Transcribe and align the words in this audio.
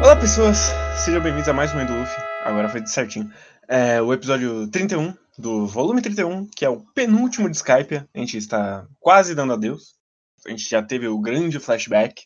Olá 0.00 0.14
pessoas, 0.20 0.70
sejam 0.96 1.20
bem-vindos 1.20 1.48
a 1.48 1.52
mais 1.52 1.74
um 1.74 1.80
Endo 1.80 1.98
Luffy. 1.98 2.22
Agora 2.44 2.68
foi 2.68 2.86
certinho. 2.86 3.28
É 3.66 4.00
o 4.00 4.12
episódio 4.12 4.68
31 4.68 5.12
do 5.36 5.66
volume 5.66 6.00
31, 6.00 6.46
que 6.46 6.64
é 6.64 6.68
o 6.68 6.80
penúltimo 6.94 7.50
de 7.50 7.56
Skype. 7.56 7.96
A 8.14 8.18
gente 8.18 8.36
está 8.36 8.86
quase 9.00 9.34
dando 9.34 9.54
adeus. 9.54 9.96
A 10.46 10.50
gente 10.50 10.70
já 10.70 10.80
teve 10.82 11.08
o 11.08 11.18
grande 11.20 11.58
flashback. 11.58 12.22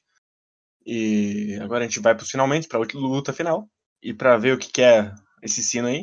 E 0.84 1.58
agora 1.62 1.84
a 1.84 1.88
gente 1.88 2.00
vai 2.00 2.14
para 2.14 2.26
finalmente, 2.26 2.68
para 2.68 2.78
a 2.78 2.86
luta 2.94 3.32
final. 3.32 3.66
E 4.02 4.12
para 4.12 4.36
ver 4.36 4.54
o 4.54 4.58
que, 4.58 4.70
que 4.70 4.82
é 4.82 5.14
esse 5.42 5.62
sino 5.62 5.88
aí. 5.88 6.02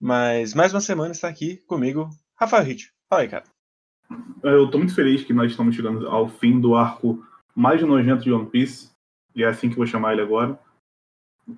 Mas 0.00 0.52
mais 0.52 0.74
uma 0.74 0.80
semana 0.80 1.12
está 1.12 1.28
aqui 1.28 1.58
comigo, 1.58 2.10
Rafael 2.36 2.64
Hit. 2.64 2.92
Fala 3.08 3.22
aí, 3.22 3.28
cara. 3.28 3.44
Eu 4.42 4.68
tô 4.68 4.78
muito 4.78 4.94
feliz 4.94 5.22
que 5.22 5.32
nós 5.32 5.50
estamos 5.52 5.76
chegando 5.76 6.08
ao 6.08 6.28
fim 6.28 6.60
do 6.60 6.74
arco 6.74 7.24
mais 7.58 7.82
nojento 7.82 8.22
de 8.22 8.32
One 8.32 8.48
Piece. 8.48 8.90
E 9.34 9.42
é 9.42 9.48
assim 9.48 9.68
que 9.68 9.74
vou 9.74 9.86
chamar 9.86 10.12
ele 10.12 10.22
agora. 10.22 10.58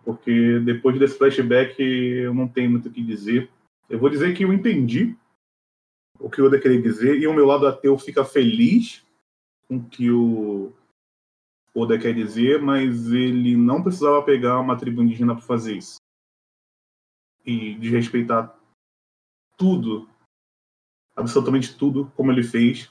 Porque 0.03 0.59
depois 0.61 0.99
desse 0.99 1.19
flashback 1.19 1.79
eu 1.79 2.33
não 2.33 2.49
tenho 2.49 2.71
muito 2.71 2.89
o 2.89 2.93
que 2.93 3.03
dizer. 3.03 3.51
Eu 3.89 3.99
vou 3.99 4.09
dizer 4.09 4.35
que 4.35 4.43
eu 4.43 4.53
entendi 4.53 5.15
o 6.19 6.31
que 6.31 6.41
o 6.41 6.47
Oda 6.47 6.59
queria 6.59 6.81
dizer. 6.81 7.21
E 7.21 7.27
o 7.27 7.35
meu 7.35 7.45
lado 7.45 7.67
ateu 7.67 7.99
fica 7.99 8.25
feliz 8.25 9.05
com 9.69 9.77
o 9.77 9.85
que 9.85 10.11
o 10.11 10.73
Oda 11.75 11.99
quer 11.99 12.15
dizer. 12.15 12.63
Mas 12.63 13.13
ele 13.13 13.55
não 13.55 13.83
precisava 13.83 14.23
pegar 14.23 14.59
uma 14.59 14.79
tribo 14.79 15.03
indígena 15.03 15.35
para 15.35 15.45
fazer 15.45 15.77
isso. 15.77 15.97
E 17.45 17.75
desrespeitar 17.75 18.59
tudo 19.59 20.09
absolutamente 21.15 21.77
tudo 21.77 22.11
como 22.17 22.33
ele 22.33 22.43
fez 22.43 22.91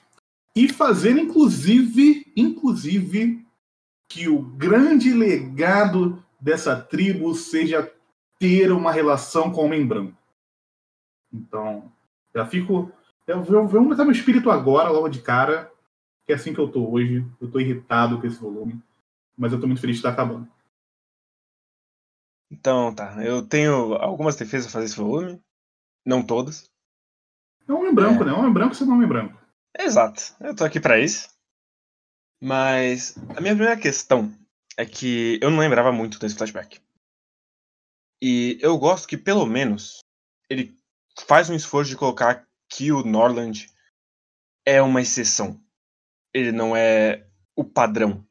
e 0.56 0.68
fazer 0.68 1.18
inclusive 1.18 2.19
inclusive 2.36 3.46
que 4.08 4.28
o 4.28 4.42
grande 4.42 5.14
legado 5.14 6.24
dessa 6.40 6.80
tribo 6.80 7.34
seja 7.36 7.92
ter 8.40 8.72
uma 8.72 8.92
relação 8.92 9.52
com 9.52 9.62
o 9.62 9.66
homem 9.66 9.86
branco. 9.86 10.18
Então, 11.32 11.92
já 12.34 12.46
fico 12.46 12.92
eu 13.30 13.44
vou, 13.44 13.68
vou 13.68 13.86
botar 13.86 14.04
meu 14.04 14.12
espírito 14.12 14.50
agora, 14.50 14.90
logo 14.90 15.08
de 15.08 15.22
cara, 15.22 15.72
que 16.26 16.34
é 16.34 16.36
assim 16.36 16.52
que 16.52 16.60
eu 16.60 16.68
tô 16.68 16.90
hoje. 16.90 17.24
Eu 17.40 17.52
tô 17.52 17.60
irritado 17.60 18.20
com 18.20 18.26
esse 18.26 18.40
volume, 18.40 18.82
mas 19.38 19.54
eu 19.54 19.62
tô 19.62 19.68
muito 19.68 19.80
feliz 19.80 19.98
de 19.98 20.00
estar 20.00 20.10
acabando. 20.10 20.48
Então, 22.50 22.92
tá. 22.92 23.24
Eu 23.24 23.46
tenho 23.46 23.94
algumas 23.94 24.36
defesas 24.36 24.66
a 24.66 24.72
fazer 24.72 24.86
esse 24.86 24.98
volume. 24.98 25.40
Não 26.04 26.26
todas. 26.26 26.72
É 27.68 27.72
homem 27.72 27.94
branco, 27.94 28.24
é. 28.24 28.26
né? 28.26 28.34
Homem 28.34 28.52
branco, 28.52 28.74
você 28.74 28.84
não 28.84 28.94
é 28.94 28.96
homem 28.96 29.08
branco. 29.08 29.40
Exato. 29.78 30.36
Eu 30.40 30.56
tô 30.56 30.64
aqui 30.64 30.80
para 30.80 31.00
isso. 31.00 31.30
Mas 32.42 33.18
a 33.36 33.42
minha 33.42 33.54
primeira 33.54 33.78
questão 33.78 34.34
é 34.78 34.86
que 34.86 35.38
eu 35.42 35.52
não 35.52 35.60
lembrava 35.60 35.92
muito 35.92 36.20
desse 36.20 36.36
flashback. 36.36 36.80
E 38.22 38.58
eu 38.62 38.78
gosto 38.78 39.08
que, 39.08 39.18
pelo 39.18 39.46
menos, 39.46 40.00
ele 40.50 40.78
faz 41.28 41.50
um 41.50 41.56
esforço 41.56 41.90
de 41.90 41.98
colocar 41.98 42.48
que 42.70 42.92
o 42.92 43.04
Norland 43.04 43.68
é 44.66 44.82
uma 44.82 45.02
exceção. 45.02 45.60
Ele 46.34 46.52
não 46.52 46.76
é 46.76 47.26
o 47.56 47.64
padrão. 47.64 48.26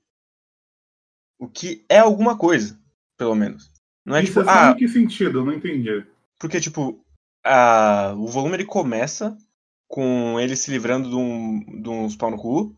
O 1.38 1.48
que 1.48 1.84
é 1.88 1.98
alguma 1.98 2.36
coisa, 2.36 2.80
pelo 3.16 3.34
menos. 3.34 3.70
Não 4.04 4.16
é 4.16 4.22
Isso 4.22 4.40
tipo, 4.40 4.48
ah, 4.48 4.70
em 4.70 4.76
que 4.76 4.88
sentido? 4.88 5.40
Eu 5.40 5.44
não 5.44 5.52
entendi. 5.52 6.06
Porque, 6.38 6.60
tipo, 6.60 7.04
a, 7.44 8.14
o 8.16 8.26
volume 8.26 8.54
ele 8.56 8.64
começa 8.64 9.36
com 9.86 10.38
ele 10.40 10.56
se 10.56 10.70
livrando 10.70 11.08
de, 11.08 11.14
um, 11.16 11.82
de 11.82 11.88
uns 11.88 12.16
pau 12.16 12.30
no 12.30 12.38
cu, 12.38 12.76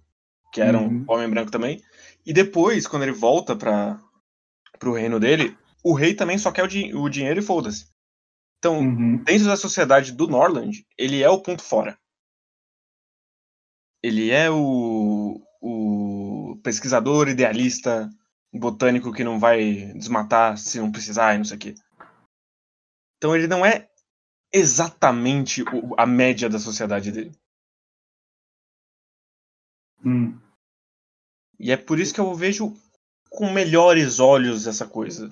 que 0.53 0.61
era 0.61 0.79
uhum. 0.79 1.05
um 1.09 1.12
homem 1.12 1.29
branco 1.29 1.51
também. 1.51 1.83
E 2.25 2.33
depois, 2.33 2.87
quando 2.87 3.03
ele 3.03 3.12
volta 3.12 3.56
para 3.56 3.98
o 4.84 4.93
reino 4.93 5.19
dele, 5.19 5.56
o 5.83 5.95
rei 5.95 6.15
também 6.15 6.39
só 6.39 6.53
quer 6.53 6.65
o, 6.65 6.69
di 6.69 6.95
o 6.95 7.09
dinheiro 7.09 7.41
e 7.41 7.43
foda-se. 7.43 7.89
Então, 8.59 8.78
uhum. 8.78 9.23
dentro 9.25 9.47
da 9.47 9.56
sociedade 9.56 10.12
do 10.12 10.27
Norland, 10.27 10.87
ele 10.99 11.22
é 11.22 11.28
o 11.31 11.41
ponto 11.41 11.62
fora. 11.62 11.99
Ele 14.03 14.31
é 14.31 14.50
o, 14.50 15.43
o 15.61 16.61
pesquisador 16.62 17.28
idealista, 17.28 18.11
botânico 18.53 19.12
que 19.12 19.25
não 19.25 19.38
vai 19.38 19.93
desmatar 19.94 20.59
se 20.59 20.78
não 20.78 20.91
precisar 20.91 21.34
e 21.34 21.38
não 21.38 21.44
sei 21.44 21.56
o 21.56 21.61
quê. 21.61 21.75
Então 23.17 23.37
ele 23.37 23.47
não 23.47 23.65
é 23.65 23.88
exatamente 24.53 25.62
a 25.97 26.06
média 26.06 26.49
da 26.49 26.59
sociedade 26.59 27.12
dele. 27.12 27.32
Hum. 30.05 30.37
E 31.59 31.71
é 31.71 31.77
por 31.77 31.99
isso 31.99 32.15
que 32.15 32.21
eu 32.21 32.34
vejo 32.34 32.75
com 33.28 33.50
melhores 33.50 34.19
olhos 34.19 34.66
essa 34.66 34.87
coisa 34.87 35.31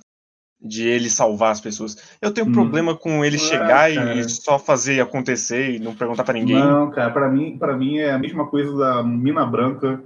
de 0.61 0.87
ele 0.87 1.09
salvar 1.09 1.53
as 1.53 1.61
pessoas. 1.61 2.17
Eu 2.21 2.33
tenho 2.33 2.49
hum. 2.49 2.53
problema 2.53 2.97
com 2.97 3.25
ele 3.25 3.39
chegar 3.39 3.91
e 3.91 4.29
só 4.29 4.59
fazer 4.59 5.01
acontecer 5.01 5.77
e 5.77 5.79
não 5.79 5.95
perguntar 5.95 6.25
para 6.25 6.35
ninguém. 6.35 6.59
Não, 6.59 6.91
cara, 6.91 7.13
para 7.13 7.29
mim, 7.29 7.57
para 7.57 7.77
mim 7.77 7.99
é 7.99 8.11
a 8.11 8.19
mesma 8.19 8.47
coisa 8.49 8.77
da 8.77 9.03
mina 9.03 9.47
branca 9.47 10.03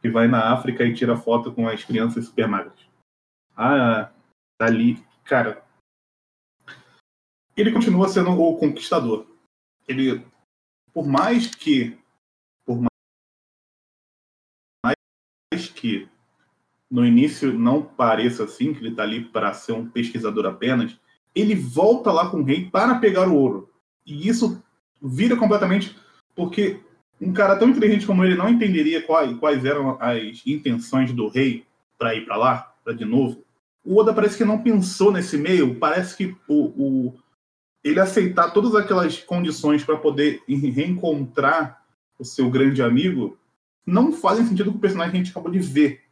que 0.00 0.08
vai 0.08 0.28
na 0.28 0.52
África 0.52 0.84
e 0.84 0.94
tira 0.94 1.16
foto 1.16 1.52
com 1.52 1.68
as 1.68 1.82
crianças 1.82 2.26
super 2.26 2.46
magras. 2.46 2.78
Ah, 3.56 4.10
ali, 4.60 5.02
cara, 5.24 5.62
ele 7.56 7.72
continua 7.72 8.08
sendo 8.08 8.30
o 8.30 8.56
conquistador. 8.56 9.26
Ele, 9.88 10.24
por 10.92 11.06
mais 11.06 11.52
que, 11.52 11.98
que 15.68 16.08
no 16.90 17.04
início 17.04 17.58
não 17.58 17.82
pareça 17.82 18.44
assim, 18.44 18.72
que 18.72 18.80
ele 18.80 18.90
está 18.90 19.02
ali 19.02 19.24
para 19.24 19.52
ser 19.52 19.72
um 19.72 19.86
pesquisador 19.86 20.46
apenas, 20.46 20.96
ele 21.34 21.54
volta 21.54 22.12
lá 22.12 22.30
com 22.30 22.40
o 22.40 22.44
rei 22.44 22.70
para 22.70 22.96
pegar 22.96 23.28
o 23.28 23.34
ouro. 23.34 23.70
E 24.06 24.28
isso 24.28 24.62
vira 25.02 25.36
completamente 25.36 25.96
porque 26.34 26.80
um 27.20 27.32
cara 27.32 27.56
tão 27.56 27.70
inteligente 27.70 28.06
como 28.06 28.24
ele 28.24 28.36
não 28.36 28.48
entenderia 28.48 29.02
quais, 29.02 29.36
quais 29.38 29.64
eram 29.64 29.96
as 30.00 30.42
intenções 30.46 31.12
do 31.12 31.28
rei 31.28 31.64
para 31.98 32.14
ir 32.14 32.24
para 32.24 32.36
lá, 32.36 32.74
para 32.84 32.92
de 32.92 33.04
novo. 33.04 33.42
O 33.84 33.98
Oda 33.98 34.12
parece 34.12 34.36
que 34.36 34.44
não 34.44 34.62
pensou 34.62 35.10
nesse 35.10 35.36
meio, 35.38 35.76
parece 35.76 36.16
que 36.16 36.36
o, 36.48 36.64
o 36.64 37.14
ele 37.82 38.00
aceitar 38.00 38.50
todas 38.50 38.74
aquelas 38.74 39.18
condições 39.18 39.84
para 39.84 39.96
poder 39.96 40.42
reencontrar 40.48 41.80
o 42.18 42.24
seu 42.24 42.50
grande 42.50 42.82
amigo 42.82 43.38
não 43.86 44.12
fazem 44.12 44.44
sentido 44.44 44.72
com 44.72 44.78
o 44.78 44.80
personagem 44.80 45.12
que 45.12 45.16
a 45.16 45.22
gente 45.22 45.30
acabou 45.30 45.50
de 45.50 45.60
ver. 45.60 46.02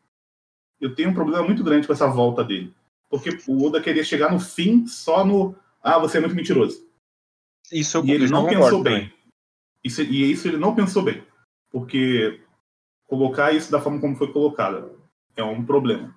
Eu 0.80 0.94
tenho 0.94 1.10
um 1.10 1.14
problema 1.14 1.44
muito 1.44 1.64
grande 1.64 1.86
com 1.86 1.92
essa 1.92 2.06
volta 2.06 2.44
dele. 2.44 2.72
Porque 3.10 3.30
o 3.46 3.66
Oda 3.66 3.80
queria 3.80 4.04
chegar 4.04 4.32
no 4.32 4.40
fim 4.40 4.86
só 4.86 5.24
no. 5.24 5.54
Ah, 5.82 5.98
você 5.98 6.18
é 6.18 6.20
muito 6.20 6.34
mentiroso. 6.34 6.86
Isso 7.70 7.96
eu 7.96 8.04
E 8.04 8.12
ele 8.12 8.28
não 8.28 8.46
pensou 8.46 8.82
bem. 8.82 9.12
Isso, 9.82 10.02
e 10.02 10.30
isso 10.30 10.48
ele 10.48 10.56
não 10.56 10.74
pensou 10.74 11.02
bem. 11.02 11.22
Porque 11.70 12.40
colocar 13.06 13.52
isso 13.52 13.70
da 13.70 13.80
forma 13.80 14.00
como 14.00 14.16
foi 14.16 14.32
colocada 14.32 14.90
é 15.36 15.42
um 15.42 15.64
problema. 15.64 16.14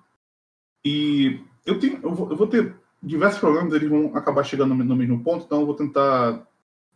E 0.84 1.40
eu 1.66 1.78
tenho. 1.78 2.00
Eu 2.02 2.14
vou, 2.14 2.30
eu 2.30 2.36
vou 2.36 2.46
ter 2.46 2.74
diversos 3.02 3.40
problemas 3.40 3.72
eles 3.72 3.88
vão 3.88 4.16
acabar 4.16 4.42
chegando 4.44 4.74
no 4.74 4.96
mesmo 4.96 5.22
ponto, 5.22 5.44
então 5.44 5.60
eu 5.60 5.66
vou 5.66 5.74
tentar. 5.74 6.46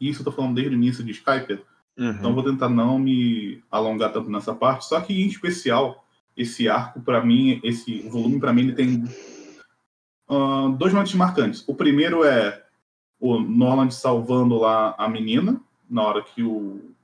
Isso 0.00 0.20
eu 0.20 0.24
tô 0.24 0.32
falando 0.32 0.54
desde 0.54 0.74
o 0.74 0.78
início 0.78 1.04
de 1.04 1.12
Skype, 1.12 1.62
uhum. 1.98 2.10
então 2.10 2.34
vou 2.34 2.44
tentar 2.44 2.68
não 2.68 2.98
me 2.98 3.62
alongar 3.70 4.12
tanto 4.12 4.30
nessa 4.30 4.54
parte. 4.54 4.84
Só 4.84 5.00
que, 5.00 5.22
em 5.22 5.26
especial, 5.26 6.04
esse 6.36 6.68
arco, 6.68 7.00
para 7.00 7.24
mim, 7.24 7.60
esse 7.62 8.00
volume, 8.08 8.40
para 8.40 8.52
mim, 8.52 8.62
ele 8.62 8.74
tem 8.74 9.04
uh, 10.28 10.70
dois 10.76 10.92
momentos 10.92 11.14
marcantes. 11.14 11.64
O 11.66 11.74
primeiro 11.74 12.24
é 12.24 12.64
o 13.20 13.38
Norland 13.38 13.94
salvando 13.94 14.58
lá 14.58 14.94
a 14.98 15.08
menina, 15.08 15.60
na 15.88 16.02
hora 16.02 16.22
que, 16.22 16.42
o, 16.42 16.94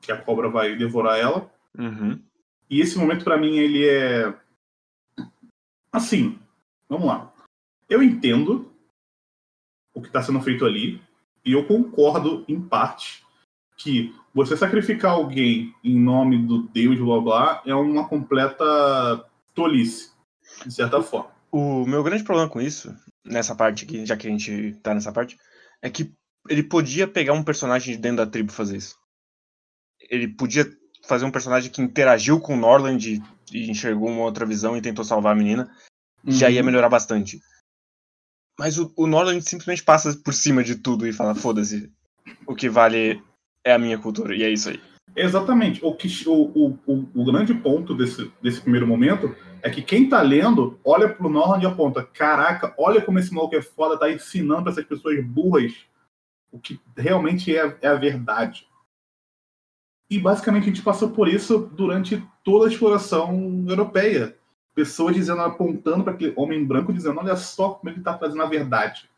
que 0.00 0.12
a 0.12 0.16
cobra 0.16 0.48
vai 0.48 0.76
devorar 0.76 1.18
ela. 1.18 1.50
Uhum. 1.76 2.20
E 2.70 2.80
esse 2.80 2.96
momento, 2.98 3.24
para 3.24 3.36
mim, 3.36 3.58
ele 3.58 3.86
é. 3.86 4.34
Assim, 5.92 6.38
vamos 6.88 7.06
lá. 7.06 7.32
Eu 7.88 8.02
entendo 8.02 8.72
o 9.92 10.00
que 10.00 10.08
está 10.08 10.22
sendo 10.22 10.40
feito 10.40 10.64
ali 10.64 11.00
e 11.44 11.52
eu 11.52 11.66
concordo 11.66 12.44
em 12.48 12.60
parte 12.60 13.23
que 13.76 14.14
você 14.34 14.56
sacrificar 14.56 15.12
alguém 15.12 15.74
em 15.82 15.98
nome 15.98 16.38
do 16.38 16.62
Deus 16.68 16.98
blá 16.98 17.20
blá 17.20 17.62
é 17.66 17.74
uma 17.74 18.08
completa 18.08 19.24
tolice, 19.54 20.10
de 20.64 20.72
certa 20.72 21.02
forma. 21.02 21.30
O 21.50 21.86
meu 21.86 22.02
grande 22.02 22.24
problema 22.24 22.48
com 22.48 22.60
isso, 22.60 22.94
nessa 23.24 23.54
parte 23.54 23.84
aqui, 23.84 24.04
já 24.04 24.16
que 24.16 24.26
a 24.26 24.30
gente 24.30 24.74
tá 24.82 24.92
nessa 24.94 25.12
parte, 25.12 25.38
é 25.80 25.88
que 25.88 26.12
ele 26.48 26.62
podia 26.62 27.06
pegar 27.06 27.32
um 27.32 27.44
personagem 27.44 27.94
de 27.94 28.00
dentro 28.00 28.18
da 28.18 28.26
tribo 28.26 28.50
e 28.50 28.54
fazer 28.54 28.76
isso. 28.76 28.98
Ele 30.10 30.28
podia 30.28 30.70
fazer 31.06 31.24
um 31.24 31.30
personagem 31.30 31.70
que 31.70 31.82
interagiu 31.82 32.40
com 32.40 32.54
o 32.54 32.58
Norland 32.58 33.22
e, 33.52 33.70
enxergou 33.70 34.08
uma 34.08 34.22
outra 34.22 34.44
visão 34.44 34.76
e 34.76 34.82
tentou 34.82 35.04
salvar 35.04 35.32
a 35.32 35.36
menina. 35.36 35.70
Uhum. 36.24 36.32
Já 36.32 36.50
ia 36.50 36.62
melhorar 36.62 36.88
bastante. 36.88 37.40
Mas 38.58 38.78
o, 38.78 38.92
o 38.96 39.06
Norland 39.06 39.42
simplesmente 39.42 39.82
passa 39.82 40.16
por 40.16 40.32
cima 40.32 40.62
de 40.62 40.76
tudo 40.76 41.06
e 41.06 41.12
fala: 41.12 41.34
foda-se, 41.34 41.92
o 42.46 42.54
que 42.54 42.68
vale 42.68 43.22
é 43.64 43.72
a 43.72 43.78
minha 43.78 43.98
cultura, 43.98 44.34
e 44.34 44.42
é 44.42 44.50
isso 44.50 44.68
aí. 44.68 44.80
Exatamente. 45.16 45.80
O, 45.84 45.94
que, 45.94 46.08
o, 46.28 46.78
o, 46.86 47.08
o, 47.14 47.24
grande 47.24 47.54
ponto 47.54 47.94
desse, 47.94 48.30
desse 48.42 48.60
primeiro 48.60 48.86
momento 48.86 49.34
é 49.62 49.70
que 49.70 49.80
quem 49.80 50.08
tá 50.08 50.20
lendo 50.20 50.78
olha 50.84 51.08
pro 51.08 51.28
Norland 51.28 51.64
e 51.64 51.68
aponta: 51.68 52.02
caraca, 52.02 52.74
olha 52.76 53.00
como 53.00 53.18
esse 53.18 53.32
maluco 53.32 53.54
é 53.54 53.62
foda, 53.62 53.98
tá 53.98 54.10
ensinando 54.10 54.68
essas 54.68 54.84
pessoas 54.84 55.24
burras 55.24 55.72
o 56.54 56.58
que 56.60 56.80
realmente 56.96 57.56
é, 57.56 57.76
é 57.82 57.88
a 57.88 57.96
verdade. 57.96 58.68
E 60.08 60.20
basicamente 60.20 60.64
a 60.64 60.66
gente 60.66 60.82
passou 60.82 61.10
por 61.10 61.26
isso 61.26 61.68
durante 61.72 62.22
toda 62.44 62.66
a 62.66 62.70
exploração 62.70 63.64
europeia. 63.68 64.36
Pessoas 64.72 65.16
dizendo, 65.16 65.40
apontando 65.40 66.04
para 66.04 66.12
aquele 66.12 66.32
homem 66.36 66.64
branco, 66.64 66.92
dizendo: 66.92 67.18
olha 67.18 67.36
só 67.36 67.70
como 67.70 67.90
ele 67.90 67.98
está 67.98 68.16
trazendo 68.16 68.42
a 68.42 68.46
verdade. 68.46 69.10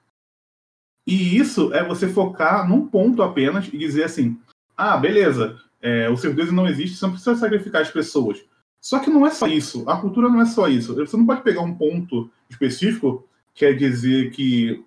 E 1.07 1.37
isso 1.37 1.73
é 1.73 1.85
você 1.85 2.09
focar 2.09 2.69
num 2.69 2.87
ponto 2.87 3.23
apenas 3.23 3.69
e 3.73 3.79
dizer 3.79 4.05
assim: 4.05 4.37
ah, 4.77 4.97
beleza, 4.97 5.57
é, 5.81 6.09
o 6.11 6.17
serviço 6.17 6.53
não 6.53 6.67
existe, 6.67 6.97
você 6.97 7.07
não 7.07 7.13
precisa 7.13 7.37
sacrificar 7.37 7.83
as 7.83 7.91
pessoas. 7.91 8.45
Só 8.81 8.99
que 8.99 9.11
não 9.11 9.27
é 9.27 9.31
só 9.31 9.47
isso. 9.47 9.89
A 9.89 9.97
cultura 9.97 10.29
não 10.29 10.41
é 10.41 10.47
só 10.47 10.69
isso. 10.69 10.95
Você 10.95 11.17
não 11.17 11.27
pode 11.27 11.43
pegar 11.43 11.61
um 11.61 11.75
ponto 11.75 12.31
específico, 12.49 13.27
quer 13.55 13.75
dizer 13.75 14.31
que. 14.31 14.85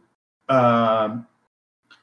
Ah, 0.48 1.22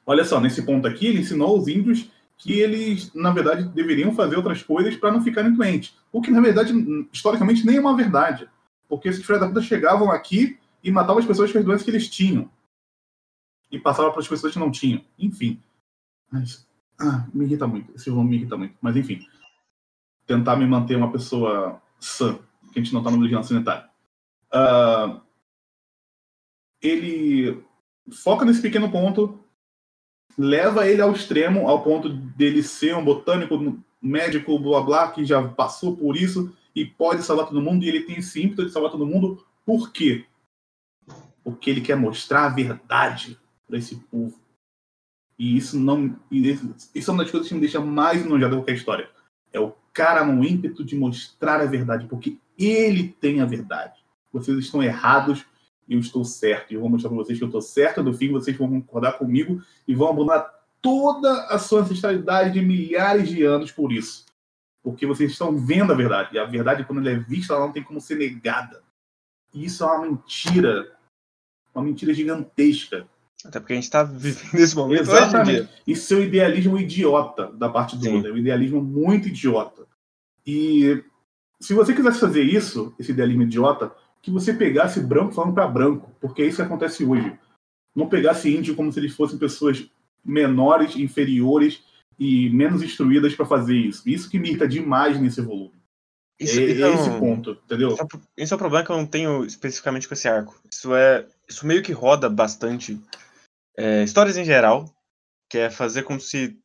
olha 0.07 0.25
só, 0.25 0.41
nesse 0.41 0.63
ponto 0.63 0.87
aqui, 0.87 1.07
ele 1.07 1.21
ensinou 1.21 1.49
aos 1.49 1.69
índios 1.69 2.11
que 2.39 2.61
eles, 2.61 3.13
na 3.15 3.31
verdade, 3.31 3.65
deveriam 3.69 4.15
fazer 4.15 4.37
outras 4.37 4.63
coisas 4.63 4.95
para 4.97 5.11
não 5.11 5.23
ficarem 5.23 5.53
doentes. 5.53 5.95
O 6.13 6.21
que, 6.21 6.31
na 6.31 6.41
verdade, 6.41 6.75
historicamente, 7.13 7.65
nem 7.65 7.77
é 7.77 7.81
uma 7.81 7.97
verdade. 7.97 8.49
Porque 8.89 9.09
esses 9.09 9.25
filhos 9.25 9.41
da 9.41 9.49
puta 9.49 9.63
chegavam 9.63 10.11
aqui 10.11 10.59
e 10.83 10.91
matavam 10.91 11.19
as 11.19 11.27
pessoas 11.27 11.51
com 11.51 11.59
as 11.59 11.65
doenças 11.65 11.83
que 11.83 11.91
eles 11.91 12.09
tinham. 12.09 12.49
E 13.71 13.79
passavam 13.79 14.13
para 14.13 14.21
as 14.21 14.29
pessoas 14.29 14.53
que 14.53 14.59
não 14.59 14.71
tinham. 14.71 15.05
Enfim. 15.19 15.63
Mas 16.31 16.67
ah, 16.99 17.27
me 17.33 17.45
irrita 17.45 17.67
muito. 17.67 17.93
Esse 17.95 18.11
volume 18.11 18.31
me 18.31 18.37
irrita 18.37 18.57
muito. 18.57 18.77
Mas 18.81 18.97
enfim. 18.97 19.21
Tentar 20.27 20.57
me 20.57 20.67
manter 20.67 20.97
uma 20.97 21.11
pessoa 21.11 21.81
sã, 22.01 22.39
que 22.73 22.79
a 22.79 22.83
gente 22.83 22.93
não 22.93 23.01
está 23.01 23.11
no 23.11 23.21
vigilância 23.21 23.55
sanitária. 23.55 23.89
Uh, 24.53 25.21
ele 26.81 27.63
foca 28.13 28.45
nesse 28.45 28.63
pequeno 28.63 28.91
ponto, 28.91 29.39
leva 30.39 30.87
ele 30.87 31.03
ao 31.03 31.13
extremo, 31.13 31.69
ao 31.69 31.83
ponto 31.83 32.09
dele 32.09 32.63
ser 32.63 32.95
um 32.97 33.05
botânico, 33.05 33.83
médico, 34.01 34.59
blá 34.59 34.81
blá, 34.81 35.11
que 35.11 35.25
já 35.25 35.47
passou 35.49 35.97
por 35.97 36.17
isso 36.17 36.55
e 36.75 36.85
pode 36.85 37.23
salvar 37.23 37.47
todo 37.47 37.63
mundo, 37.63 37.85
e 37.85 37.89
ele 37.89 38.03
tem 38.03 38.17
esse 38.17 38.43
ímpeto 38.43 38.67
de 38.67 38.73
salvar 38.73 38.91
todo 38.91 39.07
mundo. 39.07 39.45
Por 39.65 39.91
quê? 39.91 40.27
Porque 41.43 41.71
ele 41.71 41.81
quer 41.81 41.97
mostrar 41.97 42.47
a 42.47 42.51
verdade 42.51 43.39
para 43.67 43.79
esse 43.79 43.97
povo. 43.97 44.39
E 45.39 45.57
isso 45.57 45.79
não. 45.79 46.19
Isso 46.31 47.11
é 47.11 47.13
uma 47.13 47.23
das 47.23 47.31
coisas 47.31 47.49
que 47.49 47.55
me 47.55 47.61
deixa 47.61 47.81
mais 47.81 48.25
enojado 48.25 48.55
em 48.55 48.59
qualquer 48.59 48.75
história. 48.75 49.11
É 49.53 49.61
o 49.61 49.75
cara 49.93 50.25
no 50.25 50.45
ímpeto 50.45 50.85
de 50.85 50.97
mostrar 50.97 51.61
a 51.61 51.67
verdade, 51.67 52.07
porque 52.07 52.39
ele 52.59 53.09
tem 53.21 53.41
a 53.41 53.47
verdade. 53.47 54.05
Vocês 54.33 54.57
estão 54.59 54.83
errados 54.83 55.45
e 55.89 55.95
eu 55.95 56.01
estou 56.01 56.25
certo. 56.25 56.71
E 56.71 56.75
eu 56.75 56.81
vou 56.81 56.91
mostrar 56.91 57.11
para 57.11 57.19
vocês 57.19 57.39
que 57.39 57.45
eu 57.45 57.49
estou 57.49 57.63
certo. 57.63 58.03
No 58.03 58.15
fim, 58.15 58.31
vocês 58.31 58.57
vão 58.57 58.69
concordar 58.69 59.13
comigo 59.13 59.63
e 59.87 59.95
vão 59.95 60.09
abandonar 60.09 60.51
toda 60.81 61.47
a 61.47 61.59
sua 61.59 61.81
ancestralidade 61.81 62.53
de 62.53 62.61
milhares 62.61 63.29
de 63.29 63.43
anos 63.43 63.73
por 63.73 63.93
isso. 63.93 64.25
Porque 64.83 65.07
vocês 65.07 65.33
estão 65.33 65.57
vendo 65.57 65.93
a 65.93 65.97
verdade. 65.97 66.37
E 66.37 66.39
a 66.39 66.45
verdade, 66.45 66.85
quando 66.85 67.01
ela 67.01 67.11
é 67.11 67.19
vista, 67.19 67.55
ela 67.55 67.67
não 67.67 67.73
tem 67.73 67.83
como 67.83 68.01
ser 68.01 68.17
negada. 68.17 68.83
E 69.53 69.65
isso 69.65 69.85
é 69.85 69.87
uma 69.87 70.07
mentira. 70.07 70.97
Uma 71.75 71.85
mentira 71.85 72.15
gigantesca. 72.15 73.07
Até 73.47 73.61
porque 73.61 73.73
a 73.73 73.77
gente 73.77 73.85
está 73.85 74.03
vivendo 74.03 74.55
esse 74.61 74.77
momento 74.77 75.03
Exatamente. 75.03 75.69
Isso 75.87 76.15
é 76.15 76.17
um 76.17 76.23
idealismo 76.23 76.79
idiota 76.79 77.51
da 77.53 77.69
parte 77.69 77.97
do 77.97 78.11
mundo. 78.11 78.29
É 78.29 78.33
um 78.33 78.37
idealismo 78.37 78.83
muito 78.83 79.29
idiota. 79.29 79.87
E 80.47 81.03
se 81.61 81.75
você 81.75 81.95
quisesse 81.95 82.21
fazer 82.21 82.43
isso, 82.43 82.95
esse 82.99 83.13
idealismo 83.13 83.43
idiota, 83.43 83.93
que 84.23 84.31
você 84.31 84.53
pegasse 84.53 85.01
branco 85.01 85.33
falando 85.33 85.55
para 85.55 85.69
branco, 85.69 86.11
porque 86.21 86.43
é 86.43 86.47
isso 86.47 86.57
que 86.57 86.63
acontece 86.63 87.05
hoje. 87.05 87.33
Não 87.95 88.09
pegasse 88.09 88.55
índio 88.55 88.75
como 88.75 88.93
se 88.93 88.99
eles 88.99 89.15
fossem 89.15 89.39
pessoas 89.39 89.89
menores, 90.25 90.97
inferiores 90.97 91.83
e 92.19 92.51
menos 92.51 92.83
instruídas 92.83 93.35
para 93.35 93.47
fazer 93.47 93.77
isso. 93.77 94.03
Isso 94.09 94.29
que 94.29 94.39
me 94.39 94.49
irrita 94.49 94.67
demais 94.67 95.21
nesse 95.21 95.41
volume. 95.41 95.77
Isso, 96.39 96.61
é, 96.61 96.71
então, 96.71 96.95
esse 96.95 97.11
ponto, 97.19 97.59
entendeu? 97.65 97.97
Esse 98.37 98.53
é 98.53 98.57
o 98.57 98.59
problema 98.59 98.85
que 98.85 98.91
eu 98.91 98.97
não 98.97 99.07
tenho 99.07 99.45
especificamente 99.45 100.07
com 100.07 100.13
esse 100.13 100.29
arco. 100.29 100.55
Isso 100.71 100.95
é, 100.95 101.25
isso 101.49 101.67
meio 101.67 101.83
que 101.83 101.93
roda 101.93 102.29
bastante 102.29 103.01
é, 103.77 104.03
histórias 104.03 104.37
em 104.37 104.45
geral, 104.45 104.85
que 105.51 105.59
é 105.59 105.71
fazer 105.71 106.03
como 106.03 106.21
se 106.21 106.59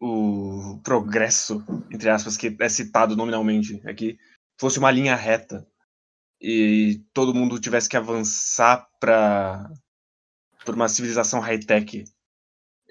o 0.00 0.80
progresso, 0.82 1.64
entre 1.90 2.10
aspas, 2.10 2.36
que 2.36 2.54
é 2.60 2.68
citado 2.68 3.16
nominalmente 3.16 3.80
aqui, 3.86 4.18
fosse 4.58 4.78
uma 4.78 4.90
linha 4.90 5.14
reta 5.14 5.66
e 6.40 7.02
todo 7.12 7.34
mundo 7.34 7.60
tivesse 7.60 7.88
que 7.88 7.96
avançar 7.96 8.86
para 9.00 9.70
por 10.64 10.74
uma 10.74 10.88
civilização 10.88 11.40
high-tech 11.40 12.04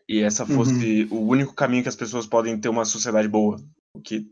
e 0.07 0.21
essa 0.21 0.45
fosse 0.45 1.03
uhum. 1.05 1.17
o 1.17 1.27
único 1.27 1.53
caminho 1.53 1.81
que 1.81 1.89
as 1.89 1.95
pessoas 1.95 2.27
podem 2.27 2.59
ter 2.59 2.69
uma 2.69 2.85
sociedade 2.85 3.27
boa, 3.27 3.57
o 3.95 4.01
que 4.01 4.27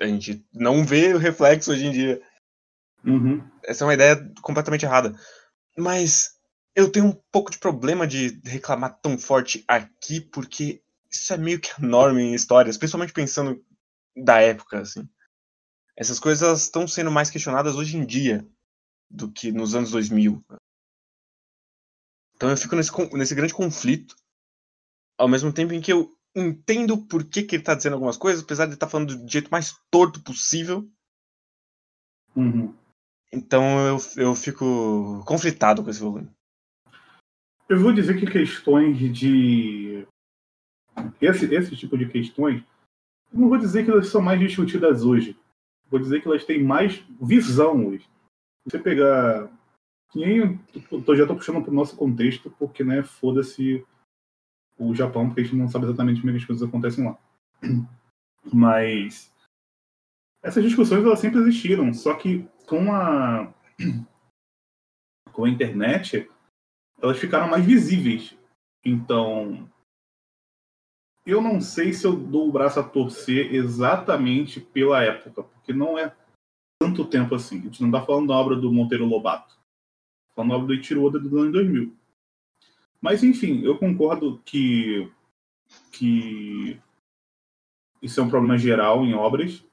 a 0.00 0.06
gente 0.06 0.44
não 0.52 0.84
vê 0.84 1.14
o 1.14 1.18
reflexo 1.18 1.70
hoje 1.70 1.86
em 1.86 1.92
dia. 1.92 2.22
Uhum. 3.04 3.42
Essa 3.64 3.84
é 3.84 3.86
uma 3.86 3.94
ideia 3.94 4.32
completamente 4.42 4.84
errada. 4.84 5.14
Mas 5.76 6.39
eu 6.74 6.90
tenho 6.90 7.06
um 7.06 7.22
pouco 7.32 7.50
de 7.50 7.58
problema 7.58 8.06
de 8.06 8.40
reclamar 8.44 9.00
tão 9.00 9.18
forte 9.18 9.64
aqui, 9.66 10.20
porque 10.20 10.82
isso 11.10 11.32
é 11.32 11.36
meio 11.36 11.60
que 11.60 11.70
a 11.70 11.80
norma 11.80 12.20
em 12.20 12.34
histórias, 12.34 12.76
principalmente 12.76 13.12
pensando 13.12 13.64
da 14.16 14.40
época, 14.40 14.80
assim. 14.80 15.08
Essas 15.96 16.18
coisas 16.18 16.62
estão 16.62 16.86
sendo 16.86 17.10
mais 17.10 17.30
questionadas 17.30 17.76
hoje 17.76 17.96
em 17.96 18.06
dia 18.06 18.46
do 19.10 19.30
que 19.30 19.50
nos 19.50 19.74
anos 19.74 19.90
2000. 19.90 20.44
Então 22.34 22.48
eu 22.48 22.56
fico 22.56 22.76
nesse, 22.76 22.90
nesse 23.12 23.34
grande 23.34 23.52
conflito, 23.52 24.14
ao 25.18 25.28
mesmo 25.28 25.52
tempo 25.52 25.74
em 25.74 25.80
que 25.80 25.92
eu 25.92 26.16
entendo 26.34 26.96
por 27.06 27.24
que, 27.24 27.42
que 27.42 27.56
ele 27.56 27.62
está 27.62 27.74
dizendo 27.74 27.94
algumas 27.94 28.16
coisas, 28.16 28.42
apesar 28.42 28.64
de 28.64 28.70
ele 28.70 28.76
estar 28.76 28.86
tá 28.86 28.90
falando 28.90 29.16
do 29.16 29.30
jeito 29.30 29.50
mais 29.50 29.76
torto 29.90 30.22
possível. 30.22 30.88
Uhum. 32.34 32.74
Então 33.32 33.86
eu, 33.86 33.98
eu 34.16 34.34
fico 34.34 35.22
conflitado 35.26 35.82
com 35.82 35.90
esse 35.90 36.00
volume. 36.00 36.30
Eu 37.70 37.78
vou 37.78 37.92
dizer 37.92 38.18
que 38.18 38.26
questões 38.26 38.98
de. 38.98 40.04
Esse, 41.20 41.54
esse 41.54 41.76
tipo 41.76 41.96
de 41.96 42.08
questões, 42.08 42.64
não 43.32 43.48
vou 43.48 43.56
dizer 43.56 43.84
que 43.84 43.90
elas 43.92 44.08
são 44.08 44.20
mais 44.20 44.40
discutidas 44.40 45.04
hoje. 45.04 45.38
Vou 45.88 46.00
dizer 46.00 46.20
que 46.20 46.26
elas 46.26 46.44
têm 46.44 46.60
mais 46.60 46.96
visão 47.22 47.86
hoje. 47.86 48.10
Você 48.64 48.76
pegar. 48.76 49.48
Eu 50.12 51.16
já 51.16 51.22
estou 51.22 51.36
puxando 51.36 51.62
para 51.62 51.70
o 51.70 51.74
nosso 51.74 51.96
contexto, 51.96 52.50
porque, 52.58 52.82
né, 52.82 53.04
foda-se 53.04 53.86
o 54.76 54.92
Japão, 54.92 55.28
porque 55.28 55.42
a 55.42 55.44
gente 55.44 55.54
não 55.54 55.68
sabe 55.68 55.84
exatamente 55.84 56.20
como 56.20 56.32
é 56.32 56.36
as 56.36 56.44
coisas 56.44 56.68
acontecem 56.68 57.04
lá. 57.04 57.16
Mas 58.52 59.32
essas 60.42 60.64
discussões 60.64 61.04
elas 61.04 61.20
sempre 61.20 61.38
existiram, 61.38 61.94
só 61.94 62.14
que 62.14 62.48
com 62.66 62.92
a 62.92 63.54
com 65.32 65.44
a 65.44 65.48
internet 65.48 66.28
elas 67.02 67.18
ficaram 67.18 67.48
mais 67.48 67.64
visíveis. 67.64 68.36
Então, 68.84 69.68
eu 71.26 71.40
não 71.40 71.60
sei 71.60 71.92
se 71.92 72.06
eu 72.06 72.16
dou 72.16 72.48
o 72.48 72.52
braço 72.52 72.80
a 72.80 72.82
torcer 72.82 73.54
exatamente 73.54 74.60
pela 74.60 75.02
época, 75.02 75.42
porque 75.42 75.72
não 75.72 75.98
é 75.98 76.14
tanto 76.80 77.04
tempo 77.04 77.34
assim. 77.34 77.58
A 77.58 77.62
gente 77.62 77.82
não 77.82 77.88
está 77.90 78.04
falando 78.04 78.28
da 78.28 78.34
obra 78.34 78.56
do 78.56 78.72
Monteiro 78.72 79.04
Lobato. 79.04 79.54
Tá 79.54 80.34
falando 80.36 80.50
da 80.50 80.56
obra 80.56 80.66
do 80.68 80.74
Ichiro 80.74 81.04
Oda 81.04 81.18
do 81.18 81.38
ano 81.38 81.52
2000. 81.52 81.94
Mas, 83.00 83.22
enfim, 83.22 83.62
eu 83.62 83.78
concordo 83.78 84.40
que, 84.44 85.10
que 85.92 86.78
isso 88.02 88.20
é 88.20 88.22
um 88.22 88.28
problema 88.30 88.58
geral 88.58 89.04
em 89.04 89.14
obras. 89.14 89.64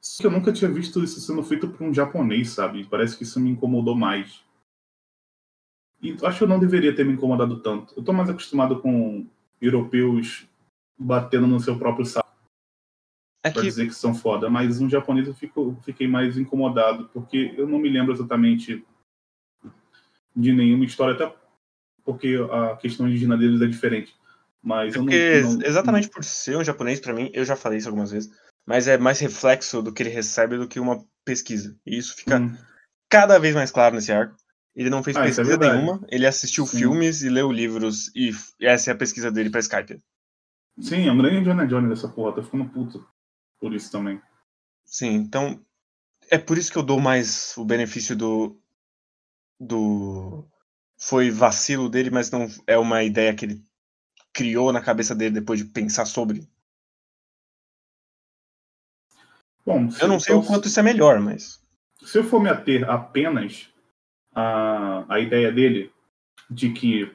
Só 0.00 0.22
que 0.22 0.26
eu 0.26 0.30
nunca 0.30 0.52
tinha 0.52 0.70
visto 0.70 1.02
isso 1.02 1.20
sendo 1.20 1.42
feito 1.42 1.68
por 1.68 1.84
um 1.84 1.94
japonês, 1.94 2.50
sabe? 2.50 2.84
Parece 2.84 3.16
que 3.16 3.22
isso 3.22 3.38
me 3.40 3.50
incomodou 3.50 3.94
mais. 3.94 4.44
E 6.02 6.16
acho 6.24 6.38
que 6.38 6.44
eu 6.44 6.48
não 6.48 6.58
deveria 6.58 6.94
ter 6.94 7.04
me 7.04 7.12
incomodado 7.12 7.60
tanto. 7.60 7.94
Eu 7.94 8.00
estou 8.00 8.14
mais 8.14 8.28
acostumado 8.28 8.80
com 8.80 9.26
europeus 9.60 10.48
batendo 10.98 11.46
no 11.46 11.60
seu 11.60 11.78
próprio 11.78 12.04
saco. 12.04 12.28
É 13.44 13.50
que... 13.50 13.54
Pra 13.54 13.62
dizer 13.62 13.86
que 13.86 13.94
são 13.94 14.14
foda. 14.14 14.50
Mas 14.50 14.80
um 14.80 14.90
japonês 14.90 15.28
eu 15.28 15.34
fico, 15.34 15.78
fiquei 15.84 16.08
mais 16.08 16.36
incomodado, 16.36 17.08
porque 17.12 17.54
eu 17.56 17.68
não 17.68 17.78
me 17.78 17.88
lembro 17.88 18.12
exatamente 18.12 18.84
de 20.34 20.52
nenhuma 20.52 20.84
história, 20.84 21.14
até 21.14 21.34
porque 22.04 22.36
a 22.50 22.76
questão 22.76 23.06
indígena 23.06 23.36
deles 23.36 23.60
é 23.60 23.66
diferente. 23.66 24.14
Mas 24.62 24.94
é 24.94 24.98
porque, 24.98 25.40
não, 25.42 25.52
não... 25.54 25.66
exatamente 25.66 26.08
por 26.08 26.24
ser 26.24 26.56
um 26.56 26.64
japonês, 26.64 27.00
para 27.00 27.12
mim, 27.12 27.30
eu 27.32 27.44
já 27.44 27.56
falei 27.56 27.78
isso 27.78 27.88
algumas 27.88 28.10
vezes, 28.10 28.32
mas 28.66 28.88
é 28.88 28.96
mais 28.96 29.18
reflexo 29.18 29.82
do 29.82 29.92
que 29.92 30.02
ele 30.02 30.10
recebe 30.10 30.56
do 30.56 30.68
que 30.68 30.80
uma 30.80 31.04
pesquisa. 31.24 31.76
E 31.84 31.98
isso 31.98 32.14
fica 32.16 32.38
hum. 32.38 32.56
cada 33.08 33.38
vez 33.38 33.54
mais 33.54 33.70
claro 33.70 33.94
nesse 33.94 34.12
arco. 34.12 34.36
Ele 34.74 34.88
não 34.88 35.02
fez 35.02 35.16
ah, 35.16 35.20
é 35.20 35.24
pesquisa 35.24 35.54
é 35.54 35.58
nenhuma, 35.58 36.00
ele 36.08 36.26
assistiu 36.26 36.66
Sim. 36.66 36.78
filmes 36.78 37.22
e 37.22 37.28
leu 37.28 37.52
livros, 37.52 38.10
e 38.14 38.30
essa 38.60 38.90
é 38.90 38.94
a 38.94 38.96
pesquisa 38.96 39.30
dele 39.30 39.50
pra 39.50 39.60
Skype. 39.60 40.02
Sim, 40.80 41.06
é 41.06 41.12
um 41.12 41.18
grande 41.18 41.36
Indiana 41.36 41.66
Jones 41.66 41.90
dessa 41.90 42.08
porra, 42.08 42.36
tá 42.36 42.42
ficando 42.42 42.68
puto. 42.70 43.06
por 43.60 43.74
isso 43.74 43.92
também. 43.92 44.20
Sim, 44.84 45.14
então 45.14 45.60
é 46.30 46.38
por 46.38 46.56
isso 46.56 46.72
que 46.72 46.78
eu 46.78 46.82
dou 46.82 46.98
mais 46.98 47.54
o 47.56 47.64
benefício 47.64 48.16
do 48.16 48.58
do 49.60 50.44
foi 50.98 51.30
vacilo 51.30 51.88
dele, 51.88 52.10
mas 52.10 52.30
não 52.30 52.48
é 52.66 52.78
uma 52.78 53.02
ideia 53.02 53.34
que 53.34 53.44
ele 53.44 53.62
criou 54.32 54.72
na 54.72 54.80
cabeça 54.80 55.14
dele 55.14 55.34
depois 55.34 55.60
de 55.60 55.66
pensar 55.66 56.06
sobre. 56.06 56.48
Bom, 59.64 59.88
eu 60.00 60.08
não 60.08 60.18
sei 60.18 60.34
o 60.34 60.42
quanto 60.42 60.66
isso 60.66 60.80
é 60.80 60.82
melhor, 60.82 61.20
mas 61.20 61.62
se 62.04 62.18
eu 62.18 62.24
for 62.24 62.40
me 62.42 62.48
ater 62.48 62.88
apenas 62.88 63.71
à, 64.34 65.04
à 65.14 65.20
ideia 65.20 65.52
dele 65.52 65.92
de 66.50 66.72
que 66.72 67.14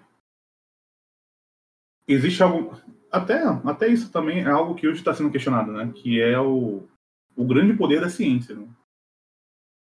existe 2.08 2.42
algo 2.42 2.80
até 3.12 3.44
até 3.66 3.88
isso 3.88 4.12
também 4.12 4.40
é 4.40 4.50
algo 4.50 4.76
que 4.76 4.88
hoje 4.88 5.00
está 5.00 5.14
sendo 5.14 5.32
questionado, 5.32 5.72
né? 5.72 5.92
Que 5.96 6.22
é 6.22 6.40
o, 6.40 6.88
o 7.36 7.46
grande 7.46 7.78
poder 7.78 8.02
da 8.02 8.10
ciência. 8.10 8.56
Né? 8.56 8.68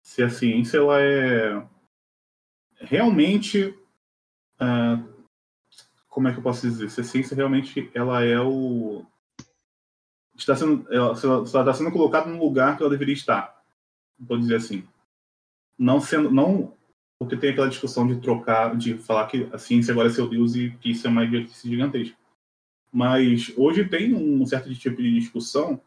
Se 0.02 0.22
a 0.22 0.28
ciência 0.28 0.78
ela 0.78 1.00
é 1.00 1.66
realmente 2.80 3.66
uh, 4.60 5.14
como 6.14 6.28
é 6.28 6.32
que 6.32 6.38
eu 6.38 6.42
posso 6.42 6.62
dizer? 6.62 6.88
Se 6.90 7.00
a 7.00 7.04
ciência 7.04 7.34
realmente 7.34 7.90
ela 7.92 8.22
é 8.22 8.40
o 8.40 9.04
está 10.36 10.54
sendo 10.54 10.86
ela, 10.92 11.12
ela 11.20 11.42
está 11.42 11.74
sendo 11.74 11.90
colocada 11.90 12.30
no 12.30 12.38
lugar 12.38 12.76
que 12.76 12.82
ela 12.82 12.90
deveria 12.90 13.14
estar, 13.14 13.60
vou 14.18 14.38
dizer 14.38 14.56
assim, 14.56 14.86
não 15.76 16.00
sendo 16.00 16.30
não 16.30 16.76
porque 17.18 17.36
tem 17.36 17.50
aquela 17.50 17.68
discussão 17.68 18.06
de 18.06 18.20
trocar, 18.20 18.76
de 18.76 18.98
falar 18.98 19.26
que 19.26 19.48
a 19.52 19.58
ciência 19.58 19.92
agora 19.92 20.08
é 20.08 20.12
seu 20.12 20.28
Deus 20.28 20.54
e 20.54 20.70
que 20.80 20.90
isso 20.90 21.06
é 21.06 21.10
uma 21.10 21.24
idiotice 21.24 21.68
gigantesca. 21.68 22.16
Mas 22.92 23.52
hoje 23.56 23.88
tem 23.88 24.14
um 24.14 24.44
certo 24.46 24.72
tipo 24.74 25.02
de 25.02 25.18
discussão 25.18 25.80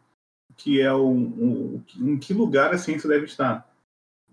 que 0.56 0.82
é 0.82 0.94
um, 0.94 1.14
um, 1.18 1.84
em 1.98 2.18
que 2.18 2.34
lugar 2.34 2.74
a 2.74 2.78
ciência 2.78 3.08
deve 3.08 3.26
estar 3.26 3.68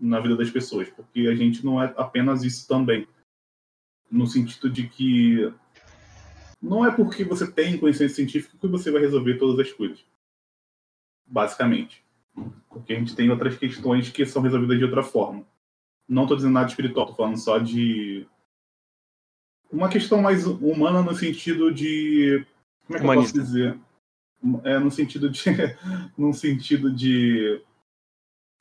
na 0.01 0.19
vida 0.21 0.37
das 0.37 0.51
pessoas, 0.51 0.89
porque 0.89 1.21
a 1.29 1.35
gente 1.35 1.65
não 1.65 1.81
é 1.83 1.93
apenas 1.97 2.43
isso 2.43 2.67
também, 2.67 3.07
no 4.11 4.27
sentido 4.27 4.71
de 4.71 4.89
que 4.89 5.53
não 6.61 6.85
é 6.85 6.91
porque 6.91 7.25
você 7.25 7.51
tem 7.51 7.79
conhecimento 7.79 8.15
científico 8.15 8.57
que 8.59 8.67
você 8.67 8.91
vai 8.91 9.03
resolver 9.03 9.39
todas 9.39 9.67
as 9.67 9.73
coisas, 9.73 10.05
basicamente, 11.27 12.03
porque 12.69 12.95
a 12.95 12.99
gente 12.99 13.15
tem 13.15 13.31
outras 13.31 13.57
questões 13.57 14.11
que 14.11 14.25
são 14.25 14.43
resolvidas 14.43 14.79
de 14.79 14.85
outra 14.85 15.03
forma. 15.03 15.47
Não 16.09 16.23
estou 16.23 16.37
dizendo 16.37 16.53
nada 16.53 16.69
espiritual, 16.69 17.05
estou 17.05 17.17
falando 17.17 17.39
só 17.39 17.59
de 17.59 18.27
uma 19.71 19.89
questão 19.89 20.21
mais 20.21 20.47
humana 20.47 21.03
no 21.03 21.15
sentido 21.15 21.73
de 21.73 22.47
como 22.87 22.97
é 22.97 23.01
que 23.01 23.05
Humanista. 23.05 23.39
eu 23.39 23.43
posso 23.43 23.53
dizer? 23.53 23.81
É 24.65 24.79
no 24.79 24.91
sentido 24.91 25.31
de 25.31 25.43
no 26.19 26.33
sentido 26.35 26.93
de 26.93 27.63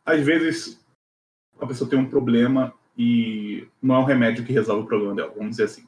às 0.05 0.21
vezes 0.21 0.83
a 1.59 1.67
pessoa 1.67 1.89
tem 1.89 2.00
um 2.00 2.09
problema 2.09 2.73
e 2.97 3.67
não 3.81 3.95
é 3.95 4.00
um 4.00 4.05
remédio 4.05 4.45
que 4.45 4.53
resolve 4.53 4.83
o 4.83 4.88
problema 4.88 5.15
dela, 5.15 5.33
vamos 5.35 5.51
dizer 5.51 5.63
assim. 5.63 5.88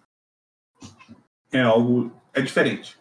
É 1.51 1.62
algo. 1.62 2.12
É 2.33 2.41
diferente. 2.41 3.00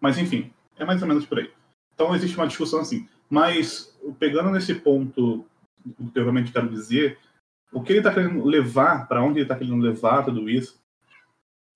Mas, 0.00 0.18
enfim, 0.18 0.52
é 0.76 0.84
mais 0.84 1.00
ou 1.02 1.08
menos 1.08 1.26
por 1.26 1.38
aí. 1.38 1.50
Então, 1.94 2.14
existe 2.14 2.36
uma 2.36 2.46
discussão 2.46 2.80
assim. 2.80 3.08
Mas, 3.28 3.98
pegando 4.18 4.50
nesse 4.50 4.74
ponto, 4.74 5.46
o 5.98 6.10
que 6.10 6.18
eu 6.18 6.22
realmente 6.22 6.52
quero 6.52 6.68
dizer, 6.68 7.18
o 7.72 7.82
que 7.82 7.92
ele 7.92 8.00
está 8.00 8.12
querendo 8.12 8.44
levar, 8.44 9.06
para 9.08 9.22
onde 9.22 9.38
ele 9.38 9.44
está 9.44 9.56
querendo 9.56 9.82
levar 9.82 10.24
tudo 10.24 10.48
isso, 10.48 10.80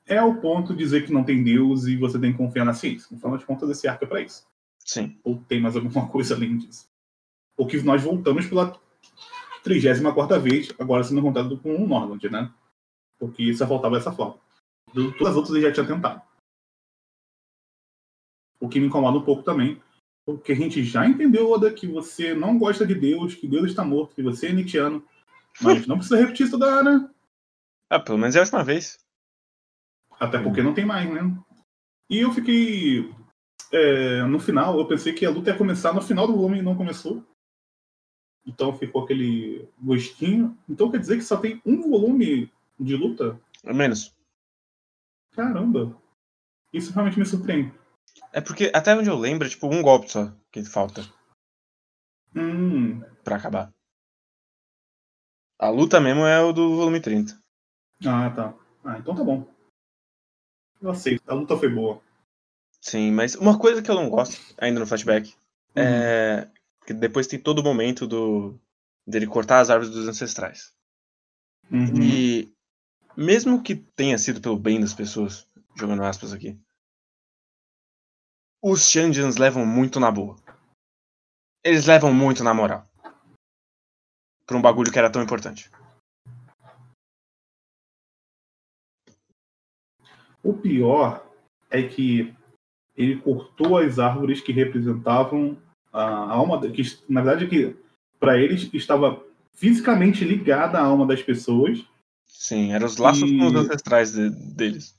é 0.06 0.22
o 0.22 0.40
ponto 0.40 0.72
de 0.72 0.78
dizer 0.78 1.06
que 1.06 1.12
não 1.12 1.24
tem 1.24 1.42
Deus 1.42 1.86
e 1.86 1.96
você 1.96 2.18
tem 2.18 2.32
que 2.32 2.38
confiar 2.38 2.64
na 2.64 2.74
ciência. 2.74 3.08
No 3.10 3.18
final 3.18 3.38
de 3.38 3.44
contas, 3.44 3.70
esse 3.70 3.86
arco 3.86 4.04
é 4.04 4.08
para 4.08 4.20
isso. 4.20 4.46
Sim. 4.84 5.18
Ou 5.22 5.38
tem 5.48 5.60
mais 5.60 5.76
alguma 5.76 6.08
coisa 6.08 6.34
além 6.34 6.58
disso. 6.58 6.88
Ou 7.56 7.66
que 7.66 7.80
nós 7.82 8.02
voltamos 8.02 8.46
pela 8.46 8.76
34 9.62 10.40
vez, 10.40 10.72
agora 10.78 11.04
sendo 11.04 11.22
contado 11.22 11.58
com 11.58 11.74
um 11.74 11.86
Norland, 11.86 12.28
né? 12.28 12.52
Porque 13.18 13.52
só 13.54 13.66
faltava 13.66 13.96
dessa 13.96 14.12
forma. 14.12 14.38
Todas 14.92 15.28
as 15.28 15.36
outras 15.36 15.54
ele 15.54 15.66
já 15.66 15.72
tinha 15.72 15.86
tentado. 15.86 16.22
O 18.58 18.68
que 18.68 18.80
me 18.80 18.86
incomoda 18.86 19.18
um 19.18 19.22
pouco 19.22 19.42
também, 19.42 19.80
porque 20.26 20.52
a 20.52 20.56
gente 20.56 20.82
já 20.82 21.06
entendeu, 21.06 21.50
Oda, 21.50 21.72
que 21.72 21.86
você 21.86 22.34
não 22.34 22.58
gosta 22.58 22.86
de 22.86 22.94
Deus, 22.94 23.34
que 23.34 23.46
Deus 23.46 23.66
está 23.66 23.84
morto, 23.84 24.14
que 24.14 24.22
você 24.22 24.48
é 24.48 24.52
Nietzscheano. 24.52 25.04
Mas 25.60 25.86
não 25.86 25.96
precisa 25.96 26.18
repetir 26.18 26.46
isso 26.46 26.58
toda 26.58 26.76
hora. 26.76 27.10
Ah, 27.88 28.00
pelo 28.00 28.18
menos 28.18 28.36
é 28.36 28.38
a 28.38 28.42
última 28.42 28.62
vez. 28.62 28.98
Até 30.18 30.38
porque 30.38 30.62
não 30.62 30.74
tem 30.74 30.84
mais, 30.84 31.10
né? 31.10 31.20
E 32.08 32.18
eu 32.18 32.32
fiquei. 32.32 33.10
É, 33.72 34.22
no 34.24 34.38
final, 34.38 34.78
eu 34.78 34.86
pensei 34.86 35.12
que 35.12 35.24
a 35.24 35.30
luta 35.30 35.50
ia 35.50 35.56
começar 35.56 35.92
no 35.92 36.02
final 36.02 36.26
do 36.26 36.34
volume 36.34 36.58
e 36.58 36.62
não 36.62 36.76
começou. 36.76 37.24
Então 38.46 38.76
ficou 38.76 39.04
aquele 39.04 39.68
gostinho. 39.78 40.58
Então 40.68 40.90
quer 40.90 40.98
dizer 40.98 41.16
que 41.16 41.24
só 41.24 41.36
tem 41.36 41.60
um 41.64 41.88
volume 41.88 42.52
de 42.78 42.96
luta? 42.96 43.40
É 43.64 43.72
menos. 43.72 44.14
Caramba. 45.32 45.96
Isso 46.72 46.92
realmente 46.92 47.18
me 47.18 47.26
surpreende. 47.26 47.72
É 48.32 48.40
porque, 48.40 48.70
até 48.74 48.94
onde 48.94 49.08
eu 49.08 49.16
lembro, 49.16 49.46
é 49.46 49.50
tipo 49.50 49.68
um 49.68 49.82
golpe 49.82 50.10
só 50.10 50.32
que 50.50 50.64
falta. 50.64 51.02
Hum. 52.34 53.00
Pra 53.24 53.36
acabar. 53.36 53.72
A 55.60 55.68
luta 55.68 56.00
mesmo 56.00 56.24
é 56.24 56.40
o 56.40 56.54
do 56.54 56.74
volume 56.74 57.02
30. 57.02 57.38
Ah, 58.06 58.30
tá. 58.30 58.54
Ah, 58.82 58.98
então 58.98 59.14
tá 59.14 59.22
bom. 59.22 59.46
Eu 60.80 60.90
aceito. 60.90 61.22
A 61.30 61.34
luta 61.34 61.54
foi 61.54 61.68
boa. 61.68 62.00
Sim, 62.80 63.12
mas 63.12 63.34
uma 63.34 63.58
coisa 63.58 63.82
que 63.82 63.90
eu 63.90 63.94
não 63.94 64.08
gosto, 64.08 64.40
ainda 64.56 64.80
no 64.80 64.86
flashback, 64.86 65.34
uhum. 65.76 65.82
é 65.82 66.50
que 66.86 66.94
depois 66.94 67.26
tem 67.26 67.38
todo 67.38 67.58
o 67.58 67.62
momento 67.62 68.06
do 68.06 68.58
dele 69.06 69.26
cortar 69.26 69.60
as 69.60 69.68
árvores 69.68 69.92
dos 69.92 70.08
ancestrais. 70.08 70.72
Uhum. 71.70 72.02
E 72.02 72.50
mesmo 73.14 73.62
que 73.62 73.74
tenha 73.74 74.16
sido 74.16 74.40
pelo 74.40 74.58
bem 74.58 74.80
das 74.80 74.94
pessoas, 74.94 75.46
jogando 75.76 76.02
aspas 76.04 76.32
aqui, 76.32 76.58
os 78.62 78.88
Shandians 78.88 79.36
levam 79.36 79.66
muito 79.66 80.00
na 80.00 80.10
boa. 80.10 80.36
Eles 81.62 81.84
levam 81.84 82.14
muito 82.14 82.42
na 82.42 82.54
moral. 82.54 82.89
Pra 84.50 84.58
um 84.58 84.62
bagulho 84.62 84.90
que 84.90 84.98
era 84.98 85.08
tão 85.08 85.22
importante. 85.22 85.70
O 90.42 90.52
pior 90.52 91.24
é 91.70 91.84
que 91.84 92.34
ele 92.96 93.20
cortou 93.20 93.78
as 93.78 94.00
árvores 94.00 94.40
que 94.40 94.50
representavam 94.50 95.56
a 95.92 96.32
alma, 96.32 96.60
que 96.68 96.82
na 97.08 97.22
verdade 97.22 97.46
que 97.46 97.76
para 98.18 98.38
eles 98.38 98.68
estava 98.74 99.24
fisicamente 99.54 100.24
ligada 100.24 100.80
à 100.80 100.84
alma 100.84 101.06
das 101.06 101.22
pessoas. 101.22 101.86
Sim, 102.26 102.72
eram 102.72 102.86
os 102.86 102.96
laços 102.96 103.30
e... 103.30 103.38
com 103.38 103.46
os 103.46 103.54
ancestrais 103.54 104.14
de, 104.14 104.30
deles. 104.30 104.96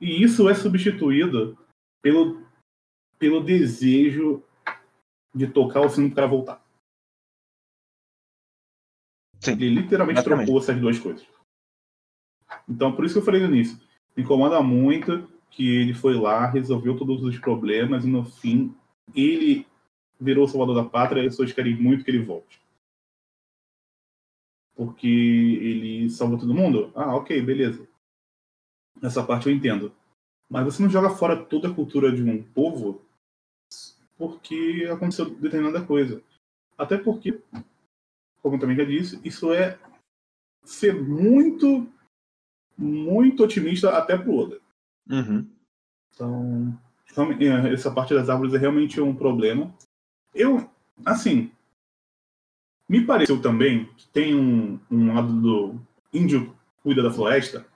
E 0.00 0.22
isso 0.22 0.48
é 0.48 0.54
substituído 0.54 1.58
pelo, 2.00 2.42
pelo 3.18 3.44
desejo 3.44 4.42
de 5.34 5.46
tocar 5.46 5.82
o 5.82 5.90
sino 5.90 6.10
para 6.10 6.26
voltar. 6.26 6.65
Sim, 9.46 9.52
Ele 9.52 9.70
literalmente 9.70 10.20
exatamente. 10.20 10.46
trocou 10.46 10.60
essas 10.60 10.80
duas 10.80 10.98
coisas. 10.98 11.26
Então, 12.68 12.94
por 12.94 13.04
isso 13.04 13.14
que 13.14 13.20
eu 13.20 13.24
falei 13.24 13.40
no 13.40 13.54
início. 13.54 13.78
Me 14.16 14.22
incomoda 14.22 14.60
muito 14.62 15.28
que 15.50 15.76
ele 15.76 15.94
foi 15.94 16.14
lá, 16.14 16.46
resolveu 16.46 16.96
todos 16.96 17.22
os 17.22 17.38
problemas 17.38 18.04
e 18.04 18.08
no 18.08 18.24
fim 18.24 18.74
ele 19.14 19.66
virou 20.20 20.44
o 20.44 20.48
salvador 20.48 20.74
da 20.74 20.88
pátria 20.88 21.22
e 21.22 21.26
as 21.26 21.32
pessoas 21.34 21.52
querem 21.52 21.76
muito 21.76 22.04
que 22.04 22.10
ele 22.10 22.22
volte. 22.24 22.60
Porque 24.74 25.06
ele 25.06 26.10
salvou 26.10 26.38
todo 26.38 26.52
mundo? 26.52 26.92
Ah, 26.94 27.14
ok, 27.16 27.40
beleza. 27.40 27.86
Essa 29.02 29.24
parte 29.24 29.48
eu 29.48 29.54
entendo. 29.54 29.92
Mas 30.48 30.64
você 30.64 30.82
não 30.82 30.90
joga 30.90 31.10
fora 31.10 31.36
toda 31.36 31.68
a 31.68 31.74
cultura 31.74 32.12
de 32.12 32.22
um 32.22 32.42
povo 32.42 33.02
porque 34.18 34.88
aconteceu 34.90 35.28
determinada 35.30 35.84
coisa. 35.84 36.22
Até 36.76 36.96
porque, 36.96 37.40
como 38.42 38.58
também 38.58 38.76
já 38.76 38.84
disse, 38.84 39.20
isso 39.24 39.52
é 39.52 39.78
ser 40.64 40.94
muito, 40.94 41.86
muito 42.76 43.44
otimista 43.44 43.90
até 43.96 44.16
pro 44.16 44.36
Oda. 44.36 44.60
Uhum. 45.08 45.48
Então, 46.12 46.78
essa 47.72 47.90
parte 47.90 48.14
das 48.14 48.28
árvores 48.28 48.54
é 48.54 48.58
realmente 48.58 49.00
um 49.00 49.14
problema. 49.14 49.72
Eu, 50.34 50.68
assim, 51.04 51.50
me 52.88 53.04
pareceu 53.04 53.40
também 53.40 53.86
que 53.96 54.08
tem 54.08 54.34
um, 54.34 54.78
um 54.90 55.14
lado 55.14 55.40
do 55.40 55.80
índio 56.12 56.54
cuida 56.82 57.02
da 57.02 57.10
floresta 57.10 57.66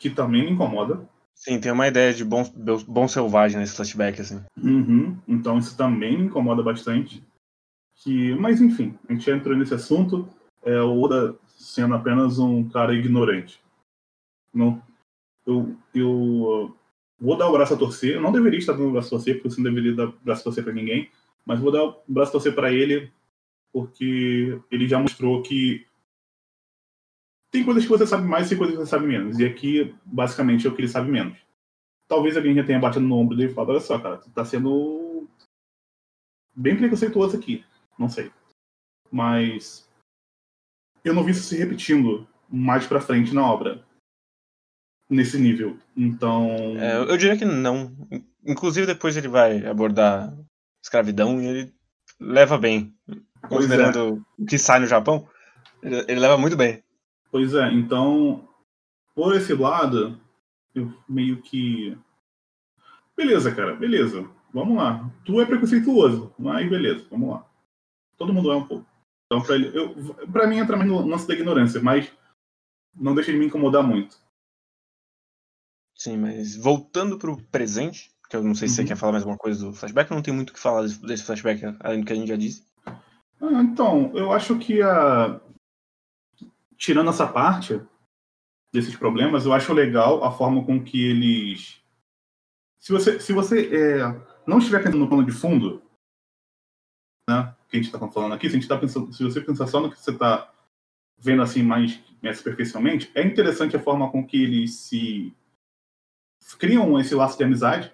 que 0.00 0.10
também 0.10 0.44
me 0.44 0.50
incomoda. 0.50 1.08
Sim, 1.34 1.60
tem 1.60 1.70
uma 1.70 1.86
ideia 1.86 2.14
de 2.14 2.24
bom, 2.24 2.42
bom 2.88 3.06
selvagem 3.06 3.60
nesse 3.60 3.76
flashback, 3.76 4.20
assim. 4.20 4.42
Uhum, 4.56 5.18
então 5.28 5.58
isso 5.58 5.76
também 5.76 6.16
me 6.16 6.24
incomoda 6.24 6.62
bastante. 6.62 7.22
Que, 7.96 8.34
mas 8.34 8.60
enfim, 8.60 8.98
a 9.08 9.12
gente 9.12 9.30
entrou 9.30 9.56
nesse 9.56 9.74
assunto. 9.74 10.28
É, 10.62 10.80
o 10.80 11.00
Oda 11.00 11.36
sendo 11.46 11.94
apenas 11.94 12.38
um 12.38 12.68
cara 12.68 12.94
ignorante. 12.94 13.60
Não, 14.52 14.82
eu, 15.46 15.76
eu 15.94 16.76
vou 17.18 17.36
dar 17.36 17.48
o 17.48 17.52
braço 17.52 17.74
a 17.74 17.76
torcer. 17.76 18.14
Eu 18.14 18.20
não 18.20 18.32
deveria 18.32 18.58
estar 18.58 18.72
dando 18.72 18.88
o 18.88 18.92
braço 18.92 19.08
a 19.08 19.10
torcer, 19.10 19.34
porque 19.34 19.50
você 19.50 19.60
não 19.60 19.70
deveria 19.70 19.94
dar 19.94 20.08
o 20.08 20.18
braço 20.22 20.42
a 20.42 20.44
torcer 20.44 20.64
para 20.64 20.72
ninguém. 20.72 21.10
Mas 21.44 21.60
vou 21.60 21.72
dar 21.72 21.84
o 21.84 22.02
braço 22.06 22.30
a 22.30 22.32
torcer 22.32 22.54
para 22.54 22.72
ele, 22.72 23.12
porque 23.72 24.60
ele 24.70 24.88
já 24.88 24.98
mostrou 24.98 25.42
que 25.42 25.86
tem 27.50 27.64
coisas 27.64 27.84
que 27.84 27.88
você 27.88 28.06
sabe 28.06 28.26
mais 28.26 28.50
e 28.50 28.56
coisas 28.56 28.76
que 28.76 28.82
você 28.82 28.90
sabe 28.90 29.06
menos. 29.06 29.38
E 29.38 29.46
aqui, 29.46 29.94
basicamente, 30.04 30.66
é 30.66 30.70
o 30.70 30.74
que 30.74 30.82
ele 30.82 30.88
sabe 30.88 31.10
menos. 31.10 31.38
Talvez 32.08 32.36
alguém 32.36 32.54
já 32.54 32.64
tenha 32.64 32.78
batido 32.78 33.06
no 33.06 33.16
ombro 33.16 33.36
dele 33.36 33.50
e 33.50 33.54
falado, 33.54 33.70
olha 33.70 33.80
só, 33.80 33.98
cara, 33.98 34.18
tu 34.18 34.30
tá 34.30 34.44
sendo 34.44 35.26
bem 36.54 36.76
preconceituoso 36.76 37.36
aqui. 37.36 37.64
Não 37.98 38.08
sei. 38.08 38.30
Mas 39.10 39.88
eu 41.04 41.14
não 41.14 41.24
vi 41.24 41.30
isso 41.30 41.44
se 41.44 41.56
repetindo 41.56 42.26
mais 42.48 42.86
pra 42.86 43.00
frente 43.00 43.34
na 43.34 43.44
obra. 43.50 43.84
Nesse 45.08 45.38
nível. 45.38 45.78
Então. 45.96 46.50
É, 46.78 46.96
eu 46.96 47.16
diria 47.16 47.36
que 47.36 47.44
não. 47.44 47.96
Inclusive 48.44 48.86
depois 48.86 49.16
ele 49.16 49.28
vai 49.28 49.64
abordar 49.64 50.36
escravidão 50.82 51.40
e 51.40 51.46
ele 51.46 51.74
leva 52.18 52.58
bem. 52.58 52.92
Pois 53.06 53.64
é. 53.64 53.76
Considerando 53.76 54.24
o 54.38 54.46
que 54.46 54.58
sai 54.58 54.80
no 54.80 54.86
Japão, 54.86 55.28
ele, 55.82 56.04
ele 56.08 56.20
leva 56.20 56.36
muito 56.36 56.56
bem. 56.56 56.82
Pois 57.30 57.54
é, 57.54 57.70
então, 57.72 58.48
por 59.14 59.36
esse 59.36 59.54
lado, 59.54 60.20
eu 60.74 60.92
meio 61.08 61.40
que. 61.40 61.96
Beleza, 63.16 63.54
cara, 63.54 63.74
beleza. 63.74 64.28
Vamos 64.52 64.76
lá. 64.76 65.08
Tu 65.24 65.40
é 65.40 65.46
preconceituoso, 65.46 66.34
mas 66.38 66.68
beleza, 66.68 67.06
vamos 67.10 67.30
lá. 67.30 67.46
Todo 68.16 68.32
mundo 68.32 68.50
é 68.50 68.56
um 68.56 68.66
pouco. 68.66 68.86
Então, 69.26 69.44
pra, 69.44 69.54
ele, 69.56 69.76
eu, 69.76 70.14
pra 70.30 70.46
mim, 70.46 70.58
entra 70.58 70.76
mais 70.76 70.88
no 70.88 71.06
lance 71.06 71.26
da 71.26 71.34
ignorância, 71.34 71.80
mas 71.80 72.12
não 72.94 73.14
deixa 73.14 73.32
de 73.32 73.38
me 73.38 73.46
incomodar 73.46 73.82
muito. 73.82 74.18
Sim, 75.98 76.18
mas 76.18 76.56
voltando 76.56 77.18
pro 77.18 77.42
presente, 77.44 78.10
que 78.28 78.36
eu 78.36 78.42
não 78.42 78.54
sei 78.54 78.68
se 78.68 78.76
você 78.76 78.82
Uhum. 78.82 78.88
quer 78.88 78.96
falar 78.96 79.12
mais 79.12 79.24
alguma 79.24 79.38
coisa 79.38 79.64
do 79.66 79.72
flashback, 79.72 80.10
não 80.10 80.22
tenho 80.22 80.36
muito 80.36 80.50
o 80.50 80.52
que 80.52 80.60
falar 80.60 80.82
desse, 80.82 81.24
flashback, 81.24 81.62
além 81.80 82.00
do 82.00 82.06
que 82.06 82.12
a 82.12 82.16
gente 82.16 82.28
já 82.28 82.36
disse. 82.36 82.64
Ah, 82.86 83.62
então, 83.62 84.14
eu 84.16 84.32
acho 84.32 84.58
que 84.58 84.80
a. 84.82 85.40
Tirando 86.76 87.08
essa 87.10 87.26
parte 87.26 87.80
desses 88.72 88.94
problemas, 88.94 89.46
eu 89.46 89.52
acho 89.54 89.72
legal 89.72 90.22
a 90.22 90.30
forma 90.30 90.64
com 90.64 90.82
que 90.82 91.02
eles. 91.02 91.82
Se 92.78 92.92
você, 92.92 93.18
se 93.18 93.32
você 93.32 93.74
é, 93.74 94.02
não 94.46 94.58
estiver 94.58 94.82
pensando 94.82 94.98
no 94.98 95.08
plano 95.08 95.24
de 95.24 95.32
fundo, 95.32 95.82
né, 97.28 97.55
que 97.68 97.76
a 97.76 97.80
gente 97.80 97.92
está 97.92 98.08
falando 98.08 98.34
aqui, 98.34 98.48
se, 98.48 98.56
a 98.56 98.58
gente 98.58 98.68
tá 98.68 98.78
pensando, 98.78 99.12
se 99.12 99.22
você 99.22 99.40
pensar 99.40 99.66
só 99.66 99.80
no 99.80 99.90
que 99.90 100.00
você 100.00 100.10
está 100.10 100.52
vendo 101.18 101.42
assim 101.42 101.62
mais, 101.62 102.00
mais 102.22 102.38
superficialmente, 102.38 103.10
é 103.14 103.22
interessante 103.22 103.76
a 103.76 103.80
forma 103.80 104.10
com 104.10 104.26
que 104.26 104.42
eles 104.42 104.74
se 104.74 105.34
criam 106.58 106.98
esse 106.98 107.14
laço 107.14 107.36
de 107.36 107.44
amizade. 107.44 107.92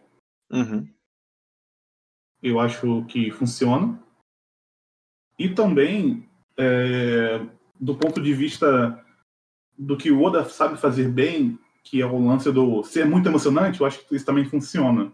Uhum. 0.51 0.87
eu 2.43 2.61
acho 2.61 3.07
que 3.07 3.31
funciona. 3.31 3.99
E 5.39 5.49
também, 5.49 6.29
é, 6.59 7.41
do 7.81 7.97
ponto 7.97 8.21
de 8.21 8.35
vista 8.35 9.03
do 9.79 9.97
que 9.97 10.11
o 10.11 10.23
Oda 10.23 10.45
sabe 10.45 10.77
fazer 10.77 11.09
bem, 11.09 11.59
que 11.83 12.03
é 12.03 12.07
o 12.07 12.27
lance 12.27 12.53
do 12.53 12.85
ser 12.85 13.07
muito 13.07 13.29
emocionante, 13.29 13.81
eu 13.81 13.87
acho 13.87 14.07
que 14.07 14.15
isso 14.15 14.27
também 14.27 14.45
funciona. 14.45 15.11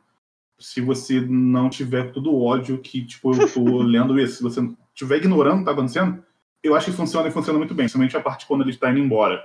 Se 0.58 0.80
você 0.80 1.20
não 1.20 1.70
tiver 1.70 2.10
todo 2.12 2.32
o 2.32 2.42
ódio 2.44 2.78
que, 2.78 3.04
tipo, 3.04 3.32
eu 3.34 3.52
tô 3.52 3.62
lendo 3.82 4.18
isso, 4.18 4.36
se 4.38 4.42
você 4.42 4.60
estiver 4.94 5.18
ignorando 5.18 5.56
o 5.56 5.58
que 5.60 5.64
tá 5.66 5.70
acontecendo, 5.72 6.22
eu 6.62 6.74
acho 6.74 6.90
que 6.90 6.96
funciona 6.96 7.28
e 7.28 7.30
funciona 7.30 7.58
muito 7.58 7.74
bem, 7.74 7.84
principalmente 7.84 8.16
a 8.16 8.20
parte 8.20 8.46
quando 8.46 8.62
ele 8.62 8.70
está 8.70 8.90
indo 8.90 8.98
embora. 8.98 9.40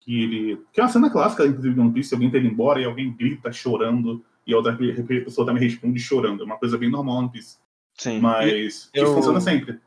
Que 0.00 0.22
ele. 0.22 0.62
Que 0.72 0.80
é 0.80 0.84
uma 0.84 0.88
cena 0.90 1.10
clássica, 1.10 1.44
inclusive, 1.46 1.74
de 1.74 1.80
One 1.80 1.92
Piece, 1.92 2.14
alguém 2.14 2.30
tá 2.30 2.38
indo 2.38 2.46
embora 2.46 2.80
e 2.80 2.84
alguém 2.84 3.12
grita 3.12 3.50
chorando, 3.50 4.24
e 4.46 4.54
a 4.54 4.56
outra 4.56 4.76
pessoa 4.76 5.44
também 5.44 5.62
responde 5.64 5.98
chorando. 5.98 6.42
É 6.42 6.46
uma 6.46 6.58
coisa 6.58 6.78
bem 6.78 6.88
normal 6.88 7.16
no 7.16 7.20
One 7.22 7.30
Piece. 7.32 7.58
Sim. 7.98 8.18
E 8.18 8.20
Mas 8.20 8.90
que 8.92 9.00
eu- 9.00 9.14
funciona 9.14 9.40
sempre. 9.40 9.80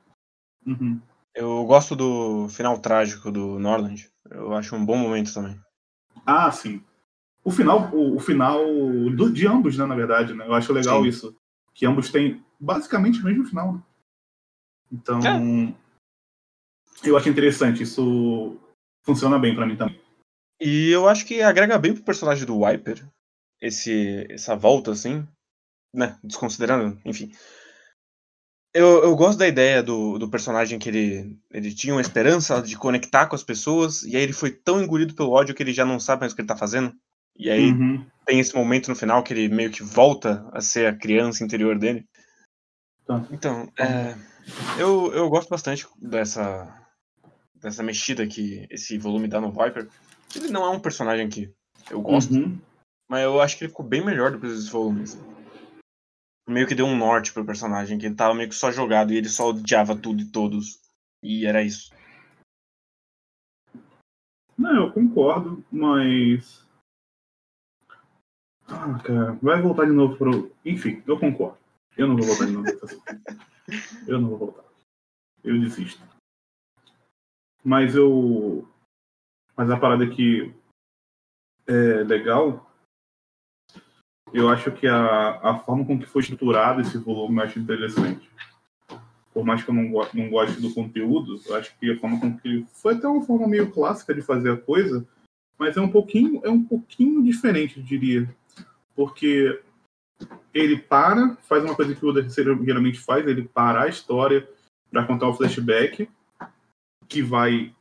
Uhum. 0.66 1.00
eu 1.34 1.64
gosto 1.66 1.96
do 1.96 2.50
final 2.50 2.78
trágico 2.80 3.32
do 3.32 3.58
Norland. 3.58 4.10
Eu 4.30 4.54
acho 4.54 4.76
um 4.76 4.86
bom 4.86 4.98
momento 4.98 5.34
também. 5.34 5.58
Ah, 6.26 6.52
sim. 6.52 6.82
O 7.50 7.52
final, 7.52 7.90
o, 7.92 8.16
o 8.16 8.20
final 8.20 8.64
do- 9.16 9.32
de 9.34 9.48
ambos, 9.48 9.76
né, 9.76 9.84
na 9.84 9.96
verdade, 9.96 10.36
né? 10.36 10.46
Eu 10.46 10.54
acho 10.54 10.72
legal 10.72 11.02
Sim. 11.02 11.10
isso. 11.10 11.36
Que 11.74 11.84
ambos 11.86 12.12
têm 12.12 12.44
basicamente 12.60 13.20
o 13.20 13.24
mesmo 13.24 13.44
final. 13.44 13.74
né? 13.74 13.84
Então, 14.92 15.20
É. 15.20 15.74
eu 17.04 17.18
acho 17.18 17.28
interessante. 17.28 17.82
Isso 17.82 18.56
funciona 19.04 19.40
bem 19.40 19.56
pra 19.56 19.66
mim 19.66 19.76
também. 19.76 20.00
E 20.62 20.90
eu 20.92 21.08
acho 21.10 21.26
que 21.26 21.42
agrega 21.42 21.80
bem 21.80 21.94
pro 21.96 22.04
personagem 22.04 22.46
do 22.46 22.64
Wiper 22.64 23.04
esse, 23.60 24.28
essa 24.30 24.56
volta, 24.56 24.92
assim, 24.92 25.28
né? 25.92 26.20
Desconsiderando, 26.24 27.00
enfim. 27.04 27.32
Eu, 28.74 29.04
eu 29.04 29.16
gosto 29.16 29.40
da 29.40 29.48
ideia 29.48 29.82
do, 29.82 30.20
do 30.20 30.30
personagem 30.30 30.78
que 30.78 30.88
ele, 30.90 31.36
ele 31.50 31.74
tinha 31.74 31.96
uma 31.96 32.02
esperança 32.02 32.62
de 32.62 32.78
conectar 32.78 33.26
com 33.26 33.36
as 33.36 33.42
pessoas, 33.44 34.04
e 34.04 34.16
aí 34.16 34.22
ele 34.22 34.34
foi 34.34 34.52
tão 34.52 34.80
engolido 34.84 35.16
pelo 35.16 35.32
ódio 35.32 35.56
que 35.56 35.64
ele 35.64 35.74
já 35.74 35.84
não 35.84 36.00
sabe 36.00 36.20
mais 36.20 36.34
o 36.34 36.36
que 36.36 36.42
ele 36.42 36.48
tá 36.48 36.56
fazendo. 36.56 36.96
E 37.40 37.50
aí 37.50 37.72
Uhum. 37.72 38.06
tem 38.26 38.40
esse 38.40 38.54
momento 38.54 38.90
no 38.90 38.96
final 38.96 39.24
que 39.24 39.34
ele 39.34 39.48
meio 39.48 39.72
que 39.72 39.82
volta 39.82 40.48
a 40.54 40.60
ser 40.62 40.86
a 40.88 40.96
criança 40.96 41.44
interior 41.44 41.80
dele. 41.80 42.06
Tá. 43.06 43.26
Então, 43.32 43.72
é, 43.80 44.14
eu, 44.78 45.12
eu 45.14 45.30
gosto 45.30 45.50
bastante 45.50 45.88
dessa, 45.98 46.68
dessa 47.56 47.82
mexida 47.82 48.28
que 48.28 48.68
esse 48.70 48.98
volume 48.98 49.28
dá 49.28 49.40
no 49.40 49.52
Viper. 49.52 49.88
Ele 50.36 50.50
não 50.50 50.64
é 50.66 50.70
um 50.70 50.80
personagem 50.80 51.30
que 51.30 51.52
eu 51.90 52.02
gosto, 52.02 52.34
Uhum. 52.34 52.60
mas 53.10 53.24
eu 53.24 53.42
acho 53.42 53.58
que 53.58 53.64
ele 53.64 53.70
ficou 53.72 53.86
bem 53.86 54.04
melhor 54.06 54.32
depois 54.32 54.52
desses 54.52 54.70
volumes. 54.70 55.18
Meio 56.48 56.68
que 56.68 56.76
deu 56.76 56.86
um 56.86 56.98
norte 56.98 57.32
pro 57.32 57.46
personagem, 57.46 57.98
que 57.98 58.06
ele 58.06 58.16
tava 58.16 58.34
meio 58.34 58.50
que 58.50 58.56
só 58.56 58.72
jogado 58.72 59.14
e 59.14 59.18
ele 59.18 59.30
só 59.30 59.50
odiava 59.50 59.96
tudo 59.96 60.22
e 60.22 60.26
todos. 60.32 60.80
E 61.24 61.46
era 61.46 61.64
isso. 61.64 61.92
Não, 64.58 64.76
eu 64.88 64.92
concordo, 64.92 65.64
mas. 65.72 66.68
Ah, 68.72 69.00
cara, 69.04 69.38
vai 69.42 69.62
voltar 69.62 69.86
de 69.86 69.92
novo 69.92 70.16
pro. 70.16 70.52
Enfim, 70.64 71.02
eu 71.08 71.20
concordo. 71.20 71.58
Eu 71.98 72.08
não 72.08 72.16
vou 72.16 72.26
voltar 72.26 72.46
de 72.46 72.52
novo. 72.52 72.68
Eu 74.08 74.20
não 74.20 74.30
vou 74.30 74.38
voltar. 74.38 74.64
Eu 75.44 75.60
desisto. 75.60 76.02
Mas 77.64 77.96
eu. 77.96 78.68
Mas 79.56 79.70
a 79.70 79.78
parada 79.78 80.08
que 80.08 80.54
é 81.68 82.04
legal. 82.04 82.66
Eu 84.32 84.48
acho 84.48 84.72
que 84.72 84.88
a, 84.88 85.40
a 85.42 85.58
forma 85.60 85.84
com 85.86 86.00
que 86.00 86.06
foi 86.06 86.22
estruturado 86.22 86.82
esse 86.82 86.98
volume 87.00 87.38
eu 87.38 87.44
acho 87.44 87.60
interessante. 87.60 88.30
Por 89.34 89.44
mais 89.44 89.64
que 89.64 89.70
eu 89.70 89.74
não, 89.74 89.90
go 89.90 90.06
não 90.14 90.30
goste 90.30 90.62
do 90.62 90.74
conteúdo, 90.74 91.42
eu 91.46 91.56
acho 91.56 91.76
que 91.80 91.92
a 91.92 92.00
forma 92.00 92.20
com 92.20 92.38
que. 92.38 92.66
Foi 92.74 92.94
até 92.94 93.08
uma 93.08 93.26
forma 93.26 93.48
meio 93.48 93.72
clássica 93.72 94.14
de 94.14 94.22
fazer 94.22 94.52
a 94.52 94.58
coisa, 94.58 95.08
mas 95.58 95.78
é 95.78 95.82
um 95.82 95.90
pouquinho, 95.90 96.42
é 96.44 96.50
um 96.50 96.64
pouquinho 96.64 97.24
diferente, 97.24 97.78
eu 97.78 97.84
diria. 97.84 98.30
Porque 99.00 99.64
ele 100.54 100.78
para, 100.78 101.38
faz 101.38 101.64
uma 101.64 101.74
coisa 101.74 101.96
que 101.96 102.06
o 102.06 102.10
Oda 102.10 102.28
geralmente 102.28 103.00
faz, 103.00 103.26
ele 103.26 103.48
para 103.48 103.84
a 103.84 103.88
história 103.88 104.46
para 104.92 105.08
contar 105.08 105.30
o 105.30 105.34
flashback, 105.34 106.10
que 107.08 107.22
vai 107.22 107.74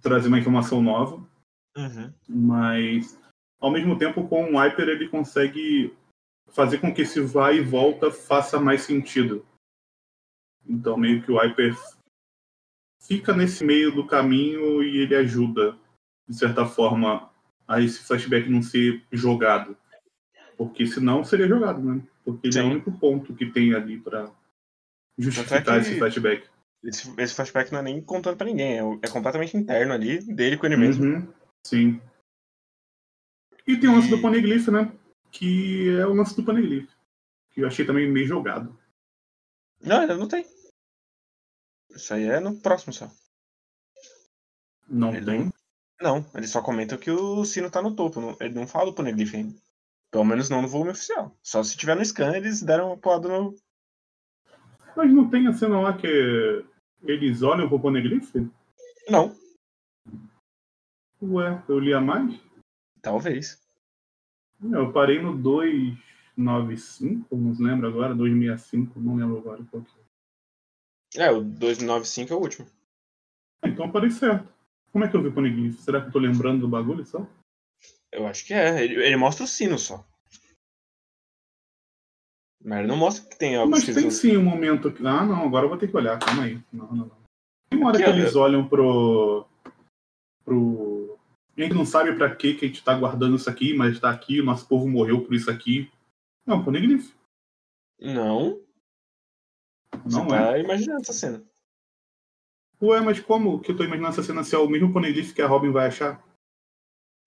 trazer 0.00 0.26
uma 0.26 0.40
informação 0.40 0.82
nova, 0.82 1.24
mas 2.28 3.16
ao 3.60 3.70
mesmo 3.70 3.96
tempo 3.96 4.26
com 4.26 4.52
o 4.52 4.58
Hyper 4.58 4.88
ele 4.88 5.08
consegue 5.08 5.96
fazer 6.48 6.78
com 6.78 6.92
que 6.92 7.02
esse 7.02 7.20
vai 7.20 7.58
e 7.58 7.62
volta 7.62 8.10
faça 8.10 8.58
mais 8.58 8.82
sentido. 8.82 9.46
Então 10.66 10.96
meio 10.96 11.22
que 11.22 11.30
o 11.30 11.38
Hyper 11.38 11.76
fica 13.00 13.32
nesse 13.36 13.64
meio 13.64 13.94
do 13.94 14.04
caminho 14.04 14.82
e 14.82 14.98
ele 14.98 15.14
ajuda, 15.14 15.78
de 16.28 16.34
certa 16.34 16.66
forma, 16.66 17.30
a 17.68 17.80
esse 17.80 18.00
flashback 18.00 18.48
não 18.48 18.62
ser 18.62 19.06
jogado. 19.12 19.76
Porque 20.60 20.86
senão 20.86 21.24
seria 21.24 21.48
jogado, 21.48 21.80
né? 21.80 22.06
Porque 22.22 22.48
ele 22.48 22.58
é 22.58 22.60
o 22.60 22.64
Sim. 22.66 22.70
único 22.72 22.92
ponto 22.92 23.34
que 23.34 23.50
tem 23.50 23.72
ali 23.74 23.98
para 23.98 24.30
justificar 25.18 25.78
é 25.78 25.80
esse 25.80 25.96
flashback. 25.96 26.46
Esse, 26.84 27.18
esse 27.18 27.34
flashback 27.34 27.72
não 27.72 27.78
é 27.78 27.82
nem 27.84 28.02
contando 28.02 28.36
pra 28.36 28.46
ninguém, 28.46 28.78
é, 28.78 28.82
é 29.00 29.08
completamente 29.08 29.56
interno 29.56 29.94
ali, 29.94 30.18
dele 30.34 30.58
com 30.58 30.66
ele 30.66 30.76
mesmo. 30.76 31.02
Uhum, 31.02 31.32
sim. 31.66 31.98
E 33.66 33.74
tem 33.78 33.88
o 33.88 33.94
lance 33.94 34.08
E- 34.08 34.10
do 34.10 34.20
Poneglyph, 34.20 34.68
né? 34.68 34.92
Que 35.32 35.96
é 35.98 36.06
o 36.06 36.12
lance 36.12 36.36
do 36.36 36.44
Poneglyph. 36.44 36.90
Que 37.52 37.62
eu 37.62 37.66
achei 37.66 37.86
também 37.86 38.06
meio 38.10 38.26
jogado. 38.26 38.78
Não, 39.80 40.02
ele 40.02 40.14
não 40.14 40.28
tem. 40.28 40.44
Isso 41.88 42.12
aí 42.12 42.24
é 42.24 42.38
no 42.38 42.60
próximo 42.60 42.92
só. 42.92 43.10
Não 44.86 45.14
Ele 45.14 45.24
tem. 45.24 45.52
Não, 46.02 46.22
ele 46.34 46.46
só 46.46 46.60
comenta 46.60 46.98
que 46.98 47.10
o 47.10 47.46
sino 47.46 47.70
tá 47.70 47.80
no 47.80 47.96
topo. 47.96 48.36
Ele 48.38 48.54
não 48.54 48.66
fala 48.66 48.90
do 48.90 48.94
Poneglyph 48.94 49.34
ainda. 49.34 49.58
Pelo 50.10 50.24
menos 50.24 50.50
não 50.50 50.62
no 50.62 50.68
volume 50.68 50.90
oficial. 50.90 51.36
Só 51.42 51.62
se 51.62 51.76
tiver 51.76 51.96
no 51.96 52.04
scan, 52.04 52.36
eles 52.36 52.62
deram 52.62 52.88
uma 52.88 52.98
porrada 52.98 53.28
no. 53.28 53.54
Mas 54.96 55.12
não 55.12 55.30
tem 55.30 55.46
a 55.46 55.52
cena 55.52 55.80
lá 55.80 55.96
que 55.96 56.64
eles 57.02 57.42
olham 57.42 57.68
pro 57.68 57.80
Poneglyph? 57.80 58.34
Não, 59.08 59.34
Ué, 61.22 61.62
eu 61.68 61.78
li 61.78 61.92
a 61.92 62.00
mais? 62.00 62.40
talvez. 63.02 63.60
Eu 64.62 64.92
parei 64.92 65.20
no 65.20 65.36
2. 65.36 66.10
295, 66.36 67.36
não 67.36 67.52
lembro 67.58 67.88
agora, 67.88 68.14
265, 68.14 68.98
não 68.98 69.16
lembro 69.16 69.38
agora 69.38 69.62
qual 69.70 69.82
que 69.82 69.92
é. 71.18 71.26
É, 71.26 71.30
o 71.30 71.42
295 71.42 72.32
é 72.32 72.36
o 72.36 72.40
último. 72.40 72.66
Então 73.64 73.90
parei 73.90 74.10
certo. 74.10 74.48
Como 74.90 75.04
é 75.04 75.08
que 75.08 75.16
eu 75.16 75.22
vi 75.22 75.28
o 75.28 75.34
Poneglyph? 75.34 75.78
Será 75.80 76.00
que 76.00 76.06
eu 76.06 76.12
tô 76.12 76.18
lembrando 76.18 76.60
do 76.60 76.68
bagulho 76.68 77.04
só? 77.04 77.26
Eu 78.12 78.26
acho 78.26 78.44
que 78.44 78.54
é. 78.54 78.82
Ele, 78.82 78.94
ele 79.04 79.16
mostra 79.16 79.44
o 79.44 79.48
sino 79.48 79.78
só. 79.78 80.04
Mas 82.62 82.80
ele 82.80 82.88
não 82.88 82.96
mostra 82.96 83.28
que 83.28 83.38
tem 83.38 83.56
algo 83.56 83.70
Mas 83.70 83.84
tem 83.84 84.10
sim 84.10 84.36
um 84.36 84.42
momento 84.42 84.92
que. 84.92 85.06
Ah, 85.06 85.24
não, 85.24 85.46
agora 85.46 85.64
eu 85.64 85.68
vou 85.68 85.78
ter 85.78 85.88
que 85.88 85.96
olhar, 85.96 86.18
calma 86.18 86.44
aí. 86.44 86.62
Não, 86.72 86.86
não, 86.88 87.06
não. 87.06 87.20
Tem 87.70 87.78
uma 87.78 87.88
hora 87.88 87.98
que, 87.98 88.04
que 88.04 88.10
eles 88.10 88.36
olham 88.36 88.68
pro. 88.68 89.46
pro. 90.44 91.18
A 91.56 91.62
gente 91.62 91.74
não 91.74 91.86
sabe 91.86 92.14
pra 92.14 92.34
que, 92.34 92.54
que 92.54 92.64
a 92.64 92.68
gente 92.68 92.82
tá 92.82 92.94
guardando 92.94 93.36
isso 93.36 93.48
aqui, 93.48 93.74
mas 93.74 93.98
tá 94.00 94.10
aqui, 94.10 94.40
o 94.40 94.44
nosso 94.44 94.66
povo 94.66 94.88
morreu 94.88 95.22
por 95.24 95.34
isso 95.34 95.50
aqui. 95.50 95.90
Não, 96.46 96.64
Poneglyph. 96.64 97.12
Não. 98.00 98.60
Não 100.10 100.24
Você 100.24 100.34
é. 100.34 100.38
tá 100.38 100.58
imaginando 100.58 101.00
essa 101.02 101.12
cena. 101.12 101.44
Ué, 102.82 103.00
mas 103.00 103.20
como 103.20 103.60
que 103.60 103.70
eu 103.70 103.76
tô 103.76 103.84
imaginando 103.84 104.12
essa 104.12 104.22
cena 104.22 104.42
se 104.42 104.54
é 104.54 104.58
o 104.58 104.68
mesmo 104.68 104.92
Poneglyph 104.92 105.32
que 105.32 105.42
a 105.42 105.46
Robin 105.46 105.70
vai 105.70 105.88
achar? 105.88 106.22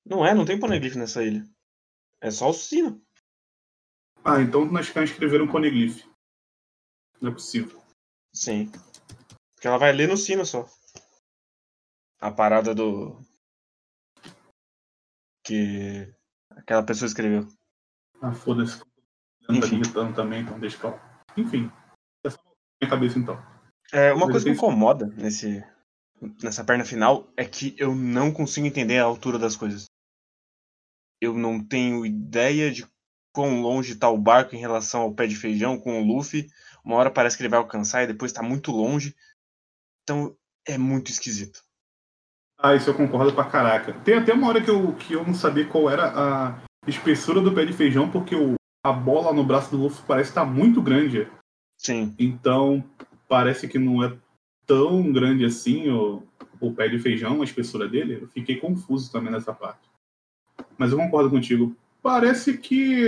Não 0.06 0.26
é, 0.26 0.34
não 0.34 0.46
tem 0.46 0.60
poneglyph 0.60 0.96
nessa 0.96 1.24
ilha. 1.24 1.46
É 2.20 2.32
só 2.32 2.50
o 2.50 2.54
sino. 2.54 3.02
Ah, 4.24 4.40
então 4.40 4.64
nós 4.66 4.90
caras 4.90 5.10
escreveram 5.10 5.48
Poneglyph. 5.48 6.06
Não 7.20 7.32
é 7.32 7.34
possível. 7.34 7.82
Sim. 8.34 8.72
Porque 9.54 9.68
ela 9.68 9.78
vai 9.78 9.92
ler 9.92 10.08
no 10.08 10.16
sino 10.16 10.46
só. 10.46 10.66
A 12.22 12.32
parada 12.32 12.74
do. 12.74 13.20
Que. 15.44 16.14
Aquela 16.52 16.84
pessoa 16.84 17.08
escreveu. 17.08 17.46
Ah, 18.22 18.32
foda-se. 18.34 18.80
Tá 18.80 19.54
Enfim. 19.54 19.76
irritando 19.76 20.16
também, 20.16 20.42
então 20.42 20.58
deixa 20.58 20.78
pra 20.78 20.92
lá. 20.92 21.24
Enfim. 21.36 21.70
Essa 22.26 22.38
é 22.38 22.86
minha 22.86 22.90
cabeça 22.90 23.20
então. 23.20 23.36
É, 23.92 24.14
uma 24.14 24.26
Mas 24.26 24.32
coisa 24.32 24.46
que 24.46 24.52
me 24.52 24.56
incomoda 24.56 25.08
nesse, 25.08 25.62
nessa 26.42 26.64
perna 26.64 26.86
final 26.86 27.28
é 27.36 27.44
que 27.44 27.76
eu 27.78 27.94
não 27.94 28.32
consigo 28.32 28.66
entender 28.66 29.00
a 29.00 29.04
altura 29.04 29.38
das 29.38 29.58
coisas. 29.58 29.88
Eu 31.24 31.34
não 31.34 31.64
tenho 31.64 32.06
ideia 32.06 32.70
de 32.70 32.86
quão 33.34 33.62
longe 33.62 33.96
tá 33.96 34.10
o 34.10 34.18
barco 34.18 34.56
em 34.56 34.60
relação 34.60 35.00
ao 35.04 35.14
pé 35.14 35.26
de 35.26 35.38
feijão 35.38 35.80
com 35.80 36.02
o 36.02 36.06
Luffy. 36.06 36.50
Uma 36.84 36.98
hora 36.98 37.10
parece 37.10 37.38
que 37.38 37.44
ele 37.44 37.50
vai 37.50 37.60
alcançar 37.60 38.04
e 38.04 38.08
depois 38.08 38.34
tá 38.34 38.44
muito 38.44 38.74
longe. 38.74 39.16
Então 40.04 40.36
é 40.68 40.78
muito 40.78 41.10
esquisito. 41.10 41.64
Ah, 42.60 42.76
isso 42.76 42.90
eu 42.90 42.94
concordo 42.94 43.34
pra 43.34 43.46
caraca. 43.46 43.94
Tem 44.02 44.16
até 44.16 44.34
uma 44.34 44.50
hora 44.50 44.62
que 44.62 44.70
eu, 44.70 44.94
que 44.96 45.14
eu 45.14 45.26
não 45.26 45.34
sabia 45.34 45.66
qual 45.66 45.90
era 45.90 46.12
a 46.14 46.62
espessura 46.86 47.40
do 47.40 47.56
pé 47.56 47.64
de 47.64 47.72
feijão, 47.72 48.12
porque 48.12 48.36
o, 48.36 48.56
a 48.86 48.92
bola 48.92 49.32
no 49.32 49.46
braço 49.46 49.72
do 49.72 49.78
Luffy 49.78 50.04
parece 50.06 50.32
estar 50.32 50.44
muito 50.44 50.82
grande. 50.82 51.26
Sim, 51.78 52.14
Então, 52.20 52.84
parece 53.30 53.66
que 53.70 53.80
não 53.80 54.04
é 54.04 54.14
tão 54.66 55.10
grande 55.10 55.46
assim 55.46 55.90
o, 55.90 56.22
o 56.60 56.74
pé 56.74 56.90
de 56.90 57.00
feijão, 57.00 57.40
a 57.40 57.46
espessura 57.46 57.88
dele. 57.88 58.20
Eu 58.22 58.28
fiquei 58.28 58.58
confuso 58.58 59.10
também 59.10 59.32
nessa 59.32 59.54
parte. 59.54 59.93
Mas 60.78 60.92
eu 60.92 60.98
concordo 60.98 61.30
contigo. 61.30 61.76
Parece 62.02 62.58
que. 62.58 63.06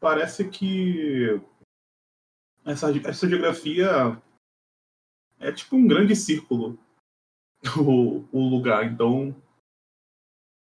Parece 0.00 0.48
que. 0.48 1.40
Essa, 2.64 2.90
essa 3.08 3.28
geografia 3.28 4.20
é 5.38 5.52
tipo 5.52 5.76
um 5.76 5.86
grande 5.86 6.14
círculo. 6.16 6.78
O, 7.78 8.24
o 8.32 8.48
lugar. 8.48 8.84
Então. 8.86 9.34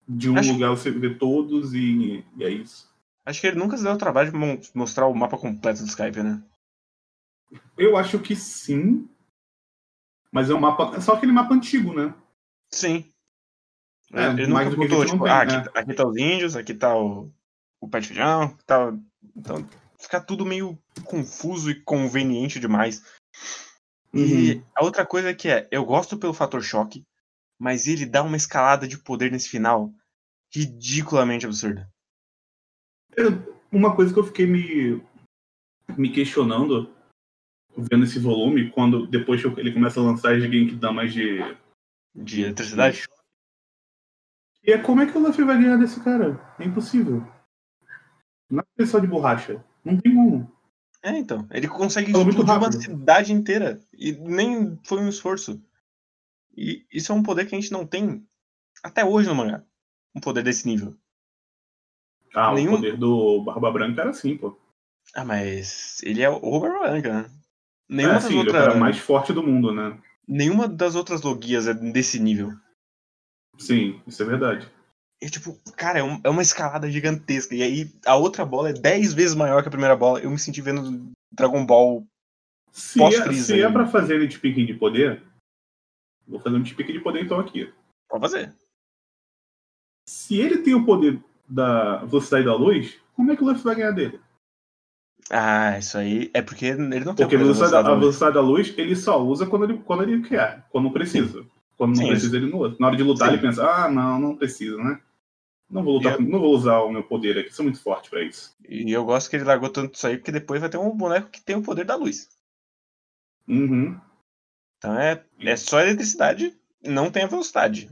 De 0.06 0.28
um 0.28 0.36
Acho- 0.36 0.52
lugar 0.52 0.70
você 0.70 0.90
vê 0.90 1.14
todos 1.14 1.72
e, 1.72 2.22
e 2.36 2.44
é 2.44 2.50
isso. 2.50 2.92
acho 3.24 3.40
que 3.40 3.46
ele 3.46 3.58
nunca 3.58 3.78
se 3.78 3.82
deu 3.84 3.92
o 3.92 3.98
trabalho 3.98 4.30
de 4.30 4.70
mostrar 4.74 5.06
o 5.06 5.14
mapa 5.14 5.38
completo 5.38 5.80
do 5.80 5.86
Skype, 5.88 6.22
né? 6.22 6.42
Eu 7.78 7.96
acho 7.96 8.18
que 8.18 8.36
sim. 8.36 9.08
Mas 10.30 10.50
é 10.50 10.54
um 10.54 10.60
mapa. 10.60 10.94
É 10.96 11.00
só 11.00 11.14
aquele 11.14 11.32
mapa 11.32 11.54
antigo, 11.54 11.94
né? 11.94 12.14
Sim. 12.70 13.10
É, 14.12 14.28
ele 14.28 14.48
mais 14.48 14.68
nunca 14.68 14.82
que 14.82 14.88
botou, 14.88 15.06
tipo, 15.06 15.26
ah, 15.26 15.44
né? 15.44 15.56
aqui, 15.56 15.78
aqui 15.78 15.94
tá 15.94 16.06
os 16.06 16.16
índios, 16.16 16.56
aqui 16.56 16.74
tá 16.74 16.96
o, 16.96 17.32
o 17.80 17.88
pé 17.88 18.00
de 18.00 18.08
feijão, 18.08 18.42
aqui 18.42 18.64
tá. 18.64 18.94
Então, 19.34 19.68
fica 19.98 20.20
tudo 20.20 20.44
meio 20.44 20.78
confuso 21.04 21.70
e 21.70 21.80
conveniente 21.82 22.60
demais. 22.60 23.02
E 24.14 24.54
Uhum. 24.54 24.64
a 24.76 24.84
outra 24.84 25.06
coisa 25.06 25.32
que 25.32 25.48
é, 25.48 25.66
eu 25.70 25.84
gosto 25.84 26.18
pelo 26.18 26.34
fator 26.34 26.62
choque, 26.62 27.06
mas 27.58 27.86
ele 27.86 28.04
dá 28.04 28.22
uma 28.22 28.36
escalada 28.36 28.86
de 28.86 28.98
poder 28.98 29.32
nesse 29.32 29.48
final 29.48 29.90
ridiculamente 30.54 31.46
absurda. 31.46 31.90
Uma 33.70 33.96
coisa 33.96 34.12
que 34.12 34.18
eu 34.18 34.24
fiquei 34.24 34.46
me, 34.46 35.02
me 35.96 36.12
questionando 36.12 36.94
vendo 37.76 38.04
esse 38.04 38.18
volume, 38.18 38.70
quando 38.70 39.06
depois 39.06 39.40
que 39.40 39.48
ele 39.58 39.72
começa 39.72 39.98
a 39.98 40.02
lançar 40.02 40.34
as 40.34 40.42
Genkidamas 40.42 41.12
de. 41.12 41.38
De 42.14 42.42
eletricidade. 42.42 43.08
E 44.64 44.72
é 44.72 44.78
como 44.78 45.00
é 45.00 45.06
que 45.10 45.16
o 45.16 45.20
Luffy 45.20 45.44
vai 45.44 45.60
ganhar 45.60 45.76
desse 45.76 46.00
cara? 46.00 46.40
É 46.58 46.64
impossível. 46.64 47.26
Não 48.50 48.62
é 48.78 48.86
só 48.86 48.98
de 48.98 49.06
borracha. 49.06 49.64
Não 49.84 49.96
tem 49.98 50.14
como. 50.14 50.50
É, 51.02 51.10
então. 51.18 51.46
Ele 51.50 51.66
consegue 51.66 52.12
muito 52.12 52.28
explodir 52.30 52.54
uma 52.56 52.70
cidade 52.72 53.32
inteira. 53.32 53.80
E 53.92 54.12
nem 54.12 54.78
foi 54.84 55.00
um 55.00 55.08
esforço. 55.08 55.60
E 56.56 56.86
isso 56.92 57.10
é 57.10 57.14
um 57.14 57.22
poder 57.22 57.46
que 57.46 57.54
a 57.56 57.60
gente 57.60 57.72
não 57.72 57.86
tem 57.86 58.24
até 58.84 59.04
hoje 59.04 59.28
no 59.28 59.34
mangá. 59.34 59.64
Um 60.14 60.20
poder 60.20 60.44
desse 60.44 60.66
nível. 60.68 60.94
Ah, 62.34 62.52
Nenhum- 62.54 62.74
o 62.74 62.76
poder 62.76 62.96
do 62.96 63.42
Barba 63.42 63.70
Branca 63.72 64.00
era 64.02 64.10
assim, 64.10 64.36
pô. 64.36 64.56
Ah, 65.14 65.24
mas 65.24 66.00
ele 66.04 66.22
é 66.22 66.30
o 66.30 66.60
Barba 66.60 66.78
Branca, 66.90 67.22
né? 67.22 67.30
Nenhuma, 67.88 68.14
É, 68.14 68.20
das 68.20 68.24
sim, 68.24 68.38
ele 68.38 68.48
é 68.48 68.52
o 68.52 68.54
cara 68.54 68.74
mais 68.76 68.98
forte 68.98 69.32
do 69.32 69.42
mundo, 69.42 69.72
né? 69.74 69.98
Nenhuma 70.26 70.68
das 70.68 70.94
outras 70.94 71.20
logias 71.22 71.66
é 71.66 71.74
desse 71.74 72.20
nível. 72.20 72.52
Sim, 73.58 74.00
isso 74.06 74.22
é 74.22 74.26
verdade. 74.26 74.70
E, 75.20 75.30
tipo, 75.30 75.56
cara, 75.76 76.00
é, 76.00 76.02
um- 76.02 76.20
é 76.24 76.28
uma 76.28 76.42
escalada 76.42 76.90
gigantesca. 76.90 77.54
E 77.54 77.62
aí 77.62 77.92
a 78.04 78.16
outra 78.16 78.44
bola 78.44 78.70
é 78.70 78.72
10 78.72 79.12
vezes 79.14 79.34
maior 79.36 79.62
que 79.62 79.68
a 79.68 79.70
primeira 79.70 79.94
bola. 79.96 80.20
Eu 80.20 80.30
me 80.30 80.38
senti 80.38 80.60
vendo 80.60 81.10
Dragon 81.32 81.64
Ball. 81.64 82.04
Se 82.72 83.00
é, 83.02 83.32
se 83.32 83.60
é 83.60 83.70
pra 83.70 83.86
fazer 83.86 84.26
de 84.26 84.38
pique 84.38 84.64
de 84.64 84.74
poder, 84.74 85.22
vou 86.26 86.40
fazer 86.40 86.56
um 86.56 86.62
pique 86.64 86.92
de 86.92 87.00
poder 87.00 87.22
então 87.24 87.38
aqui. 87.38 87.72
Pode 88.08 88.22
fazer. 88.22 88.54
Se 90.08 90.38
ele 90.40 90.58
tem 90.58 90.74
o 90.74 90.84
poder 90.84 91.22
da 91.48 91.98
velocidade 92.04 92.44
da 92.46 92.54
luz, 92.56 92.98
como 93.14 93.30
é 93.30 93.36
que 93.36 93.42
o 93.44 93.46
Luffy 93.46 93.62
vai 93.62 93.74
ganhar 93.76 93.92
dele? 93.92 94.20
Ah, 95.30 95.78
isso 95.78 95.96
aí 95.98 96.30
é 96.34 96.42
porque 96.42 96.66
ele 96.66 97.04
não 97.04 97.14
tem 97.14 97.24
Porque 97.26 97.36
a 97.36 97.38
velocidade, 97.38 97.72
da, 97.72 97.78
a 97.78 97.82
da 97.82 97.88
luz. 97.90 98.00
velocidade 98.00 98.34
da 98.34 98.40
luz 98.40 98.74
ele 98.76 98.96
só 98.96 99.22
usa 99.22 99.46
quando 99.46 99.64
ele, 99.64 99.78
quando 99.84 100.02
ele 100.02 100.26
quer, 100.26 100.66
quando 100.70 100.90
precisa. 100.90 101.46
Quando 101.82 101.96
não 101.96 102.04
Sim, 102.04 102.10
precisa, 102.10 102.36
ele 102.36 102.48
não 102.48 102.60
usa. 102.60 102.76
Na 102.78 102.86
hora 102.86 102.96
de 102.96 103.02
lutar, 103.02 103.26
Sim. 103.26 103.34
ele 103.34 103.42
pensa, 103.42 103.68
ah, 103.68 103.90
não, 103.90 104.20
não 104.20 104.36
precisa, 104.36 104.76
né? 104.76 105.00
Não 105.68 105.82
vou 105.82 105.96
lutar, 105.96 106.12
eu- 106.12 106.20
não 106.20 106.38
vou 106.38 106.54
usar 106.54 106.78
o 106.78 106.92
meu 106.92 107.02
poder 107.02 107.36
aqui, 107.36 107.52
sou 107.52 107.64
muito 107.64 107.80
forte 107.82 108.08
pra 108.08 108.22
isso. 108.22 108.54
E 108.68 108.92
eu 108.92 109.04
gosto 109.04 109.28
que 109.28 109.34
ele 109.34 109.42
largou 109.44 109.68
tanto 109.68 109.96
isso 109.96 110.06
aí, 110.06 110.16
porque 110.16 110.30
depois 110.30 110.60
vai 110.60 110.70
ter 110.70 110.76
um 110.76 110.96
boneco 110.96 111.28
que 111.28 111.40
tem 111.40 111.56
o 111.56 111.62
poder 111.62 111.84
da 111.84 111.96
luz. 111.96 112.28
Uhum. 113.48 114.00
Então 114.78 114.96
é, 114.96 115.24
é 115.40 115.56
só 115.56 115.80
eletricidade, 115.80 116.56
não 116.84 117.10
tem 117.10 117.24
a 117.24 117.26
velocidade. 117.26 117.90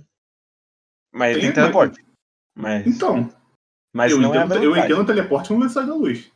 Mas 1.12 1.35
Tem, 1.35 1.46
tem 1.46 1.53
teleporte. 1.53 2.00
Mas, 2.55 2.87
Então, 2.87 3.29
mas 3.92 4.12
eu, 4.12 4.20
não 4.20 4.33
é 4.33 4.38
a 4.38 4.44
entendo, 4.44 4.55
eu 4.55 4.61
velocidade. 4.61 4.92
entendo 4.92 5.03
o 5.03 5.07
teleporte 5.07 5.48
com 5.48 5.59
velocidade 5.59 5.88
da 5.88 5.94
luz. 5.96 6.31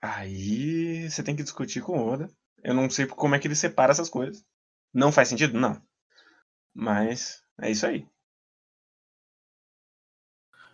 Aí 0.00 1.10
você 1.10 1.24
tem 1.24 1.34
que 1.34 1.42
discutir 1.42 1.80
com 1.82 1.98
o 1.98 2.06
Oda. 2.12 2.30
Eu 2.62 2.72
não 2.72 2.88
sei 2.88 3.06
como 3.06 3.34
é 3.34 3.38
que 3.40 3.48
ele 3.48 3.56
separa 3.56 3.90
essas 3.90 4.08
coisas. 4.08 4.44
Não 4.92 5.10
faz 5.10 5.28
sentido? 5.28 5.58
Não. 5.58 5.82
Mas 6.74 7.44
é 7.60 7.70
isso 7.70 7.86
aí. 7.86 8.06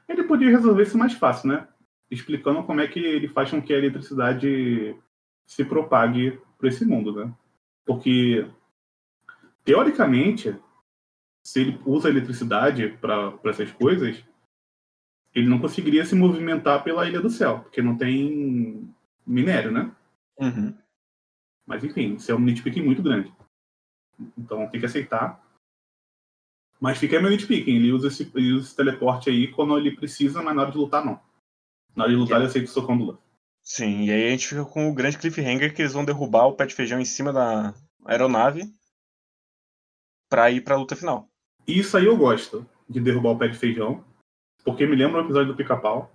Ele 0.09 0.25
podia 0.25 0.51
resolver 0.51 0.83
isso 0.83 0.99
mais 0.99 1.13
fácil, 1.13 1.49
né? 1.49 1.69
Explicando 2.11 2.65
como 2.65 2.81
é 2.81 2.89
que 2.89 2.99
ele 2.99 3.29
faz 3.29 3.51
com 3.51 3.63
que 3.63 3.73
a 3.73 3.79
eletricidade 3.79 4.97
se 5.47 5.65
propague 5.65 6.41
por 6.59 6.67
esse 6.69 6.85
mundo, 6.85 7.15
né? 7.15 7.33
Porque, 7.85 8.49
teoricamente, 9.65 10.57
se 11.45 11.61
ele 11.61 11.81
usa 11.85 12.09
a 12.09 12.11
eletricidade 12.11 12.89
para 13.01 13.39
essas 13.45 13.71
coisas, 13.73 14.25
ele 15.35 15.49
não 15.49 15.61
conseguiria 15.61 16.05
se 16.05 16.15
movimentar 16.15 16.83
pela 16.83 17.07
Ilha 17.09 17.21
do 17.21 17.31
Céu, 17.31 17.61
porque 17.61 17.81
não 17.81 17.97
tem 17.97 18.93
minério, 19.27 19.71
né? 19.71 19.95
Uhum. 20.39 20.77
Mas 21.67 21.85
enfim, 21.85 22.15
isso 22.15 22.31
é 22.33 22.35
um 22.35 22.41
nitpicking 22.41 22.83
muito 22.83 23.03
grande. 23.03 23.33
Então 24.37 24.69
tem 24.69 24.81
que 24.81 24.87
aceitar. 24.87 25.41
Mas 26.81 26.99
fica 26.99 27.17
aí 27.17 27.23
meu 27.23 27.31
nitpicking. 27.31 27.77
Ele 27.77 27.93
usa, 27.93 28.09
esse, 28.09 28.31
ele 28.35 28.53
usa 28.53 28.67
esse 28.67 28.77
teleporte 28.77 29.29
aí 29.29 29.49
quando 29.49 29.77
ele 29.77 29.95
precisa, 29.95 30.43
mas 30.43 30.55
na 30.57 30.63
hora 30.63 30.71
de 30.73 30.79
lutar 30.79 31.05
não. 31.05 31.21
Na 31.95 32.05
hora 32.05 32.13
de 32.13 32.19
lutar 32.19 32.39
ele 32.39 32.47
aceita 32.47 32.69
o 32.69 32.73
socão 32.73 32.97
do 32.97 33.05
Luffy. 33.05 33.23
Sim, 33.63 34.05
e 34.05 34.11
aí 34.11 34.29
a 34.29 34.31
gente 34.31 34.49
fica 34.49 34.65
com 34.65 34.89
o 34.89 34.95
grande 34.95 35.19
cliffhanger 35.19 35.75
que 35.75 35.83
eles 35.83 35.93
vão 35.93 36.05
derrubar 36.05 36.47
o 36.47 36.55
pé 36.55 36.67
de 36.67 36.75
feijão 36.75 36.99
em 36.99 37.05
cima 37.05 37.33
da 37.33 37.75
aeronave 38.07 38.63
pra 40.29 40.51
ir 40.51 40.63
pra 40.63 40.77
luta 40.77 40.97
final. 40.97 41.29
Isso 41.67 41.97
aí 41.97 42.07
eu 42.07 42.17
gosto, 42.17 42.67
de 42.89 43.01
derrubar 43.01 43.31
o 43.33 43.39
pé 43.39 43.49
de 43.49 43.59
feijão. 43.59 44.03
Porque 44.65 44.87
me 44.87 44.97
lembra 44.97 45.21
o 45.21 45.25
episódio 45.25 45.53
do 45.53 45.57
pica-pau. 45.57 46.11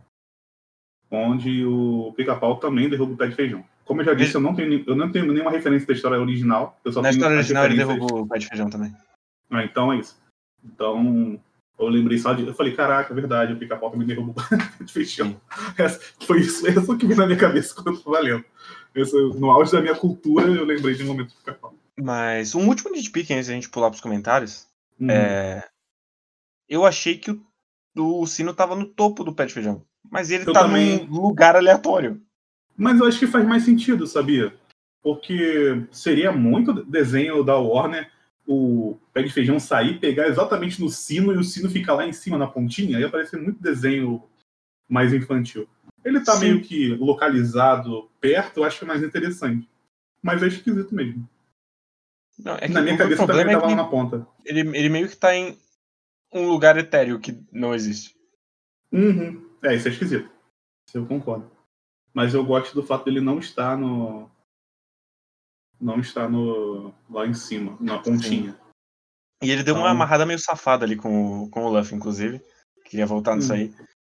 onde 1.12 1.64
o 1.66 2.14
pica-pau 2.18 2.58
também 2.58 2.90
derruba 2.90 3.14
o 3.14 3.18
pé 3.18 3.28
de 3.28 3.36
feijão. 3.36 3.64
Como 3.86 4.02
eu 4.02 4.06
já 4.06 4.14
disse, 4.16 4.36
eu 4.36 4.42
não 4.42 4.56
tenho, 4.56 4.84
eu 4.88 4.96
não 4.96 5.12
tenho 5.12 5.32
nenhuma 5.32 5.52
referência 5.52 5.88
da 5.88 5.94
história 5.94 6.20
original. 6.20 6.80
Eu 6.84 6.92
só 6.92 7.02
Na 7.02 7.10
tenho 7.10 7.20
história 7.20 7.38
original 7.38 7.66
ele 7.66 7.78
derrubou 7.78 8.22
o 8.22 8.28
pé 8.28 8.40
de 8.40 8.48
feijão 8.48 8.70
também. 8.70 8.92
Ah, 9.52 9.64
então 9.64 9.94
é 9.94 10.00
isso. 10.00 10.20
Então, 10.66 11.40
eu 11.80 11.88
lembrei 11.88 12.18
só 12.18 12.34
de. 12.34 12.46
Eu 12.46 12.54
falei, 12.54 12.74
caraca, 12.76 13.14
é 13.14 13.16
verdade, 13.16 13.54
o 13.54 13.58
pica-pau 13.58 13.92
também 13.92 14.08
derrubou 14.08 14.36
de 14.84 14.92
feijão. 14.92 15.40
Foi 16.26 16.40
isso, 16.42 16.66
essa 16.68 16.96
que 16.98 17.06
veio 17.06 17.20
na 17.20 17.26
minha 17.28 17.38
cabeça 17.38 17.76
quando 17.76 17.96
eu 17.98 18.02
tava 18.04 18.20
lendo. 18.20 18.44
Essa- 18.96 19.18
no 19.18 19.52
auge 19.52 19.72
da 19.72 19.82
minha 19.82 19.96
cultura, 19.96 20.48
eu 20.48 20.64
lembrei 20.66 20.96
de 20.96 21.04
um 21.04 21.08
momento 21.08 21.30
do 21.30 21.36
pica-pau. 21.36 21.76
Mas 21.98 22.56
um 22.56 22.68
último 22.68 22.92
nitpick 22.92 23.30
antes 23.32 23.48
da 23.48 23.54
gente 23.54 23.70
pular 23.70 23.90
pros 23.90 24.02
comentários. 24.02 24.68
Hum. 25.00 25.10
É, 25.10 25.64
eu 26.68 26.86
achei 26.86 27.18
que 27.18 27.32
o, 27.32 27.42
o 28.22 28.26
sino 28.26 28.54
tava 28.54 28.76
no 28.76 28.86
topo 28.86 29.24
do 29.24 29.34
pé 29.34 29.46
de 29.46 29.54
feijão. 29.54 29.84
Mas 30.10 30.30
ele 30.32 30.44
Eu 30.48 30.54
tá 30.54 30.62
também. 30.64 31.06
num 31.08 31.22
lugar 31.22 31.56
aleatório. 31.56 32.22
Mas 32.78 33.00
eu 33.00 33.06
acho 33.06 33.20
que 33.20 33.28
faz 33.28 33.46
mais 33.46 33.64
sentido, 33.64 34.06
sabia? 34.08 34.54
Porque 35.02 35.86
seria 35.92 36.32
muito 36.32 36.74
desenho 36.86 37.44
da 37.44 37.56
Warner 37.58 38.10
o 38.48 38.98
pé 39.14 39.24
de 39.24 39.34
feijão 39.34 39.60
sair, 39.60 40.00
pegar 40.00 40.28
exatamente 40.28 40.80
no 40.82 40.90
sino 40.90 41.34
e 41.34 41.38
o 41.38 41.44
sino 41.44 41.70
ficar 41.70 41.96
lá 41.96 42.06
em 42.06 42.14
cima 42.14 42.38
na 42.38 42.48
pontinha. 42.48 43.00
Ia 43.00 43.10
parecer 43.10 43.42
muito 43.42 43.62
desenho 43.62 44.24
mais 44.88 45.14
infantil. 45.14 45.68
Ele 46.04 46.22
tá 46.22 46.34
Sim. 46.34 46.40
meio 46.40 46.62
que 46.62 46.90
localizado 46.96 48.10
perto, 48.22 48.58
eu 48.58 48.64
acho 48.64 48.80
que 48.80 48.86
é 48.86 48.88
mais 48.88 49.04
interessante. 49.04 49.68
Mas 50.22 50.44
é 50.44 50.48
esquisito 50.48 50.94
mesmo. 50.94 51.28
Não, 52.38 52.56
é 52.56 52.68
que 52.68 52.70
na 52.70 52.82
minha 52.82 52.98
cabeça 52.98 53.26
também 53.26 53.46
é 53.46 53.52
tava 53.54 53.68
lá 53.68 53.76
na 53.76 53.86
ponta. 53.86 54.28
ele, 54.44 54.60
ele 54.78 54.90
meio 54.90 55.08
que 55.08 55.16
tá 55.16 55.34
em 55.34 55.58
um 56.34 56.48
lugar 56.48 56.78
etéreo 56.78 57.20
que 57.20 57.40
não 57.52 57.74
existe. 57.74 58.16
Uhum. 58.92 59.50
É, 59.64 59.76
isso 59.76 59.88
é 59.88 59.92
esquisito. 59.92 60.30
Isso 60.88 60.98
eu 60.98 61.06
concordo. 61.06 61.50
Mas 62.14 62.34
eu 62.34 62.46
gosto 62.46 62.74
do 62.74 62.84
fato 62.84 63.06
dele 63.06 63.22
não 63.22 63.40
estar 63.40 63.78
no. 63.78 64.30
Não 65.80 66.00
estar 66.00 66.30
no. 66.30 66.94
lá 67.10 67.26
em 67.28 67.34
cima, 67.34 67.78
na 67.80 68.00
pontinha. 68.00 68.58
E 69.44 69.52
ele 69.52 69.64
deu 69.64 69.76
uma 69.76 69.82
Então- 69.82 69.92
amarrada 69.92 70.26
meio 70.26 70.40
safada 70.40 70.86
ali 70.86 70.96
com, 70.96 71.44
o- 71.44 71.50
com 71.50 71.66
o 71.66 71.70
Luffy, 71.70 71.96
inclusive. 71.96 72.42
Queria 72.86 73.06
voltar 73.06 73.36
nisso 73.36 73.52
Hum. 73.52 73.56
aí. 73.56 73.70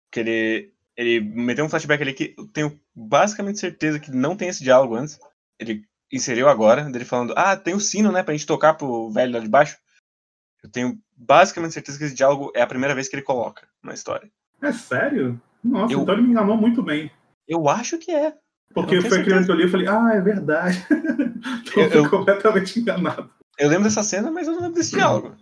Porque 0.10 0.19
ele, 0.19 0.74
ele 0.97 1.19
meteu 1.21 1.63
um 1.63 1.69
flashback 1.69 2.02
ali 2.02 2.13
que 2.13 2.34
eu 2.38 2.47
tenho 2.47 2.80
basicamente 2.95 3.60
certeza 3.60 4.00
que 4.00 4.12
não 4.12 4.36
tem 4.36 4.50
esse 4.50 4.63
diálogo 4.63 4.95
antes. 4.95 5.19
Ele 5.60 5.86
inseriu 6.12 6.50
agora, 6.50 6.84
dele 6.89 7.06
falando, 7.06 7.34
ah, 7.38 7.56
tem 7.56 7.74
o 7.74 7.80
sino, 7.80 8.12
né, 8.12 8.21
pra 8.24 8.34
gente 8.34 8.45
tocar 8.47 8.74
pro 8.74 9.10
velho 9.12 9.34
lá 9.34 9.39
de 9.39 9.47
baixo. 9.47 9.78
Eu 10.63 10.69
tenho 10.69 11.00
basicamente 11.15 11.74
certeza 11.74 11.97
que 11.97 12.04
esse 12.04 12.15
diálogo 12.15 12.52
é 12.56 12.62
a 12.62 12.67
primeira 12.67 12.93
vez 12.95 13.08
que 13.08 13.15
ele 13.15 13.24
coloca 13.24 13.67
na 13.84 13.93
história. 13.93 14.30
É 14.62 14.71
sério? 14.74 15.41
Nossa, 15.63 15.93
Eu- 15.93 16.02
então 16.02 16.13
ele 16.15 16.24
me 16.24 16.30
enganou 16.32 16.58
muito 16.58 16.82
bem. 16.84 17.10
Eu 17.47 17.69
acho 17.69 17.97
que 18.00 18.12
é. 18.12 18.36
Porque 18.73 19.01
foi 19.01 19.19
aquele 19.21 19.43
que 19.45 19.51
eu 19.51 19.55
li 19.55 19.65
e 19.65 19.69
falei, 19.69 19.88
ah, 19.88 20.12
é 20.13 20.21
verdade. 20.21 20.86
então 21.67 21.84
Eu- 21.84 21.89
eu 22.03 22.10
completamente 22.10 22.79
enganado. 22.79 23.29
Eu 23.57 23.69
lembro 23.69 23.84
dessa 23.84 24.03
cena, 24.03 24.31
mas 24.31 24.47
eu 24.47 24.53
não 24.53 24.62
lembro 24.62 24.75
desse 24.75 24.91
diálogo. 24.91 25.36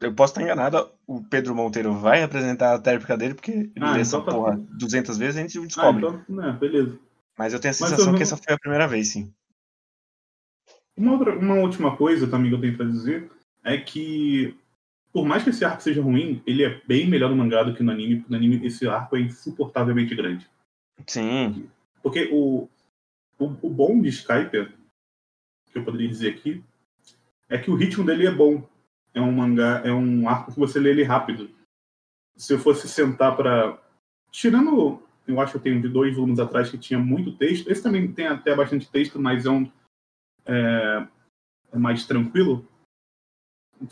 Eu 0.00 0.12
posso 0.14 0.32
estar 0.32 0.42
enganado, 0.42 0.90
o 1.06 1.22
Pedro 1.22 1.54
Monteiro 1.54 1.94
vai 1.94 2.22
apresentar 2.22 2.74
a 2.74 2.78
térmica 2.78 3.16
dele, 3.16 3.34
porque 3.34 3.50
ele 3.50 3.72
Ah, 3.80 3.92
lê 3.94 4.00
essa 4.00 4.16
então 4.18 4.26
tá 4.26 4.32
porra 4.32 4.56
bom. 4.56 4.66
200 4.78 5.16
vezes 5.16 5.36
e 5.36 5.38
a 5.38 5.42
gente 5.42 5.58
Ah, 5.58 5.62
descobre. 5.66 6.06
então, 6.06 6.24
né, 6.28 6.52
beleza. 6.60 6.98
Mas 7.38 7.52
eu 7.52 7.60
tenho 7.60 7.70
a 7.70 7.74
sensação 7.74 8.06
eu 8.06 8.12
que 8.12 8.18
não- 8.18 8.22
essa 8.22 8.36
foi 8.36 8.54
a 8.54 8.58
primeira 8.58 8.86
vez, 8.86 9.08
sim. 9.08 9.32
Uma, 10.96 11.12
outra, 11.12 11.36
uma 11.38 11.54
última 11.54 11.96
coisa 11.96 12.26
também 12.26 12.50
que 12.50 12.56
eu 12.56 12.60
tenho 12.60 12.76
pra 12.76 12.86
dizer 12.86 13.30
é 13.64 13.76
que, 13.78 14.56
por 15.12 15.26
mais 15.26 15.42
que 15.42 15.50
esse 15.50 15.64
arco 15.64 15.82
seja 15.82 16.00
ruim, 16.02 16.42
ele 16.46 16.64
é 16.64 16.80
bem 16.86 17.08
melhor 17.08 17.30
no 17.30 17.36
mangá 17.36 17.62
do 17.62 17.74
que 17.74 17.82
no 17.82 17.90
anime, 17.92 18.16
porque 18.16 18.30
no 18.30 18.36
anime 18.36 18.66
esse 18.66 18.86
arco 18.88 19.16
é 19.16 19.20
insuportavelmente 19.20 20.14
grande. 20.14 20.46
Sim. 21.06 21.68
Porque 22.02 22.28
o, 22.32 22.68
o, 23.38 23.44
o 23.44 23.70
bom 23.70 24.00
de 24.00 24.08
Skype, 24.08 24.72
que 25.70 25.78
eu 25.78 25.84
poderia 25.84 26.08
dizer 26.08 26.34
aqui, 26.34 26.64
é 27.48 27.58
que 27.58 27.70
o 27.70 27.74
ritmo 27.74 28.04
dele 28.04 28.26
é 28.26 28.32
bom. 28.32 28.68
É 29.14 29.20
um 29.20 29.32
mangá, 29.32 29.80
é 29.84 29.92
um 29.92 30.28
arco 30.28 30.52
que 30.52 30.58
você 30.58 30.78
lê 30.78 30.90
ele 30.90 31.02
rápido. 31.02 31.50
Se 32.36 32.52
eu 32.52 32.58
fosse 32.58 32.86
sentar 32.86 33.34
para 33.34 33.80
Tirando, 34.30 35.02
eu 35.26 35.40
acho 35.40 35.52
que 35.52 35.58
eu 35.58 35.62
tenho 35.62 35.80
de 35.80 35.88
dois 35.88 36.14
volumes 36.14 36.38
atrás 36.38 36.70
que 36.70 36.76
tinha 36.76 36.98
muito 36.98 37.36
texto. 37.38 37.70
Esse 37.70 37.82
também 37.82 38.12
tem 38.12 38.26
até 38.26 38.54
bastante 38.54 38.90
texto, 38.90 39.18
mas 39.18 39.46
é 39.46 39.50
um. 39.50 39.70
É, 40.44 41.08
é 41.72 41.78
mais 41.78 42.06
tranquilo. 42.06 42.68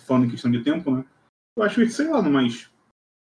Falando 0.07 0.26
em 0.26 0.30
questão 0.30 0.50
de 0.50 0.62
tempo, 0.62 0.90
né? 0.90 1.04
Eu 1.57 1.62
acho 1.62 1.76
que, 1.76 1.88
sei 1.88 2.09
lá, 2.09 2.20
umas 2.20 2.70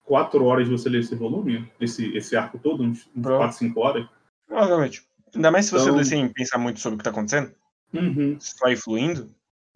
quatro 0.02 0.44
horas 0.44 0.68
você 0.68 0.88
lê 0.88 0.98
esse 0.98 1.14
volume, 1.14 1.70
esse, 1.80 2.12
esse 2.16 2.34
arco 2.34 2.58
todo, 2.58 2.82
uns, 2.82 3.08
quatro, 3.22 3.56
cinco 3.56 3.80
horas. 3.80 4.08
Provavelmente. 4.46 5.06
Ainda 5.34 5.50
mais 5.50 5.66
se 5.66 5.72
você 5.72 5.90
Então- 5.90 6.04
sem 6.04 6.28
pensar 6.28 6.58
muito 6.58 6.80
sobre 6.80 6.94
o 6.96 6.98
que 6.98 7.04
tá 7.04 7.10
acontecendo, 7.10 7.52
Uhum. 7.92 8.36
só 8.40 8.68
ir 8.68 8.76
fluindo. 8.76 9.30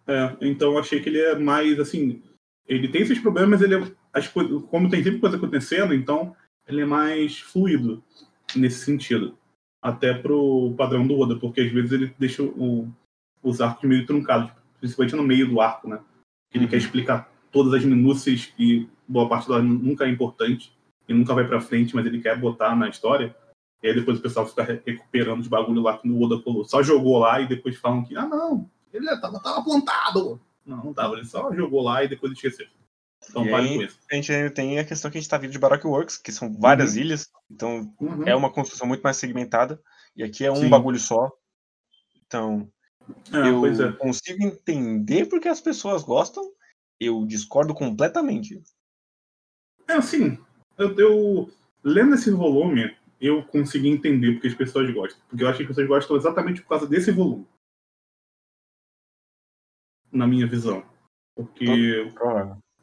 É, 0.07 0.37
então 0.41 0.73
eu 0.73 0.79
achei 0.79 1.01
que 1.01 1.09
ele 1.09 1.21
é 1.21 1.35
mais 1.39 1.79
assim. 1.81 2.23
Ele 2.69 2.89
tem 2.89 3.03
esses 3.03 3.19
problemas, 3.19 3.63
ele 3.63 3.75
é, 3.77 3.93
as 4.13 4.29
como 4.29 4.89
tem 4.89 5.03
sempre 5.03 5.21
coisa 5.21 5.37
acontecendo, 5.37 5.95
então 5.95 6.35
ele 6.67 6.81
é 6.83 6.87
mais 6.87 7.39
fluido 7.41 8.03
nesse 8.55 8.85
sentido. 8.85 9.37
Até 9.83 10.13
pro 10.15 10.75
padrão 10.77 11.07
do 11.07 11.19
Oda, 11.19 11.37
porque 11.37 11.61
às 11.61 11.71
vezes 11.73 11.93
ele 11.93 12.15
deixa 12.19 12.43
o- 12.43 12.89
os 13.43 13.61
arcos 13.61 13.89
meio 13.89 14.05
truncados, 14.07 14.51
principalmente 14.81 15.15
no 15.17 15.23
meio 15.23 15.49
do 15.49 15.61
arco, 15.61 15.89
né? 15.89 16.01
Ele 16.53 16.65
Uhum. 16.65 16.71
quer 16.71 16.77
explicar 16.79 17.31
todas 17.53 17.73
as 17.75 17.85
minúcias 17.85 18.53
e 18.59 18.89
boa 19.07 19.29
parte 19.29 19.47
dela 19.49 19.63
nunca 19.63 20.05
é 20.05 20.09
importante 20.11 20.73
e 21.09 21.15
nunca 21.15 21.35
vai 21.35 21.47
pra 21.47 21.61
frente, 21.61 21.95
mas 21.95 22.05
ele 22.07 22.21
quer 22.21 22.39
botar 22.39 22.75
na 22.75 22.89
história. 22.89 23.35
E 23.83 23.89
aí 23.89 23.95
depois 23.95 24.19
o 24.19 24.23
pessoal 24.23 24.47
fica 24.47 24.63
re- 24.63 24.83
recuperando 24.85 25.41
os 25.41 25.49
bagulho 25.49 25.83
lá 25.83 25.99
que 25.99 26.09
o 26.09 26.21
Oda 26.23 26.43
falou. 26.43 26.65
Só 26.65 26.83
jogou 26.83 27.19
lá 27.19 27.41
e 27.41 27.47
depois 27.49 27.77
falam 27.77 28.03
que, 28.05 28.17
ah, 28.17 28.27
não, 28.27 28.69
ele 28.93 29.07
tava, 29.21 29.41
tava 29.41 29.63
plantado. 29.63 30.41
Não, 30.65 30.85
não 30.85 30.95
tava, 30.95 31.15
ele 31.15 31.25
só 31.27 31.53
jogou 31.55 31.83
lá 31.83 32.03
e 32.03 32.09
depois 32.09 32.33
esqueceu. 32.33 32.67
Então 33.29 33.45
E 33.45 33.53
aí- 33.53 33.77
com 33.77 33.83
isso. 33.83 33.99
A 34.11 34.15
gente 34.15 34.33
ainda 34.33 34.51
tem 34.51 34.79
a 34.79 34.85
questão 34.85 35.11
que 35.11 35.19
a 35.19 35.21
gente 35.21 35.29
tá 35.31 35.39
vindo 35.39 35.53
de 35.53 35.59
Baroque 35.59 35.87
Works, 35.87 36.17
que 36.17 36.33
são 36.33 36.53
várias 36.59 36.97
ilhas, 36.97 37.31
então 37.51 37.93
Uhum. 38.01 38.23
é 38.27 38.35
uma 38.35 38.51
construção 38.53 38.87
muito 38.87 39.03
mais 39.03 39.17
segmentada, 39.17 39.81
e 40.17 40.23
aqui 40.25 40.45
é 40.45 40.51
um 40.51 40.57
Sim. 40.57 40.69
bagulho 40.69 40.99
só. 40.99 41.31
Então, 42.27 42.69
É, 43.33 43.49
eu 43.49 43.65
é. 43.67 43.93
consigo 43.93 44.43
entender 44.43 45.27
porque 45.27 45.49
as 45.49 45.61
pessoas 45.61 46.03
gostam, 46.03 46.43
eu 46.99 47.25
discordo 47.27 47.75
completamente. 47.75 48.61
É 49.89 49.93
assim, 49.95 50.39
eu, 50.77 50.99
eu 50.99 51.51
lendo 51.85 52.15
esse 52.15 52.31
volume, 52.31 52.96
eu 53.21 53.43
consegui 53.45 53.89
entender 53.89 54.33
porque 54.33 54.49
as 54.49 54.55
pessoas 54.55 54.93
gostam. 54.93 55.21
Porque 55.29 55.43
eu 55.43 55.49
acho 55.49 55.59
que 55.59 55.63
as 55.65 55.69
pessoas 55.69 55.89
gostam 55.89 56.17
exatamente 56.17 56.63
por 56.63 56.69
causa 56.69 56.87
desse 56.87 57.11
volume. 57.11 57.47
Na 60.13 60.27
minha 60.27 60.47
visão. 60.47 60.85
Porque. 61.35 62.11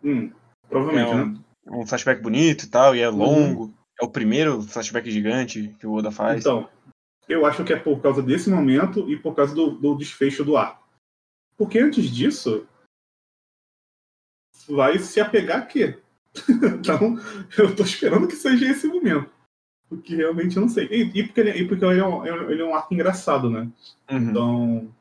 Hum, 0.03 0.31
provavelmente, 0.67 1.11
É 1.11 1.15
né? 1.25 1.43
um, 1.67 1.81
um 1.81 1.85
flashback 1.87 2.21
bonito 2.21 2.65
e 2.65 2.69
tal, 2.69 2.95
e 2.95 2.99
é 3.01 3.09
Uhum. 3.09 3.17
longo. 3.17 3.73
É 3.99 4.05
o 4.05 4.09
primeiro 4.09 4.61
flashback 4.63 5.09
gigante 5.09 5.75
que 5.79 5.87
o 5.87 5.93
Oda 5.93 6.11
faz. 6.11 6.39
Então, 6.41 6.69
eu 7.27 7.45
acho 7.45 7.63
que 7.63 7.71
é 7.71 7.79
por 7.79 8.01
causa 8.01 8.21
desse 8.21 8.49
momento 8.49 9.09
e 9.09 9.17
por 9.17 9.35
causa 9.35 9.55
do, 9.55 9.71
do 9.71 9.95
desfecho 9.95 10.43
do 10.43 10.57
arco. 10.57 10.83
Porque 11.55 11.79
antes 11.79 12.09
disso, 12.09 12.67
vai 14.67 14.97
se 14.99 15.21
apegar 15.21 15.59
a 15.59 15.65
quê? 15.65 16.01
então, 16.79 17.15
eu 17.57 17.75
tô 17.75 17.83
esperando 17.83 18.27
que 18.27 18.35
seja 18.35 18.69
esse 18.69 18.87
momento. 18.87 19.31
Porque 19.89 20.15
realmente 20.15 20.55
eu 20.55 20.61
não 20.61 20.69
sei. 20.69 20.87
E, 20.87 21.19
e 21.19 21.23
porque, 21.23 21.39
ele, 21.39 21.51
e 21.51 21.67
porque 21.67 21.85
ele, 21.85 21.99
é 21.99 22.05
um, 22.05 22.25
ele 22.25 22.61
é 22.61 22.65
um 22.65 22.75
arco 22.75 22.93
engraçado, 22.93 23.49
né? 23.49 23.69
Uhum. 24.09 24.17
Então, 24.17 24.95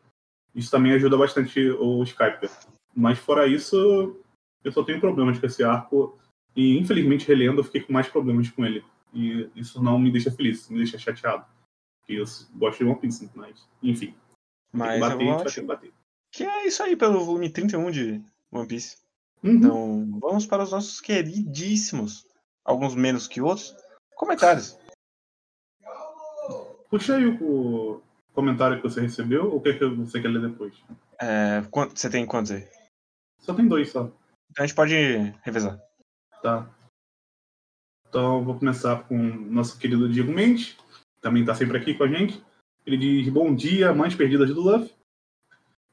isso 0.55 0.71
também 0.71 0.92
ajuda 0.92 1.16
bastante 1.16 1.61
o 1.71 2.03
Skype. 2.03 2.49
Mas 2.95 3.18
fora 3.18 3.47
isso, 3.47 4.16
eu 4.62 4.73
só 4.73 4.83
tenho 4.83 5.01
problemas 5.01 5.38
com 5.38 5.47
esse 5.47 5.64
arco. 5.64 6.18
E 6.55 6.79
infelizmente, 6.79 7.27
relendo, 7.27 7.61
eu 7.61 7.64
fiquei 7.64 7.81
com 7.81 7.92
mais 7.92 8.09
problemas 8.09 8.51
com 8.51 8.64
ele. 8.64 8.85
E 9.14 9.49
isso 9.55 9.83
não 9.83 9.99
me 9.99 10.11
deixa 10.11 10.31
feliz, 10.31 10.68
me 10.68 10.79
deixa 10.79 10.99
chateado. 10.99 11.45
Porque 12.01 12.14
eu 12.14 12.25
gosto 12.57 12.79
de 12.79 12.85
One 12.85 12.99
Piece, 12.99 13.31
mas, 13.35 13.68
enfim. 13.83 14.14
Mas 14.73 15.01
bater, 15.01 15.27
eu 15.27 15.35
acho 15.38 15.61
que 15.61 15.66
bater. 15.66 15.92
que 16.31 16.45
é 16.45 16.66
isso 16.66 16.83
aí 16.83 16.97
pelo 16.97 17.25
volume 17.25 17.51
31 17.51 17.90
de 17.90 18.23
One 18.51 18.66
Piece. 18.66 18.97
Uhum. 19.42 19.51
Então, 19.53 20.18
vamos 20.21 20.47
para 20.47 20.62
os 20.62 20.73
nossos 20.73 21.01
queridíssimos, 21.01 22.27
alguns 22.64 22.95
menos 22.95 23.29
que 23.29 23.40
outros, 23.40 23.75
comentários. 24.23 24.79
Puxa 26.89 27.17
aí 27.17 27.27
o 27.27 28.01
comentário 28.33 28.77
que 28.77 28.83
você 28.83 29.01
recebeu, 29.01 29.51
ou 29.51 29.57
o 29.57 29.61
que, 29.61 29.71
é 29.71 29.79
que 29.79 29.85
você 29.85 30.23
quer 30.23 30.29
ler 30.29 30.49
depois? 30.49 30.75
É, 31.21 31.61
você 31.93 32.09
tem 32.09 32.25
quantos 32.25 32.53
aí? 32.53 32.69
Só 33.41 33.53
tem 33.53 33.67
dois 33.67 33.91
só. 33.91 34.05
Então 34.51 34.63
a 34.63 34.67
gente 34.67 34.77
pode 34.77 34.95
revezar. 35.43 35.81
Tá. 36.41 36.71
Então 38.09 38.45
vou 38.45 38.59
começar 38.59 39.03
com 39.09 39.17
o 39.17 39.51
nosso 39.51 39.79
querido 39.79 40.09
Diego 40.09 40.31
Mendes, 40.31 40.77
também 41.21 41.43
está 41.43 41.55
sempre 41.55 41.79
aqui 41.79 41.95
com 41.95 42.05
a 42.05 42.09
gente. 42.09 42.45
Ele 42.87 42.97
diz 42.97 43.29
bom 43.29 43.55
dia, 43.55 43.93
mães 43.93 44.15
perdidas 44.15 44.55
do 44.55 44.61
Luffy. 44.61 44.95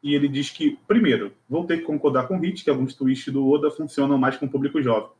E 0.03 0.13
ele 0.15 0.27
diz 0.27 0.49
que, 0.49 0.77
primeiro, 0.87 1.35
vou 1.47 1.65
ter 1.65 1.77
que 1.77 1.83
concordar 1.83 2.27
com 2.27 2.37
o 2.37 2.39
Hit 2.39 2.63
que 2.63 2.69
alguns 2.69 2.93
twists 2.93 3.33
do 3.33 3.47
Oda 3.49 3.69
funcionam 3.69 4.17
mais 4.17 4.37
com 4.37 4.45
o 4.45 4.49
público 4.49 4.81
jovem. 4.81 5.11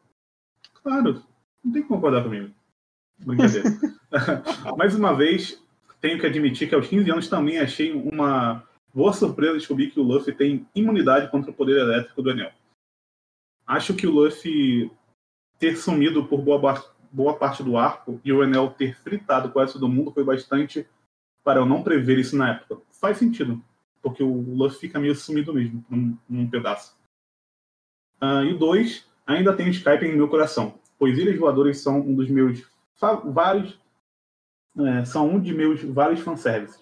Claro, 0.81 1.23
não 1.63 1.71
tem 1.71 1.81
que 1.81 1.87
concordar 1.87 2.23
comigo. 2.23 2.53
Brincadeira. 3.19 3.69
Mais 4.77 4.95
uma 4.95 5.13
vez, 5.13 5.61
tenho 6.01 6.19
que 6.19 6.25
admitir 6.25 6.67
que 6.67 6.75
aos 6.75 6.87
15 6.87 7.11
anos 7.11 7.27
também 7.27 7.59
achei 7.59 7.91
uma 7.91 8.63
boa 8.93 9.13
surpresa 9.13 9.57
descobrir 9.57 9.91
que 9.91 9.99
o 9.99 10.03
Luffy 10.03 10.33
tem 10.33 10.67
imunidade 10.73 11.29
contra 11.29 11.51
o 11.51 11.53
poder 11.53 11.77
elétrico 11.77 12.21
do 12.21 12.31
Enel. 12.31 12.51
Acho 13.67 13.93
que 13.93 14.07
o 14.07 14.11
Luffy 14.11 14.91
ter 15.59 15.75
sumido 15.75 16.25
por 16.25 16.41
boa, 16.41 16.83
boa 17.11 17.37
parte 17.37 17.61
do 17.61 17.77
arco 17.77 18.19
e 18.23 18.31
o 18.31 18.43
Enel 18.43 18.69
ter 18.71 18.97
fritado 18.97 19.51
quase 19.51 19.73
todo 19.73 19.89
mundo 19.89 20.11
foi 20.11 20.23
bastante 20.23 20.87
para 21.43 21.59
eu 21.59 21.65
não 21.65 21.83
prever 21.83 22.17
isso 22.17 22.35
na 22.35 22.51
época. 22.51 22.81
Faz 22.91 23.17
sentido, 23.17 23.61
porque 24.01 24.23
o 24.23 24.55
Luffy 24.55 24.79
fica 24.79 24.99
meio 24.99 25.15
sumido 25.15 25.53
mesmo, 25.53 25.85
num, 25.89 26.17
num 26.27 26.49
pedaço. 26.49 26.97
Uh, 28.21 28.43
e 28.43 28.53
o 28.53 28.57
2, 28.57 29.07
ainda 29.25 29.55
tem 29.55 29.69
Skype 29.69 30.05
em 30.05 30.15
meu 30.15 30.27
coração, 30.27 30.77
pois 30.97 31.17
Ilhas 31.17 31.37
Voadoras 31.37 31.79
são 31.79 31.99
um 31.99 32.15
dos 32.15 32.29
meus 32.29 32.67
vários. 33.25 33.79
É, 34.77 35.05
são 35.05 35.27
um 35.27 35.39
de 35.39 35.53
meus 35.53 35.81
vários 35.83 36.19
fanservices. 36.21 36.79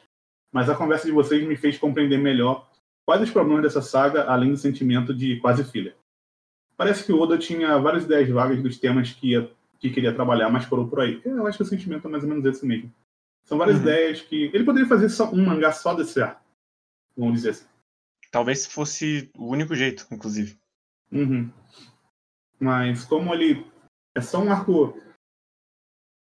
Mas 0.51 0.69
a 0.69 0.75
conversa 0.75 1.05
de 1.05 1.11
vocês 1.11 1.45
me 1.45 1.55
fez 1.55 1.77
compreender 1.77 2.17
melhor 2.17 2.69
quais 3.05 3.21
os 3.21 3.31
problemas 3.31 3.63
dessa 3.63 3.81
saga, 3.81 4.25
além 4.25 4.51
do 4.51 4.57
sentimento 4.57 5.13
de 5.13 5.39
quase 5.39 5.63
filha. 5.63 5.95
Parece 6.75 7.03
que 7.03 7.11
o 7.11 7.19
Oda 7.19 7.37
tinha 7.37 7.77
várias 7.79 8.03
ideias 8.03 8.29
vagas 8.29 8.61
dos 8.61 8.77
temas 8.77 9.11
que, 9.11 9.31
ia, 9.31 9.51
que 9.79 9.89
queria 9.89 10.13
trabalhar, 10.13 10.49
mas 10.49 10.65
parou 10.65 10.87
por 10.87 10.99
aí. 10.99 11.21
Eu 11.25 11.47
acho 11.47 11.57
que 11.57 11.63
o 11.63 11.67
sentimento 11.67 12.07
é 12.07 12.11
mais 12.11 12.23
ou 12.23 12.29
menos 12.29 12.45
esse 12.45 12.65
mesmo. 12.65 12.93
São 13.43 13.57
várias 13.57 13.77
uhum. 13.77 13.83
ideias 13.83 14.21
que. 14.21 14.51
Ele 14.53 14.63
poderia 14.63 14.87
fazer 14.87 15.09
só 15.09 15.31
um 15.31 15.45
mangá 15.45 15.71
só 15.71 15.93
desse 15.93 16.21
ar. 16.21 16.43
Vamos 17.15 17.35
dizer 17.35 17.51
assim. 17.51 17.65
Talvez 18.29 18.65
fosse 18.65 19.31
o 19.37 19.47
único 19.47 19.73
jeito, 19.73 20.05
inclusive. 20.11 20.57
Uhum. 21.11 21.49
Mas 22.59 23.05
como 23.05 23.33
ele 23.33 23.65
é 24.13 24.21
só 24.21 24.41
um 24.41 24.51
arco 24.51 24.99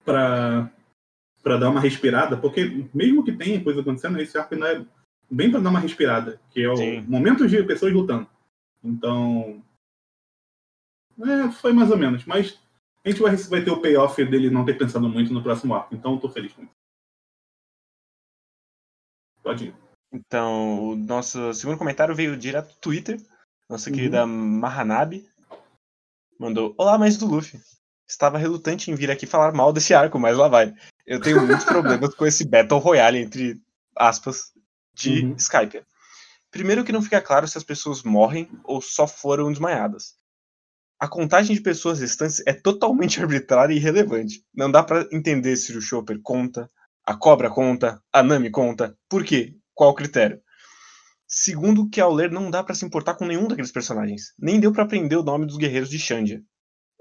para 0.04 0.70
para 1.42 1.56
dar 1.58 1.70
uma 1.70 1.80
respirada, 1.80 2.36
porque 2.36 2.88
mesmo 2.94 3.24
que 3.24 3.32
tenha 3.32 3.62
coisa 3.62 3.80
acontecendo, 3.80 4.20
esse 4.20 4.38
arco 4.38 4.54
ainda 4.54 4.74
é 4.74 4.86
bem 5.28 5.50
para 5.50 5.58
dar 5.58 5.70
uma 5.70 5.80
respirada, 5.80 6.40
que 6.50 6.62
é 6.62 6.70
o 6.70 6.76
Sim. 6.76 7.00
momento 7.00 7.48
de 7.48 7.62
pessoas 7.64 7.92
lutando. 7.92 8.28
Então, 8.82 9.60
é, 11.20 11.50
foi 11.50 11.72
mais 11.72 11.90
ou 11.90 11.96
menos, 11.96 12.24
mas 12.24 12.60
a 13.04 13.10
gente 13.10 13.20
vai, 13.20 13.34
vai 13.34 13.64
ter 13.64 13.72
o 13.72 13.80
payoff 13.80 14.24
dele 14.24 14.50
não 14.50 14.64
ter 14.64 14.78
pensado 14.78 15.08
muito 15.08 15.32
no 15.32 15.42
próximo 15.42 15.74
arco, 15.74 15.94
então 15.94 16.14
eu 16.14 16.20
tô 16.20 16.28
feliz 16.28 16.52
com 16.52 16.62
isso. 16.62 16.72
Pode 19.42 19.64
ir. 19.66 19.74
Então, 20.12 20.90
o 20.90 20.96
nosso 20.96 21.52
segundo 21.54 21.78
comentário 21.78 22.14
veio 22.14 22.36
direto 22.36 22.68
do 22.68 22.80
Twitter. 22.80 23.20
Nossa 23.68 23.88
uhum. 23.88 23.96
querida 23.96 24.26
Mahanabi 24.26 25.26
mandou: 26.38 26.74
Olá, 26.76 26.98
mais 26.98 27.16
do 27.16 27.26
Luffy. 27.26 27.58
Estava 28.08 28.38
relutante 28.38 28.90
em 28.90 28.94
vir 28.94 29.10
aqui 29.10 29.26
falar 29.26 29.52
mal 29.52 29.72
desse 29.72 29.94
arco, 29.94 30.18
mas 30.18 30.36
lá 30.36 30.48
vai. 30.48 30.72
Eu 31.06 31.20
tenho 31.20 31.44
muitos 31.46 31.64
problemas 31.64 32.14
com 32.14 32.26
esse 32.26 32.44
Battle 32.44 32.78
Royale, 32.78 33.18
entre 33.18 33.60
aspas, 33.96 34.52
de 34.94 35.24
uhum. 35.24 35.36
Skype. 35.36 35.82
Primeiro 36.50 36.84
que 36.84 36.92
não 36.92 37.02
fica 37.02 37.20
claro 37.20 37.48
se 37.48 37.56
as 37.56 37.64
pessoas 37.64 38.02
morrem 38.02 38.48
ou 38.64 38.80
só 38.82 39.06
foram 39.06 39.50
desmaiadas. 39.50 40.14
A 41.00 41.08
contagem 41.08 41.56
de 41.56 41.62
pessoas 41.62 41.98
restantes 41.98 42.42
é 42.46 42.52
totalmente 42.52 43.18
arbitrária 43.22 43.74
e 43.74 43.76
irrelevante. 43.76 44.44
Não 44.54 44.70
dá 44.70 44.82
para 44.82 45.08
entender 45.10 45.56
se 45.56 45.76
o 45.76 45.80
Chopper 45.80 46.20
conta, 46.22 46.68
a 47.04 47.16
Cobra 47.16 47.50
conta, 47.50 48.00
a 48.12 48.22
Nami 48.22 48.50
conta. 48.50 48.96
Por 49.08 49.24
quê? 49.24 49.56
Qual 49.74 49.90
o 49.90 49.94
critério? 49.94 50.40
Segundo, 51.26 51.88
que 51.88 52.00
ao 52.00 52.12
ler 52.12 52.30
não 52.30 52.50
dá 52.50 52.62
para 52.62 52.74
se 52.74 52.84
importar 52.84 53.14
com 53.14 53.24
nenhum 53.24 53.48
daqueles 53.48 53.72
personagens. 53.72 54.34
Nem 54.38 54.60
deu 54.60 54.70
para 54.70 54.84
aprender 54.84 55.16
o 55.16 55.22
nome 55.22 55.46
dos 55.46 55.56
guerreiros 55.56 55.88
de 55.88 55.98
Xandia. 55.98 56.42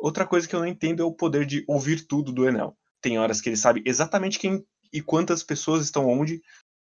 Outra 0.01 0.25
coisa 0.25 0.47
que 0.47 0.55
eu 0.55 0.59
não 0.59 0.67
entendo 0.67 1.03
é 1.03 1.05
o 1.05 1.13
poder 1.13 1.45
de 1.45 1.63
ouvir 1.67 2.07
tudo 2.07 2.31
do 2.31 2.47
Enel. 2.47 2.75
Tem 2.99 3.19
horas 3.19 3.39
que 3.39 3.49
ele 3.49 3.55
sabe 3.55 3.83
exatamente 3.85 4.39
quem 4.39 4.65
e 4.91 4.99
quantas 4.99 5.43
pessoas 5.43 5.83
estão 5.83 6.07
onde 6.09 6.41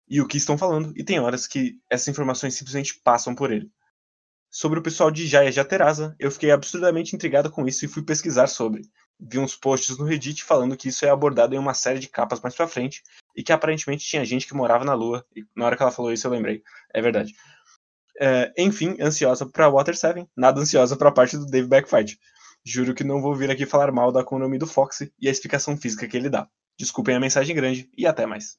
e 0.08 0.20
o 0.20 0.26
que 0.26 0.36
estão 0.36 0.58
falando, 0.58 0.92
e 0.96 1.02
tem 1.02 1.18
horas 1.18 1.46
que 1.46 1.78
essas 1.88 2.08
informações 2.08 2.54
simplesmente 2.54 3.00
passam 3.02 3.34
por 3.34 3.50
ele. 3.50 3.70
Sobre 4.50 4.78
o 4.78 4.82
pessoal 4.82 5.10
de 5.10 5.26
Jaya 5.26 5.50
Jaterasa, 5.50 6.14
eu 6.18 6.30
fiquei 6.30 6.50
absurdamente 6.50 7.16
intrigado 7.16 7.50
com 7.50 7.66
isso 7.66 7.84
e 7.84 7.88
fui 7.88 8.02
pesquisar 8.02 8.48
sobre. 8.48 8.82
Vi 9.18 9.38
uns 9.38 9.56
posts 9.56 9.96
no 9.96 10.04
Reddit 10.04 10.44
falando 10.44 10.76
que 10.76 10.88
isso 10.88 11.06
é 11.06 11.08
abordado 11.08 11.54
em 11.54 11.58
uma 11.58 11.72
série 11.72 11.98
de 11.98 12.08
capas 12.08 12.40
mais 12.40 12.54
pra 12.54 12.68
frente, 12.68 13.02
e 13.34 13.42
que 13.42 13.52
aparentemente 13.52 14.04
tinha 14.04 14.24
gente 14.24 14.46
que 14.46 14.54
morava 14.54 14.84
na 14.84 14.94
Lua, 14.94 15.24
e 15.34 15.44
na 15.56 15.66
hora 15.66 15.76
que 15.76 15.82
ela 15.82 15.90
falou 15.90 16.12
isso 16.12 16.26
eu 16.26 16.30
lembrei. 16.30 16.62
É 16.92 17.00
verdade. 17.00 17.34
É, 18.20 18.52
enfim, 18.58 18.96
ansiosa 19.00 19.46
pra 19.46 19.68
Water 19.68 19.96
7, 19.96 20.28
nada 20.36 20.60
ansiosa 20.60 20.96
pra 20.96 21.10
parte 21.10 21.36
do 21.36 21.46
Dave 21.46 21.66
Backfight. 21.66 22.18
Juro 22.66 22.94
que 22.94 23.04
não 23.04 23.20
vou 23.20 23.34
vir 23.34 23.50
aqui 23.50 23.66
falar 23.66 23.92
mal 23.92 24.10
da 24.10 24.20
economia 24.20 24.58
do 24.58 24.66
Fox 24.66 25.02
e 25.20 25.28
a 25.28 25.30
explicação 25.30 25.76
física 25.76 26.08
que 26.08 26.16
ele 26.16 26.30
dá. 26.30 26.48
Desculpem 26.78 27.14
a 27.14 27.20
mensagem 27.20 27.54
grande 27.54 27.90
e 27.96 28.06
até 28.06 28.24
mais. 28.24 28.56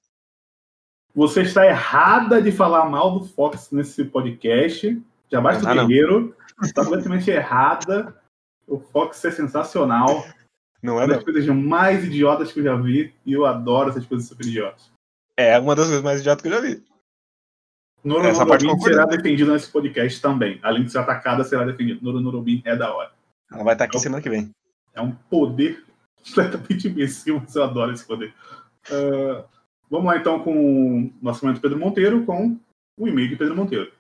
Você 1.16 1.42
está 1.42 1.66
errada 1.66 2.42
de 2.42 2.52
falar 2.52 2.90
mal 2.90 3.18
do 3.18 3.26
Fox 3.26 3.72
nesse 3.72 4.06
podcast. 4.06 5.02
Já 5.32 5.42
basta 5.42 5.64
o 5.64 5.88
guerreiro. 5.88 6.36
Está 6.62 6.84
completamente 6.84 7.32
errada. 7.32 8.16
O 8.68 8.80
Fox 8.80 9.24
é 9.26 9.32
sensacional. 9.32 10.26
Não 10.84 11.00
é? 11.00 11.06
Uma 11.06 11.16
das 11.16 11.24
coisas 11.24 11.48
mais 11.48 12.04
idiotas 12.04 12.52
que 12.52 12.60
eu 12.60 12.64
já 12.64 12.76
vi. 12.76 13.14
E 13.26 13.34
eu 13.34 13.46
adoro 13.46 13.90
essas 13.90 14.06
coisas 14.06 14.28
super 14.28 14.46
idiotas. 14.46 14.92
É 15.38 15.58
uma 15.58 15.76
das 15.76 15.88
coisas 15.88 16.04
mais 16.04 16.20
idiotas 16.20 16.42
que 16.42 16.48
eu 16.48 16.54
já 16.54 16.62
vi. 16.62 16.84
Noro 18.04 18.28
Essa 18.28 18.46
será 18.84 19.06
defendido 19.06 19.52
nesse 19.52 19.72
podcast 19.72 20.22
também. 20.22 20.60
Além 20.62 20.84
de 20.84 20.92
ser 20.92 21.00
atacada, 21.00 21.44
será 21.44 21.66
defendido. 21.66 22.04
Noro 22.04 22.22
Norobin 22.22 22.62
é 22.64 22.76
da 22.76 22.94
hora. 22.94 23.12
Ela 23.52 23.64
vai 23.64 23.74
estar 23.74 23.86
aqui 23.86 23.98
é 23.98 24.00
semana 24.00 24.22
que 24.22 24.30
vem. 24.30 24.52
É 24.94 25.02
um 25.02 25.12
poder 25.12 25.84
completamente 26.26 26.88
imbecil, 26.88 27.40
mas 27.42 27.56
eu 27.56 27.64
adoro 27.64 27.92
esse 27.92 28.06
poder. 28.06 28.34
Uh, 28.90 29.44
vamos 29.90 30.08
lá 30.08 30.18
então 30.18 30.40
com 30.40 31.06
o 31.06 31.14
nosso 31.22 31.46
momento 31.46 31.62
Pedro 31.62 31.80
Monteiro, 31.80 32.26
com 32.26 32.58
o 32.98 33.08
e-mail 33.08 33.30
de 33.30 33.36
Pedro 33.36 33.56
Monteiro. 33.56 33.92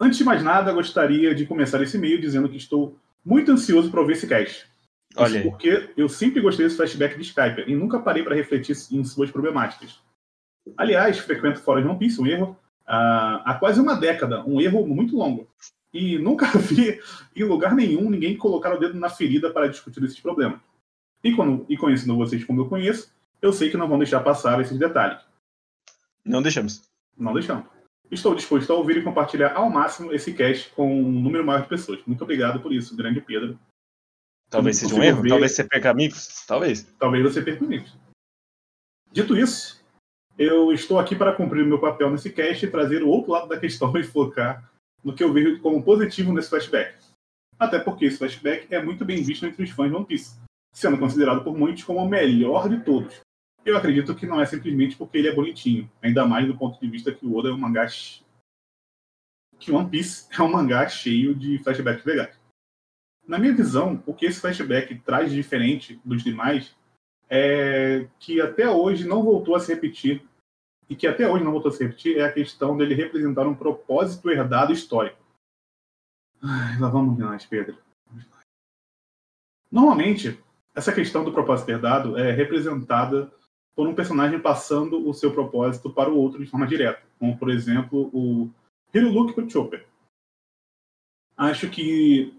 Antes 0.00 0.18
de 0.18 0.24
mais 0.24 0.42
nada, 0.42 0.72
gostaria 0.72 1.34
de 1.34 1.46
começar 1.46 1.82
esse 1.82 1.96
e-mail 1.96 2.20
dizendo 2.20 2.48
que 2.48 2.56
estou 2.56 2.98
muito 3.24 3.50
ansioso 3.52 3.90
para 3.90 4.00
ouvir 4.00 4.12
esse 4.12 4.26
cast. 4.26 4.66
Olha 5.16 5.38
Isso 5.38 5.50
porque 5.50 5.90
eu 5.96 6.08
sempre 6.08 6.40
gostei 6.40 6.66
desse 6.66 6.76
flashback 6.76 7.16
de 7.16 7.22
Skype 7.22 7.64
e 7.66 7.74
nunca 7.74 7.98
parei 7.98 8.22
para 8.22 8.34
refletir 8.34 8.76
em 8.92 9.04
suas 9.04 9.30
problemáticas. 9.30 9.98
Aliás, 10.76 11.18
frequento 11.18 11.60
fora 11.60 11.80
de 11.80 11.88
One 11.88 11.98
Piece, 11.98 12.20
um 12.20 12.26
erro, 12.26 12.50
uh, 12.82 13.40
há 13.44 13.56
quase 13.58 13.80
uma 13.80 13.94
década, 13.94 14.44
um 14.44 14.60
erro 14.60 14.86
muito 14.86 15.16
longo 15.16 15.48
e 15.96 16.18
nunca 16.18 16.46
vi 16.58 17.00
em 17.34 17.44
lugar 17.44 17.74
nenhum 17.74 18.10
ninguém 18.10 18.36
colocar 18.36 18.74
o 18.74 18.78
dedo 18.78 18.98
na 18.98 19.08
ferida 19.08 19.50
para 19.50 19.68
discutir 19.68 20.02
esses 20.04 20.20
problemas. 20.20 20.60
E, 21.24 21.34
quando, 21.34 21.64
e 21.68 21.76
conhecendo 21.76 22.16
vocês 22.16 22.44
como 22.44 22.60
eu 22.60 22.68
conheço, 22.68 23.12
eu 23.40 23.52
sei 23.52 23.70
que 23.70 23.76
não 23.76 23.88
vão 23.88 23.98
deixar 23.98 24.20
passar 24.20 24.60
esses 24.60 24.78
detalhes. 24.78 25.20
Não 26.24 26.42
deixamos. 26.42 26.82
Não 27.16 27.32
deixamos. 27.32 27.66
Estou 28.10 28.34
disposto 28.34 28.72
a 28.72 28.76
ouvir 28.76 28.98
e 28.98 29.02
compartilhar 29.02 29.54
ao 29.54 29.68
máximo 29.68 30.12
esse 30.12 30.32
cast 30.32 30.70
com 30.70 31.00
um 31.00 31.10
número 31.10 31.44
maior 31.44 31.62
de 31.62 31.68
pessoas. 31.68 32.00
Muito 32.06 32.22
obrigado 32.22 32.60
por 32.60 32.72
isso, 32.72 32.96
grande 32.96 33.20
Pedro. 33.20 33.58
Talvez 34.48 34.76
seja 34.76 34.94
um 34.94 35.02
erro, 35.02 35.22
ver... 35.22 35.30
talvez 35.30 35.52
você 35.52 35.64
perca 35.64 35.90
amigos, 35.90 36.44
talvez. 36.46 36.82
Talvez 36.98 37.24
você 37.24 37.42
perca 37.42 37.64
amigos. 37.64 37.96
Dito 39.10 39.36
isso, 39.36 39.84
eu 40.38 40.72
estou 40.72 40.98
aqui 41.00 41.16
para 41.16 41.32
cumprir 41.32 41.64
o 41.64 41.66
meu 41.66 41.80
papel 41.80 42.10
nesse 42.10 42.30
cast 42.30 42.64
e 42.64 42.70
trazer 42.70 43.02
o 43.02 43.08
outro 43.08 43.32
lado 43.32 43.48
da 43.48 43.58
questão 43.58 43.92
e 43.98 44.04
focar 44.04 44.70
no 45.02 45.14
que 45.14 45.22
eu 45.22 45.32
vejo 45.32 45.60
como 45.60 45.82
positivo 45.82 46.32
nesse 46.32 46.50
flashback. 46.50 46.96
Até 47.58 47.78
porque 47.78 48.04
esse 48.04 48.18
flashback 48.18 48.72
é 48.74 48.82
muito 48.82 49.04
bem 49.04 49.22
visto 49.22 49.46
entre 49.46 49.62
os 49.64 49.70
fãs 49.70 49.88
de 49.88 49.96
One 49.96 50.06
Piece, 50.06 50.38
sendo 50.72 50.98
considerado 50.98 51.42
por 51.42 51.56
muitos 51.56 51.84
como 51.84 52.00
o 52.00 52.08
melhor 52.08 52.68
de 52.68 52.80
todos. 52.84 53.20
Eu 53.64 53.76
acredito 53.76 54.14
que 54.14 54.26
não 54.26 54.40
é 54.40 54.46
simplesmente 54.46 54.96
porque 54.96 55.18
ele 55.18 55.28
é 55.28 55.34
bonitinho, 55.34 55.90
ainda 56.02 56.26
mais 56.26 56.46
do 56.46 56.56
ponto 56.56 56.78
de 56.78 56.88
vista 56.88 57.12
que 57.12 57.26
o 57.26 57.34
Oda 57.34 57.48
é 57.48 57.52
um 57.52 57.58
mangá 57.58 57.86
que 59.58 59.72
One 59.72 59.88
Piece 59.88 60.28
é 60.30 60.42
um 60.42 60.52
mangá 60.52 60.86
cheio 60.88 61.34
de 61.34 61.58
flashbacks 61.58 62.04
legais. 62.04 62.38
Na 63.26 63.38
minha 63.38 63.54
visão, 63.54 64.02
o 64.06 64.14
que 64.14 64.26
esse 64.26 64.40
flashback 64.40 64.94
traz 65.00 65.30
de 65.30 65.36
diferente 65.36 66.00
dos 66.04 66.22
demais 66.22 66.76
é 67.28 68.06
que 68.20 68.40
até 68.40 68.70
hoje 68.70 69.06
não 69.06 69.22
voltou 69.22 69.56
a 69.56 69.60
se 69.60 69.72
repetir 69.74 70.22
e 70.88 70.94
que 70.94 71.06
até 71.06 71.28
hoje 71.28 71.44
não 71.44 71.52
voltou 71.52 71.70
a 71.70 71.74
se 71.74 71.82
repetir, 71.82 72.18
é 72.18 72.24
a 72.24 72.32
questão 72.32 72.76
dele 72.76 72.94
representar 72.94 73.46
um 73.46 73.54
propósito 73.54 74.30
herdado 74.30 74.72
histórico. 74.72 75.18
Ai, 76.42 76.78
lá 76.78 76.88
vamos 76.88 77.18
nós, 77.18 77.44
Pedro. 77.44 77.76
Normalmente, 79.70 80.38
essa 80.74 80.92
questão 80.92 81.24
do 81.24 81.32
propósito 81.32 81.70
herdado 81.70 82.16
é 82.16 82.30
representada 82.30 83.32
por 83.74 83.88
um 83.88 83.94
personagem 83.94 84.40
passando 84.40 85.06
o 85.06 85.12
seu 85.12 85.32
propósito 85.32 85.90
para 85.90 86.10
o 86.10 86.16
outro 86.16 86.42
de 86.42 86.50
forma 86.50 86.66
direta, 86.66 87.02
como, 87.18 87.36
por 87.36 87.50
exemplo, 87.50 88.08
o 88.12 88.50
Hiruluki 88.94 89.34
para 89.34 89.44
o 89.44 89.50
Chopper. 89.50 89.86
Acho 91.36 91.68
que 91.68 92.34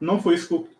não 0.00 0.20
foi 0.20 0.34
isso 0.34 0.64
que... 0.64 0.76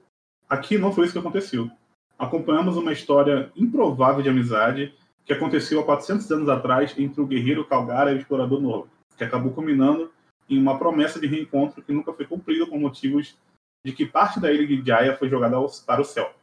aqui 0.48 0.76
não 0.76 0.92
foi 0.92 1.04
isso 1.04 1.14
que 1.14 1.18
aconteceu. 1.18 1.70
Acompanhamos 2.18 2.76
uma 2.76 2.92
história 2.92 3.50
improvável 3.56 4.22
de 4.22 4.28
amizade 4.28 4.94
que 5.28 5.34
aconteceu 5.34 5.78
há 5.78 5.84
400 5.84 6.32
anos 6.32 6.48
atrás 6.48 6.98
entre 6.98 7.20
o 7.20 7.26
guerreiro 7.26 7.62
Calgara 7.66 8.10
e 8.10 8.14
o 8.14 8.18
explorador 8.18 8.62
Novo, 8.62 8.88
que 9.14 9.22
acabou 9.22 9.52
culminando 9.52 10.10
em 10.48 10.58
uma 10.58 10.78
promessa 10.78 11.20
de 11.20 11.26
reencontro 11.26 11.82
que 11.82 11.92
nunca 11.92 12.14
foi 12.14 12.24
cumprida 12.26 12.66
por 12.66 12.80
motivos 12.80 13.36
de 13.84 13.92
que 13.92 14.06
parte 14.06 14.40
da 14.40 14.50
ilha 14.50 14.66
de 14.66 14.82
Jaya 14.82 15.18
foi 15.18 15.28
jogada 15.28 15.56
para 15.84 16.00
o 16.00 16.04
céu. 16.04 16.34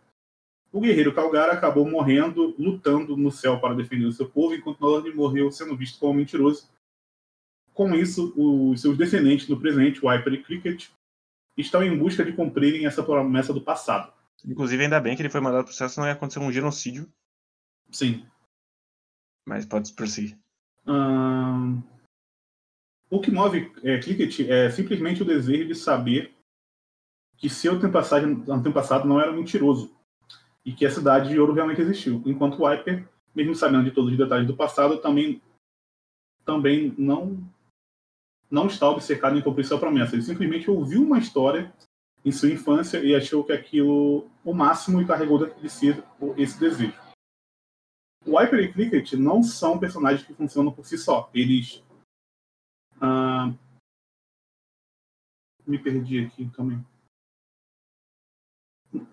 O 0.71 0.79
guerreiro 0.79 1.15
Calgara 1.15 1.53
acabou 1.53 1.89
morrendo, 1.89 2.53
lutando 2.59 3.17
no 3.17 3.31
céu 3.31 3.59
para 3.59 3.73
defender 3.73 4.05
o 4.05 4.11
seu 4.11 4.29
povo, 4.29 4.53
enquanto 4.53 4.79
Nolan 4.79 5.11
morreu 5.15 5.49
sendo 5.51 5.75
visto 5.75 5.99
como 5.99 6.13
mentiroso. 6.13 6.69
Com 7.73 7.95
isso, 7.95 8.33
os 8.37 8.81
seus 8.81 8.95
descendentes 8.95 9.47
no 9.47 9.59
presente, 9.59 10.05
Wiper 10.05 10.33
e 10.33 10.43
Cricket, 10.43 10.89
estão 11.57 11.83
em 11.83 11.97
busca 11.97 12.23
de 12.23 12.33
cumprirem 12.33 12.85
essa 12.85 13.01
promessa 13.01 13.51
do 13.51 13.61
passado. 13.61 14.13
Inclusive, 14.45 14.83
ainda 14.83 14.99
bem 14.99 15.15
que 15.15 15.23
ele 15.23 15.29
foi 15.29 15.41
mandado 15.41 15.63
para 15.63 15.71
o 15.71 15.75
céu, 15.75 15.89
senão 15.89 16.05
ia 16.05 16.13
acontecer 16.13 16.39
um 16.39 16.51
genocídio. 16.51 17.09
Sim. 17.89 18.23
Mas 19.45 19.65
pode 19.65 19.93
prosseguir. 19.93 20.37
Hum... 20.87 21.81
O 23.09 23.19
que 23.19 23.31
move 23.31 23.71
é, 23.83 23.99
Cricket 23.99 24.41
é 24.49 24.69
simplesmente 24.71 25.21
o 25.21 25.25
desejo 25.25 25.67
de 25.67 25.75
saber 25.75 26.33
que 27.37 27.49
seu 27.49 27.73
antepassado, 27.73 29.07
não 29.07 29.21
era 29.21 29.31
mentiroso 29.31 29.93
e 30.65 30.73
que 30.73 30.85
a 30.85 30.91
cidade 30.91 31.29
de 31.29 31.39
ouro 31.39 31.53
realmente 31.53 31.81
existiu. 31.81 32.21
Enquanto 32.25 32.59
o 32.59 32.67
Wiper, 32.67 33.07
mesmo 33.33 33.53
sabendo 33.53 33.83
de 33.83 33.91
todos 33.91 34.11
os 34.11 34.17
detalhes 34.17 34.47
do 34.47 34.55
passado, 34.55 34.97
também, 34.97 35.41
também 36.43 36.95
não, 36.97 37.37
não 38.49 38.67
está 38.67 38.89
obcecado 38.89 39.37
em 39.37 39.41
cumprir 39.41 39.65
sua 39.65 39.79
promessa. 39.79 40.15
Ele 40.15 40.23
simplesmente 40.23 40.69
ouviu 40.69 41.03
uma 41.03 41.19
história 41.19 41.71
em 42.23 42.31
sua 42.31 42.49
infância 42.49 42.97
e 42.97 43.13
achou 43.13 43.43
que 43.43 43.53
aquilo 43.53 44.27
o 44.43 44.53
máximo 44.53 45.01
e 45.01 45.05
carregou 45.05 45.45
de 45.45 45.69
si 45.69 45.95
esse 46.37 46.59
desejo. 46.59 47.04
O 48.25 48.37
Wiper 48.37 48.59
e 48.59 48.73
Cricket 48.73 49.13
não 49.13 49.43
são 49.43 49.77
personagens 49.77 50.25
que 50.25 50.33
funcionam 50.33 50.71
por 50.71 50.85
si 50.85 50.97
só. 50.97 51.29
Eles. 51.33 51.83
Ah, 52.99 53.53
me 55.65 55.77
perdi 55.77 56.25
aqui 56.25 56.49
também. 56.55 56.83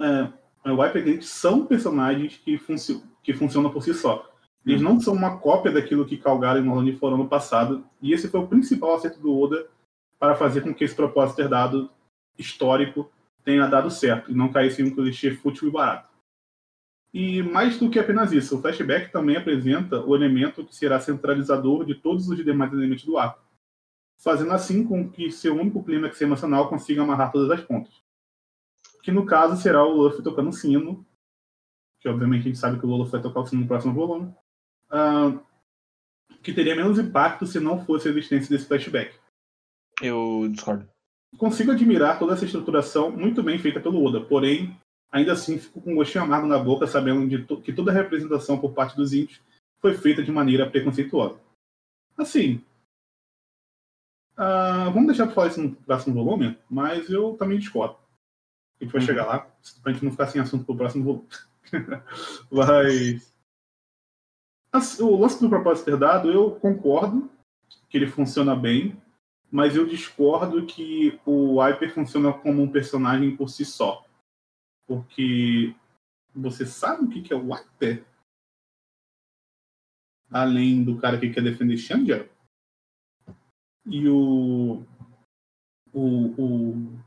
É, 0.00 0.70
o 0.70 0.80
Wiper 0.80 1.02
e 1.02 1.04
Cricket 1.04 1.22
são 1.24 1.66
personagens 1.66 2.36
que, 2.38 2.56
funcio 2.56 3.02
que 3.22 3.34
funcionam 3.34 3.70
por 3.70 3.82
si 3.82 3.92
só. 3.92 4.30
Eles 4.64 4.80
não 4.80 5.00
são 5.00 5.12
uma 5.12 5.38
cópia 5.38 5.72
daquilo 5.72 6.06
que 6.06 6.16
Calgara 6.16 6.58
e 6.58 6.62
Nolan 6.62 6.96
foram 6.96 7.16
no 7.18 7.28
passado. 7.28 7.84
E 8.00 8.12
esse 8.12 8.28
foi 8.28 8.40
o 8.40 8.46
principal 8.46 8.94
acerto 8.94 9.20
do 9.20 9.36
Oda 9.36 9.68
para 10.18 10.36
fazer 10.36 10.60
com 10.60 10.72
que 10.72 10.84
esse 10.84 10.94
propósito 10.94 11.36
ter 11.36 11.48
dado 11.48 11.90
histórico 12.38 13.10
tenha 13.44 13.66
dado 13.66 13.90
certo 13.90 14.30
e 14.30 14.34
não 14.34 14.52
caísse 14.52 14.80
em 14.80 14.86
um 14.86 14.94
clichê 14.94 15.32
fútil 15.32 15.68
e 15.68 15.70
barato. 15.70 16.11
E 17.12 17.42
mais 17.42 17.78
do 17.78 17.90
que 17.90 17.98
apenas 17.98 18.32
isso, 18.32 18.56
o 18.56 18.62
flashback 18.62 19.12
também 19.12 19.36
apresenta 19.36 20.00
o 20.00 20.16
elemento 20.16 20.64
que 20.64 20.74
será 20.74 20.98
centralizador 20.98 21.84
de 21.84 21.94
todos 21.94 22.26
os 22.28 22.42
demais 22.42 22.72
elementos 22.72 23.04
do 23.04 23.18
arco, 23.18 23.44
fazendo 24.18 24.52
assim 24.52 24.82
com 24.82 25.10
que 25.10 25.30
seu 25.30 25.54
único 25.54 25.84
clímax 25.84 26.18
emocional 26.22 26.70
consiga 26.70 27.02
amarrar 27.02 27.30
todas 27.30 27.50
as 27.50 27.64
pontas. 27.64 27.92
Que 29.02 29.12
no 29.12 29.26
caso 29.26 29.60
será 29.60 29.84
o 29.84 29.92
Luffy 29.92 30.22
tocando 30.22 30.52
sino, 30.52 31.04
que 32.00 32.08
obviamente 32.08 32.42
a 32.42 32.44
gente 32.44 32.58
sabe 32.58 32.78
que 32.78 32.86
o 32.86 32.88
Luffy 32.88 33.12
vai 33.12 33.22
tocar 33.22 33.40
o 33.40 33.46
sino 33.46 33.62
no 33.62 33.68
próximo 33.68 33.92
volume, 33.92 34.34
uh, 34.90 35.38
que 36.42 36.54
teria 36.54 36.74
menos 36.74 36.98
impacto 36.98 37.46
se 37.46 37.60
não 37.60 37.84
fosse 37.84 38.08
a 38.08 38.10
existência 38.10 38.48
desse 38.48 38.66
flashback. 38.66 39.14
Eu 40.00 40.48
discordo. 40.50 40.88
Consigo 41.36 41.72
admirar 41.72 42.18
toda 42.18 42.32
essa 42.32 42.44
estruturação 42.44 43.10
muito 43.10 43.42
bem 43.42 43.58
feita 43.58 43.80
pelo 43.80 44.02
Oda, 44.02 44.20
porém 44.20 44.74
ainda 45.12 45.34
assim 45.34 45.58
fico 45.58 45.80
com 45.80 45.92
um 45.92 45.96
gostinho 45.96 46.24
amargo 46.24 46.46
na 46.46 46.58
boca, 46.58 46.86
sabendo 46.86 47.46
to 47.46 47.60
que 47.60 47.72
toda 47.72 47.90
a 47.92 47.94
representação 47.94 48.58
por 48.58 48.72
parte 48.72 48.96
dos 48.96 49.12
índios 49.12 49.40
foi 49.78 49.94
feita 49.94 50.22
de 50.22 50.32
maneira 50.32 50.68
preconceituosa. 50.68 51.38
Assim, 52.16 52.64
uh, 54.38 54.90
vamos 54.92 55.08
deixar 55.08 55.26
para 55.26 55.34
falar 55.34 55.48
isso 55.48 55.62
no 55.62 55.74
próximo 55.76 56.14
volume, 56.14 56.58
mas 56.70 57.10
eu 57.10 57.36
também 57.36 57.58
discordo. 57.58 57.96
A 58.80 58.84
gente 58.84 58.92
vai 58.92 59.00
uhum. 59.02 59.06
chegar 59.06 59.26
lá, 59.26 59.38
para 59.82 59.90
a 59.90 59.92
gente 59.92 60.04
não 60.04 60.10
ficar 60.10 60.26
sem 60.28 60.40
assunto 60.40 60.64
para 60.64 60.72
o 60.72 60.78
próximo 60.78 61.04
volume. 61.04 61.28
mas. 62.50 63.32
Assim, 64.72 65.02
o 65.02 65.16
lance 65.16 65.38
do 65.38 65.50
propósito 65.50 65.84
ter 65.84 65.98
dado, 65.98 66.30
eu 66.30 66.52
concordo 66.52 67.30
que 67.90 67.98
ele 67.98 68.06
funciona 68.06 68.56
bem, 68.56 68.96
mas 69.50 69.76
eu 69.76 69.86
discordo 69.86 70.64
que 70.64 71.20
o 71.26 71.60
Hyper 71.60 71.92
funciona 71.92 72.32
como 72.32 72.62
um 72.62 72.72
personagem 72.72 73.36
por 73.36 73.50
si 73.50 73.66
só. 73.66 74.06
Porque 74.86 75.74
você 76.34 76.66
sabe 76.66 77.04
o 77.04 77.08
que 77.08 77.32
é 77.32 77.36
o 77.36 77.52
Wiper? 77.52 78.04
Além 80.30 80.82
do 80.82 80.98
cara 80.98 81.18
que 81.18 81.30
quer 81.30 81.42
defender 81.42 81.76
Xandia? 81.76 82.30
E 83.86 84.08
o. 84.08 84.84
O. 85.92 86.42
O, 86.42 87.02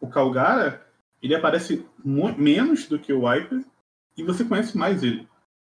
o 0.00 0.08
Calgara, 0.08 0.86
ele 1.22 1.34
aparece 1.34 1.86
menos 2.04 2.86
do 2.86 2.98
que 2.98 3.12
o 3.12 3.26
Wiper 3.26 3.64
e 4.16 4.22
você 4.22 4.44
conhece 4.44 4.76
mais 4.76 5.02
ele. 5.02 5.28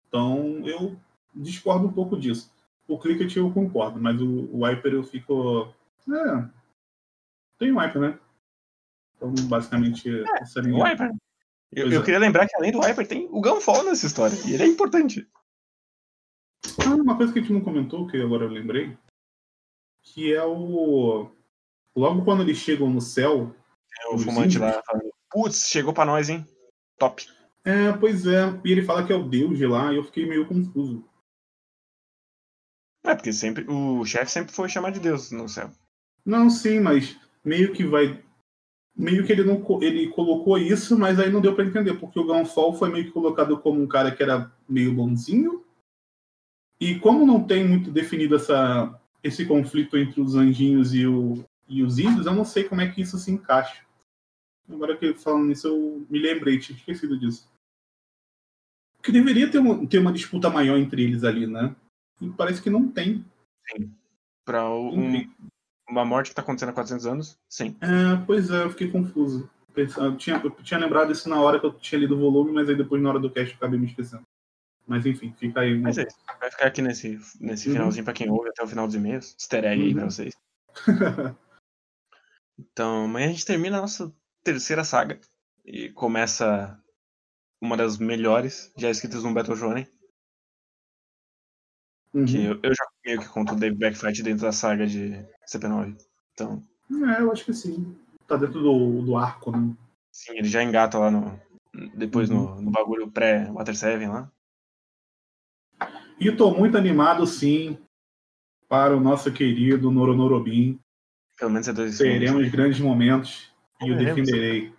Então 0.08 0.66
eu 0.66 0.98
discordo 1.34 1.86
um 1.86 1.92
pouco 1.92 2.18
disso. 2.18 2.52
O 2.86 2.98
Cricket 2.98 3.34
eu 3.36 3.52
concordo, 3.52 4.00
mas 4.00 4.20
o, 4.20 4.44
o 4.52 4.64
Wiper 4.64 4.92
eu 4.92 5.02
fico. 5.02 5.72
É. 6.08 6.48
Tem 7.58 7.72
Wiper, 7.72 8.00
né? 8.00 8.18
Então, 9.16 9.32
basicamente, 9.48 10.08
é, 10.08 10.24
essa 10.42 10.60
é 10.60 10.62
a 10.62 10.66
minha... 10.66 10.82
o 10.82 10.86
Wiper. 10.86 11.12
Eu, 11.72 11.90
eu, 11.90 12.02
queria 12.04 12.20
lembrar 12.20 12.46
que 12.46 12.54
além 12.56 12.70
do 12.70 12.80
Wiper 12.80 13.06
tem 13.06 13.26
o 13.30 13.40
Gunfall 13.40 13.82
nessa 13.84 14.06
história, 14.06 14.36
e 14.46 14.54
ele 14.54 14.62
é 14.62 14.66
importante. 14.66 15.28
Ah, 16.86 16.94
uma 16.94 17.16
coisa 17.16 17.32
que 17.32 17.40
a 17.40 17.42
gente 17.42 17.52
não 17.52 17.60
comentou, 17.60 18.06
que 18.06 18.16
agora 18.20 18.44
eu 18.44 18.48
lembrei, 18.48 18.96
que 20.02 20.32
é 20.32 20.44
o. 20.44 21.30
Logo 21.96 22.24
quando 22.24 22.42
eles 22.42 22.58
chegam 22.58 22.88
no 22.90 23.00
céu. 23.00 23.54
É 24.02 24.08
o 24.08 24.18
fumante 24.18 24.58
lá 24.58 24.82
falando, 24.84 25.12
putz, 25.30 25.68
chegou 25.68 25.92
pra 25.92 26.04
nós, 26.04 26.28
hein? 26.28 26.46
Top. 26.98 27.26
É, 27.64 27.92
pois 27.92 28.26
é. 28.26 28.60
E 28.64 28.72
ele 28.72 28.82
fala 28.82 29.06
que 29.06 29.12
é 29.12 29.16
o 29.16 29.28
deus 29.28 29.56
de 29.56 29.66
lá, 29.66 29.92
e 29.92 29.96
eu 29.96 30.04
fiquei 30.04 30.26
meio 30.26 30.46
confuso. 30.46 31.04
É, 33.04 33.14
porque 33.14 33.32
sempre 33.32 33.66
o 33.68 34.04
chefe 34.04 34.30
sempre 34.30 34.54
foi 34.54 34.68
chamado 34.68 34.94
de 34.94 35.00
Deus 35.00 35.30
no 35.30 35.48
céu. 35.48 35.70
Não, 36.24 36.48
sim, 36.48 36.80
mas 36.80 37.18
meio 37.44 37.72
que 37.72 37.84
vai 37.84 38.24
meio 38.96 39.26
que 39.26 39.32
ele 39.32 39.42
não 39.42 39.62
ele 39.82 40.08
colocou 40.10 40.56
isso, 40.56 40.98
mas 40.98 41.18
aí 41.18 41.30
não 41.30 41.40
deu 41.40 41.54
para 41.54 41.64
entender, 41.64 41.94
porque 41.94 42.18
o 42.18 42.24
Gunfall 42.24 42.74
foi 42.74 42.90
meio 42.90 43.06
que 43.06 43.10
colocado 43.10 43.58
como 43.58 43.82
um 43.82 43.88
cara 43.88 44.14
que 44.14 44.22
era 44.22 44.52
meio 44.68 44.94
bonzinho. 44.94 45.64
E 46.80 46.98
como 46.98 47.26
não 47.26 47.44
tem 47.44 47.66
muito 47.66 47.90
definido 47.90 48.36
essa, 48.36 49.00
esse 49.22 49.46
conflito 49.46 49.96
entre 49.96 50.20
os 50.20 50.34
anjinhos 50.34 50.94
e, 50.94 51.06
o, 51.06 51.44
e 51.68 51.82
os 51.82 51.98
índios, 51.98 52.26
eu 52.26 52.34
não 52.34 52.44
sei 52.44 52.64
como 52.64 52.80
é 52.80 52.90
que 52.90 53.00
isso 53.00 53.18
se 53.18 53.30
encaixa. 53.30 53.84
Agora 54.68 54.96
que 54.96 55.14
falando 55.14 55.46
nisso, 55.46 55.68
eu 55.68 56.06
me 56.08 56.18
lembrei, 56.18 56.58
tinha 56.58 56.76
esquecido 56.76 57.18
disso. 57.18 57.50
Porque 58.96 59.12
deveria 59.12 59.50
ter 59.50 59.58
uma, 59.58 59.86
ter 59.86 59.98
uma 59.98 60.12
disputa 60.12 60.48
maior 60.48 60.78
entre 60.78 61.02
eles 61.02 61.24
ali, 61.24 61.46
né? 61.46 61.74
E 62.20 62.30
parece 62.30 62.62
que 62.62 62.70
não 62.70 62.88
tem. 62.88 63.24
Sim. 63.70 63.92
Para 64.44 64.68
um, 64.70 65.30
uma 65.88 66.04
morte 66.04 66.26
que 66.26 66.32
está 66.32 66.42
acontecendo 66.42 66.70
há 66.70 66.72
400 66.72 67.06
anos, 67.06 67.38
sim. 67.48 67.76
É, 67.80 68.16
pois 68.26 68.50
é, 68.50 68.64
eu 68.64 68.70
fiquei 68.70 68.90
confuso. 68.90 69.48
Eu 69.76 70.16
tinha, 70.16 70.40
eu 70.42 70.50
tinha 70.50 70.78
lembrado 70.78 71.10
isso 71.10 71.28
na 71.28 71.40
hora 71.40 71.58
que 71.58 71.66
eu 71.66 71.72
tinha 71.72 71.98
lido 71.98 72.14
o 72.14 72.18
volume, 72.18 72.52
mas 72.52 72.68
aí 72.68 72.76
depois 72.76 73.02
na 73.02 73.08
hora 73.08 73.18
do 73.18 73.30
cast 73.30 73.50
eu 73.50 73.56
acabei 73.56 73.78
me 73.78 73.86
esquecendo. 73.86 74.22
Mas 74.86 75.04
enfim, 75.04 75.34
fica 75.38 75.60
aí. 75.60 75.78
Mas 75.78 75.98
é, 75.98 76.06
vai 76.38 76.50
ficar 76.50 76.66
aqui 76.66 76.82
nesse, 76.82 77.18
nesse 77.40 77.68
uhum. 77.68 77.74
finalzinho 77.74 78.04
para 78.04 78.12
quem 78.12 78.30
ouve 78.30 78.50
até 78.50 78.62
o 78.62 78.68
final 78.68 78.86
dos 78.86 78.94
e-mails. 78.94 79.34
Easter 79.38 79.64
egg 79.64 79.80
uhum. 79.80 79.88
aí 79.88 79.94
pra 79.94 80.04
vocês. 80.04 80.34
então, 82.58 83.04
amanhã 83.04 83.26
a 83.26 83.30
gente 83.30 83.46
termina 83.46 83.78
a 83.78 83.80
nossa 83.80 84.12
terceira 84.42 84.84
saga 84.84 85.18
e 85.64 85.88
começa 85.90 86.78
uma 87.60 87.76
das 87.76 87.96
melhores 87.98 88.70
já 88.76 88.90
escritas 88.90 89.24
no 89.24 89.32
Battle 89.32 89.56
Shonen. 89.56 89.88
Uhum. 92.14 92.24
Que 92.24 92.44
eu, 92.44 92.60
eu 92.62 92.70
já 92.74 92.84
meio 93.04 93.20
que 93.20 93.28
conto 93.28 93.54
o 93.54 93.56
Dave 93.56 93.76
Backfight 93.76 94.22
dentro 94.22 94.42
da 94.42 94.52
saga 94.52 94.86
de 94.86 95.24
CP9. 95.52 95.96
Então. 96.32 96.62
É, 96.90 97.20
eu 97.20 97.32
acho 97.32 97.44
que 97.44 97.52
sim. 97.52 97.96
Tá 98.26 98.36
dentro 98.36 98.62
do, 98.62 99.02
do 99.02 99.16
arco, 99.16 99.50
né? 99.50 99.74
Sim, 100.12 100.38
ele 100.38 100.48
já 100.48 100.62
engata 100.62 100.98
lá 100.98 101.10
no. 101.10 101.38
Depois 101.94 102.30
uhum. 102.30 102.54
no, 102.54 102.62
no 102.62 102.70
bagulho 102.70 103.10
pré-Water 103.10 103.76
7 103.76 104.06
lá. 104.06 104.30
E 106.20 106.30
tô 106.30 106.52
muito 106.52 106.78
animado, 106.78 107.26
sim, 107.26 107.76
para 108.68 108.96
o 108.96 109.00
nosso 109.00 109.32
querido 109.32 109.90
Noronorobim. 109.90 110.78
Pelo 111.36 111.50
menos 111.50 111.66
é 111.66 111.72
dois 111.72 111.98
Teremos 111.98 112.28
segundos. 112.28 112.50
grandes 112.52 112.80
momentos 112.80 113.52
e 113.82 113.90
o 113.90 113.98
defenderei. 113.98 114.72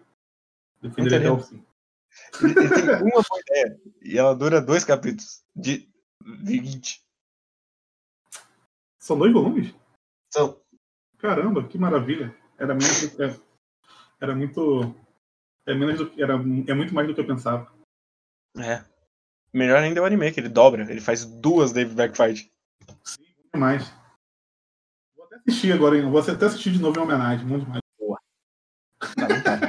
Defenderei 0.82 1.20
até 1.20 1.32
o 1.32 1.40
fim. 1.40 1.62
Ele 2.42 2.54
tem 2.54 2.84
uma 2.84 3.22
boa 3.22 3.42
ideia 3.42 3.80
e 4.02 4.18
ela 4.18 4.34
dura 4.34 4.62
dois 4.62 4.86
capítulos 4.86 5.44
de 5.54 5.88
20. 6.24 7.05
São 9.06 9.20
dois 9.20 9.32
volumes? 9.32 9.72
São. 10.34 10.60
Caramba, 11.20 11.68
que 11.68 11.78
maravilha. 11.78 12.36
Era 12.58 12.74
menos. 12.74 13.20
É, 13.20 13.39
era 14.20 14.36
muito. 14.36 14.95
É, 15.64 15.76
menos 15.76 15.99
do, 15.99 16.12
era, 16.20 16.34
é 16.34 16.74
muito 16.74 16.91
mais 16.91 17.08
do 17.08 17.14
que 17.14 17.22
eu 17.22 17.28
pensava. 17.28 17.72
É. 18.58 18.84
Melhor 19.53 19.78
ainda 19.78 19.99
é 19.99 20.01
o 20.01 20.06
anime, 20.06 20.32
que 20.32 20.39
ele 20.39 20.49
dobra. 20.49 20.89
Ele 20.89 20.99
faz 20.99 21.24
duas 21.24 21.72
Dave 21.72 21.93
Backfight. 21.93 22.51
Sim, 23.03 23.26
muito 23.43 23.60
mais. 23.60 23.93
Vou 25.16 25.26
até 25.26 25.36
assistir 25.36 25.72
agora, 25.72 25.95
hein? 25.95 26.10
Vou 26.10 26.20
até 26.20 26.43
assistir 26.43 26.72
de 26.72 26.80
novo 26.80 26.99
em 26.99 27.03
homenagem. 27.03 27.45
Muito 27.45 27.70
mais. 27.70 27.82
Boa. 27.99 28.20
Tá, 28.99 29.28
tá. 29.45 29.60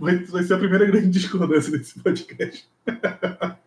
vai, 0.00 0.16
vai 0.24 0.42
ser 0.42 0.54
a 0.54 0.58
primeira 0.58 0.86
grande 0.86 1.10
discordância 1.10 1.70
desse 1.70 2.02
podcast. 2.02 2.66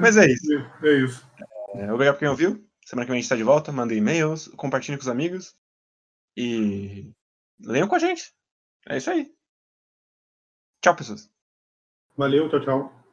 Mas 0.00 0.16
é 0.16 0.26
isso. 0.26 0.52
É 0.82 0.92
isso. 0.92 1.26
É, 1.74 1.92
obrigado 1.92 2.14
por 2.14 2.20
quem 2.20 2.28
ouviu. 2.28 2.64
Semana 2.84 3.04
que 3.04 3.10
vem 3.10 3.18
a 3.18 3.20
gente 3.20 3.24
está 3.24 3.36
de 3.36 3.42
volta. 3.42 3.72
Manda 3.72 3.94
e-mails, 3.94 4.48
compartilhe 4.56 4.96
com 4.96 5.02
os 5.02 5.08
amigos. 5.08 5.56
E 6.36 7.12
leiam 7.60 7.88
com 7.88 7.94
a 7.96 7.98
gente. 7.98 8.32
É 8.88 8.96
isso 8.96 9.10
aí. 9.10 9.32
Tchau, 10.80 10.94
pessoas. 10.94 11.30
Valeu, 12.16 12.48
tchau, 12.48 12.60
tchau. 12.60 13.05